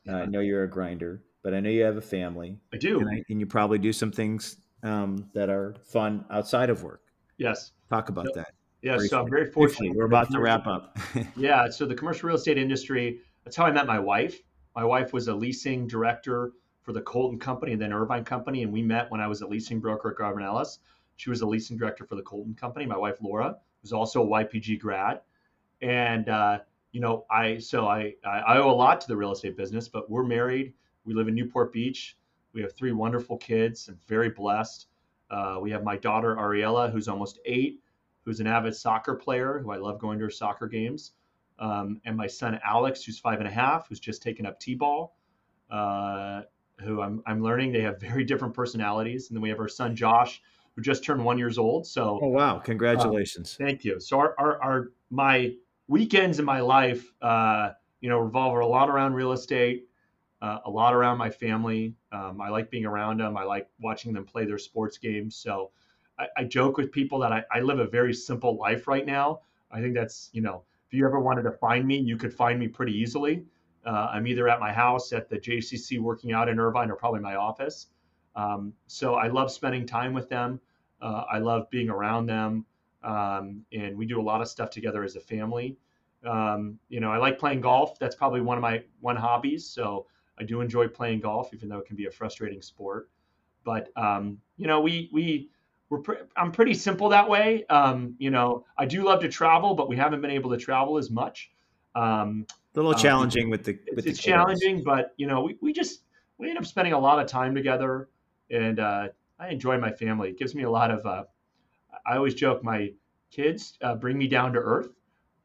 Yeah. 0.05 0.17
I 0.17 0.25
know 0.25 0.39
you're 0.39 0.63
a 0.63 0.69
grinder, 0.69 1.21
but 1.43 1.53
I 1.53 1.59
know 1.59 1.69
you 1.69 1.83
have 1.83 1.97
a 1.97 2.01
family. 2.01 2.57
I 2.73 2.77
do, 2.77 2.99
and, 2.99 3.09
I, 3.09 3.23
and 3.29 3.39
you 3.39 3.45
probably 3.45 3.79
do 3.79 3.93
some 3.93 4.11
things 4.11 4.57
um, 4.83 5.29
that 5.33 5.49
are 5.49 5.75
fun 5.83 6.25
outside 6.29 6.69
of 6.69 6.83
work. 6.83 7.01
Yes. 7.37 7.71
Talk 7.89 8.09
about 8.09 8.27
so, 8.27 8.31
that. 8.35 8.53
Yeah, 8.81 8.97
so 8.97 9.21
I'm 9.21 9.29
very 9.29 9.51
fortunate. 9.51 9.95
We're 9.95 10.05
about 10.05 10.31
to 10.31 10.39
wrap 10.39 10.65
up. 10.65 10.97
yeah, 11.35 11.69
so 11.69 11.85
the 11.85 11.93
commercial 11.93 12.27
real 12.27 12.35
estate 12.35 12.57
industry, 12.57 13.19
that's 13.43 13.55
how 13.55 13.65
I 13.65 13.71
met 13.71 13.85
my 13.85 13.99
wife. 13.99 14.39
My 14.75 14.83
wife 14.83 15.13
was 15.13 15.27
a 15.27 15.35
leasing 15.35 15.87
director 15.87 16.53
for 16.81 16.93
the 16.93 17.01
Colton 17.01 17.37
Company 17.37 17.73
and 17.73 17.81
then 17.81 17.93
Irvine 17.93 18.23
Company, 18.23 18.63
and 18.63 18.73
we 18.73 18.81
met 18.81 19.11
when 19.11 19.21
I 19.21 19.27
was 19.27 19.41
a 19.41 19.47
leasing 19.47 19.79
broker 19.79 20.09
at 20.09 20.15
Grubb 20.15 20.35
and 20.35 20.43
Ellis. 20.43 20.79
She 21.17 21.29
was 21.29 21.41
a 21.41 21.45
leasing 21.45 21.77
director 21.77 22.05
for 22.05 22.15
the 22.15 22.23
Colton 22.23 22.55
Company. 22.55 22.85
My 22.85 22.97
wife 22.97 23.17
Laura 23.21 23.57
was 23.83 23.93
also 23.93 24.23
a 24.23 24.27
YPG 24.27 24.79
grad, 24.79 25.21
and 25.81 26.27
uh, 26.29 26.59
you 26.91 27.01
know 27.01 27.25
I 27.29 27.59
so 27.59 27.87
I 27.87 28.15
I 28.25 28.57
owe 28.57 28.71
a 28.71 28.73
lot 28.73 29.01
to 29.01 29.07
the 29.07 29.15
real 29.15 29.31
estate 29.31 29.55
business, 29.55 29.87
but 29.87 30.09
we're 30.09 30.23
married. 30.23 30.73
We 31.05 31.13
live 31.13 31.27
in 31.27 31.35
Newport 31.35 31.73
Beach. 31.73 32.17
We 32.53 32.61
have 32.61 32.73
three 32.73 32.91
wonderful 32.91 33.37
kids 33.37 33.87
and 33.87 33.97
very 34.07 34.29
blessed. 34.29 34.87
Uh, 35.29 35.57
we 35.61 35.71
have 35.71 35.83
my 35.83 35.97
daughter 35.97 36.35
Ariella, 36.35 36.91
who's 36.91 37.07
almost 37.07 37.39
eight, 37.45 37.81
who's 38.25 38.39
an 38.39 38.47
avid 38.47 38.75
soccer 38.75 39.15
player, 39.15 39.59
who 39.59 39.71
I 39.71 39.77
love 39.77 39.99
going 39.99 40.19
to 40.19 40.25
her 40.25 40.31
soccer 40.31 40.67
games. 40.67 41.13
Um, 41.59 42.01
and 42.05 42.17
my 42.17 42.27
son 42.27 42.59
Alex, 42.65 43.03
who's 43.03 43.19
five 43.19 43.39
and 43.39 43.47
a 43.47 43.51
half, 43.51 43.87
who's 43.87 43.99
just 43.99 44.21
taken 44.21 44.45
up 44.45 44.59
t-ball, 44.59 45.15
uh, 45.69 46.41
who 46.81 47.01
I'm, 47.01 47.21
I'm 47.25 47.41
learning 47.41 47.71
they 47.71 47.81
have 47.81 47.99
very 48.01 48.23
different 48.23 48.53
personalities. 48.53 49.29
And 49.29 49.37
then 49.37 49.41
we 49.41 49.49
have 49.49 49.59
our 49.59 49.69
son 49.69 49.95
Josh, 49.95 50.41
who 50.75 50.81
just 50.81 51.03
turned 51.03 51.23
one 51.23 51.37
years 51.37 51.57
old. 51.57 51.87
So, 51.87 52.19
oh 52.21 52.27
wow, 52.27 52.57
congratulations! 52.57 53.57
Uh, 53.59 53.65
thank 53.65 53.83
you. 53.83 53.99
So 53.99 54.17
our, 54.17 54.35
our, 54.37 54.61
our 54.61 54.91
my 55.09 55.53
weekends 55.87 56.39
in 56.39 56.45
my 56.45 56.61
life, 56.61 57.11
uh, 57.21 57.71
you 57.99 58.09
know, 58.09 58.19
revolve 58.19 58.57
a 58.57 58.65
lot 58.65 58.89
around 58.89 59.13
real 59.13 59.33
estate, 59.33 59.87
uh, 60.41 60.59
a 60.65 60.69
lot 60.69 60.93
around 60.93 61.17
my 61.17 61.29
family. 61.29 61.93
Um, 62.11 62.41
I 62.41 62.49
like 62.49 62.71
being 62.71 62.85
around 62.85 63.19
them. 63.19 63.37
I 63.37 63.43
like 63.43 63.69
watching 63.79 64.13
them 64.13 64.25
play 64.25 64.45
their 64.45 64.57
sports 64.57 64.97
games. 64.97 65.35
So 65.35 65.71
I, 66.17 66.27
I 66.37 66.43
joke 66.45 66.77
with 66.77 66.91
people 66.91 67.19
that 67.19 67.31
I, 67.31 67.43
I, 67.51 67.59
live 67.59 67.79
a 67.79 67.87
very 67.87 68.13
simple 68.13 68.57
life 68.57 68.87
right 68.87 69.05
now. 69.05 69.41
I 69.71 69.81
think 69.81 69.93
that's, 69.93 70.29
you 70.33 70.41
know, 70.41 70.63
if 70.87 70.93
you 70.93 71.05
ever 71.05 71.19
wanted 71.19 71.43
to 71.43 71.51
find 71.51 71.85
me, 71.85 71.99
you 71.99 72.17
could 72.17 72.33
find 72.33 72.59
me 72.59 72.67
pretty 72.67 72.93
easily. 72.93 73.45
Uh, 73.85 74.09
I'm 74.11 74.27
either 74.27 74.47
at 74.49 74.59
my 74.59 74.71
house, 74.71 75.13
at 75.13 75.29
the 75.29 75.37
JCC 75.37 75.99
working 75.99 76.33
out 76.33 76.49
in 76.49 76.59
Irvine, 76.59 76.91
or 76.91 76.95
probably 76.95 77.19
my 77.19 77.35
office. 77.35 77.87
Um, 78.35 78.73
so 78.87 79.15
I 79.15 79.27
love 79.27 79.51
spending 79.51 79.85
time 79.85 80.13
with 80.13 80.29
them. 80.29 80.59
Uh, 81.01 81.23
I 81.31 81.39
love 81.39 81.69
being 81.69 81.89
around 81.89 82.25
them. 82.27 82.65
Um, 83.03 83.65
and 83.73 83.97
we 83.97 84.05
do 84.05 84.19
a 84.19 84.23
lot 84.23 84.41
of 84.41 84.47
stuff 84.47 84.69
together 84.69 85.03
as 85.03 85.15
a 85.15 85.19
family. 85.19 85.77
Um, 86.25 86.77
you 86.89 86.99
know, 86.99 87.11
I 87.11 87.17
like 87.17 87.39
playing 87.39 87.61
golf. 87.61 87.97
That's 87.97 88.15
probably 88.15 88.41
one 88.41 88.57
of 88.57 88.61
my 88.61 88.83
one 88.99 89.15
hobbies. 89.15 89.65
So 89.65 90.05
I 90.39 90.43
do 90.43 90.61
enjoy 90.61 90.87
playing 90.87 91.21
golf, 91.21 91.53
even 91.53 91.69
though 91.69 91.79
it 91.79 91.85
can 91.85 91.95
be 91.95 92.05
a 92.05 92.11
frustrating 92.11 92.61
sport. 92.61 93.09
But 93.63 93.95
um, 93.95 94.39
you 94.57 94.67
know, 94.67 94.81
we 94.81 95.09
we 95.11 95.49
we're 95.89 95.99
pre- 95.99 96.17
I'm 96.37 96.51
pretty 96.51 96.73
simple 96.73 97.09
that 97.09 97.29
way. 97.29 97.65
Um, 97.67 98.15
you 98.17 98.31
know, 98.31 98.65
I 98.77 98.85
do 98.85 99.03
love 99.03 99.19
to 99.21 99.29
travel, 99.29 99.75
but 99.75 99.89
we 99.89 99.97
haven't 99.97 100.21
been 100.21 100.31
able 100.31 100.49
to 100.51 100.57
travel 100.57 100.97
as 100.97 101.11
much. 101.11 101.51
Um, 101.95 102.47
a 102.49 102.79
little 102.79 102.91
uh, 102.91 102.97
challenging 102.97 103.49
with 103.49 103.65
the. 103.65 103.77
With 103.95 104.07
it's 104.07 104.17
the 104.17 104.23
challenging, 104.23 104.83
but 104.83 105.13
you 105.17 105.27
know, 105.27 105.41
we, 105.41 105.57
we 105.61 105.73
just 105.73 106.03
we 106.37 106.49
end 106.49 106.57
up 106.57 106.65
spending 106.65 106.93
a 106.93 106.99
lot 106.99 107.19
of 107.19 107.27
time 107.27 107.53
together, 107.53 108.09
and 108.49 108.79
uh, 108.79 109.09
I 109.37 109.49
enjoy 109.49 109.77
my 109.77 109.91
family. 109.91 110.29
It 110.29 110.39
gives 110.39 110.55
me 110.55 110.63
a 110.63 110.69
lot 110.69 110.91
of. 110.91 111.05
Uh, 111.05 111.25
I 112.05 112.15
always 112.15 112.33
joke 112.33 112.63
my 112.63 112.93
kids 113.29 113.77
uh, 113.81 113.95
bring 113.95 114.17
me 114.17 114.27
down 114.27 114.53
to 114.53 114.59
earth. 114.59 114.89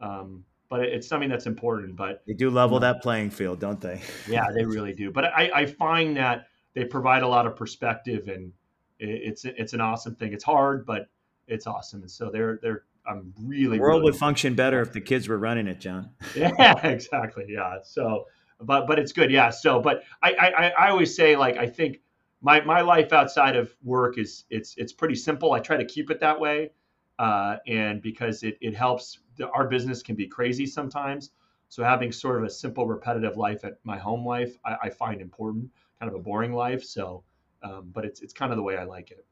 Um, 0.00 0.44
but 0.68 0.80
it's 0.80 1.06
something 1.06 1.28
that's 1.28 1.46
important. 1.46 1.96
But 1.96 2.22
they 2.26 2.34
do 2.34 2.50
level 2.50 2.80
that 2.80 3.02
playing 3.02 3.30
field, 3.30 3.60
don't 3.60 3.80
they? 3.80 4.00
yeah, 4.28 4.46
they 4.54 4.64
really 4.64 4.92
do. 4.92 5.10
But 5.10 5.26
I, 5.26 5.50
I 5.54 5.66
find 5.66 6.16
that 6.16 6.48
they 6.74 6.84
provide 6.84 7.22
a 7.22 7.28
lot 7.28 7.46
of 7.46 7.56
perspective, 7.56 8.28
and 8.28 8.52
it's 8.98 9.44
it's 9.44 9.72
an 9.72 9.80
awesome 9.80 10.14
thing. 10.14 10.32
It's 10.32 10.44
hard, 10.44 10.86
but 10.86 11.08
it's 11.46 11.66
awesome. 11.66 12.02
And 12.02 12.10
so 12.10 12.30
they're 12.30 12.58
they're 12.62 12.84
I'm 13.06 13.32
really 13.40 13.78
the 13.78 13.82
world 13.82 14.00
really 14.00 14.12
would 14.12 14.16
function 14.16 14.54
better 14.54 14.80
if 14.80 14.92
the 14.92 15.00
kids 15.00 15.28
were 15.28 15.38
running 15.38 15.68
it, 15.68 15.80
John. 15.80 16.10
yeah, 16.36 16.86
exactly. 16.86 17.46
Yeah. 17.48 17.78
So, 17.82 18.26
but 18.60 18.86
but 18.86 18.98
it's 18.98 19.12
good. 19.12 19.30
Yeah. 19.30 19.50
So, 19.50 19.80
but 19.80 20.02
I 20.22 20.32
I 20.32 20.68
I 20.86 20.90
always 20.90 21.14
say 21.14 21.36
like 21.36 21.56
I 21.56 21.66
think 21.66 22.00
my 22.40 22.60
my 22.62 22.80
life 22.80 23.12
outside 23.12 23.56
of 23.56 23.74
work 23.82 24.18
is 24.18 24.44
it's 24.50 24.74
it's 24.76 24.92
pretty 24.92 25.14
simple. 25.14 25.52
I 25.52 25.60
try 25.60 25.76
to 25.76 25.84
keep 25.84 26.10
it 26.10 26.20
that 26.20 26.38
way, 26.38 26.70
uh, 27.18 27.56
and 27.66 28.02
because 28.02 28.42
it 28.42 28.58
it 28.60 28.74
helps 28.74 29.18
our 29.52 29.68
business 29.68 30.02
can 30.02 30.16
be 30.16 30.26
crazy 30.26 30.66
sometimes. 30.66 31.30
So 31.68 31.82
having 31.82 32.12
sort 32.12 32.38
of 32.38 32.44
a 32.44 32.50
simple, 32.50 32.86
repetitive 32.86 33.36
life 33.36 33.64
at 33.64 33.78
my 33.84 33.98
home 33.98 34.24
life, 34.24 34.56
I, 34.64 34.76
I 34.84 34.90
find 34.90 35.20
important. 35.20 35.70
Kind 35.98 36.12
of 36.12 36.20
a 36.20 36.22
boring 36.22 36.52
life, 36.52 36.84
so 36.84 37.24
um, 37.62 37.90
but 37.94 38.04
it's 38.04 38.20
it's 38.20 38.34
kind 38.34 38.52
of 38.52 38.56
the 38.56 38.62
way 38.62 38.76
I 38.76 38.84
like 38.84 39.10
it. 39.10 39.24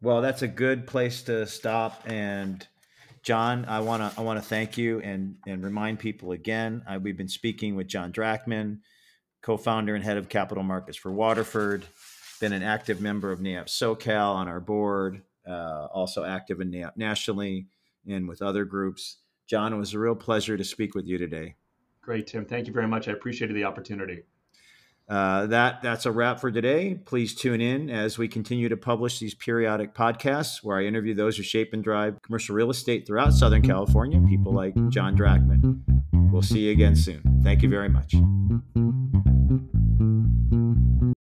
Well, 0.00 0.22
that's 0.22 0.42
a 0.42 0.48
good 0.48 0.86
place 0.86 1.22
to 1.24 1.46
stop. 1.46 2.02
And 2.06 2.66
John, 3.22 3.66
I 3.66 3.80
want 3.80 4.02
to 4.02 4.18
I 4.18 4.24
want 4.24 4.42
to 4.42 4.44
thank 4.44 4.78
you 4.78 5.00
and 5.00 5.36
and 5.46 5.62
remind 5.62 5.98
people 5.98 6.32
again. 6.32 6.82
I, 6.88 6.96
we've 6.98 7.16
been 7.16 7.28
speaking 7.28 7.76
with 7.76 7.88
John 7.88 8.12
Drachman, 8.12 8.78
co-founder 9.42 9.94
and 9.94 10.02
head 10.02 10.16
of 10.16 10.28
capital 10.28 10.64
markets 10.64 10.96
for 10.96 11.12
Waterford. 11.12 11.84
Been 12.40 12.52
an 12.52 12.62
active 12.62 13.00
member 13.00 13.30
of 13.30 13.38
NAIOP 13.38 13.66
SoCal 13.66 14.34
on 14.34 14.48
our 14.48 14.60
board. 14.60 15.22
Uh, 15.46 15.86
also 15.92 16.24
active 16.24 16.60
in 16.60 16.70
NAIOP 16.70 16.96
nationally 16.96 17.66
and 18.08 18.28
with 18.28 18.42
other 18.42 18.64
groups. 18.64 19.18
John, 19.46 19.72
it 19.72 19.76
was 19.76 19.94
a 19.94 19.98
real 19.98 20.14
pleasure 20.14 20.56
to 20.56 20.64
speak 20.64 20.94
with 20.94 21.06
you 21.06 21.18
today. 21.18 21.56
Great, 22.00 22.26
Tim. 22.26 22.44
Thank 22.44 22.66
you 22.66 22.72
very 22.72 22.88
much. 22.88 23.08
I 23.08 23.12
appreciated 23.12 23.54
the 23.54 23.64
opportunity. 23.64 24.22
Uh, 25.08 25.46
that 25.46 25.82
that's 25.82 26.06
a 26.06 26.12
wrap 26.12 26.40
for 26.40 26.50
today. 26.50 26.94
Please 26.94 27.34
tune 27.34 27.60
in 27.60 27.90
as 27.90 28.18
we 28.18 28.28
continue 28.28 28.68
to 28.68 28.76
publish 28.76 29.18
these 29.18 29.34
periodic 29.34 29.94
podcasts 29.94 30.62
where 30.62 30.78
I 30.78 30.84
interview 30.84 31.14
those 31.14 31.36
who 31.36 31.42
shape 31.42 31.72
and 31.72 31.82
drive 31.82 32.20
commercial 32.22 32.54
real 32.54 32.70
estate 32.70 33.06
throughout 33.06 33.32
Southern 33.32 33.62
California, 33.62 34.20
people 34.28 34.54
like 34.54 34.74
John 34.88 35.16
Drachman. 35.16 35.82
We'll 36.32 36.42
see 36.42 36.60
you 36.60 36.72
again 36.72 36.96
soon. 36.96 37.40
Thank 37.42 37.62
you 37.62 37.68
very 37.68 37.88
much. 37.88 38.14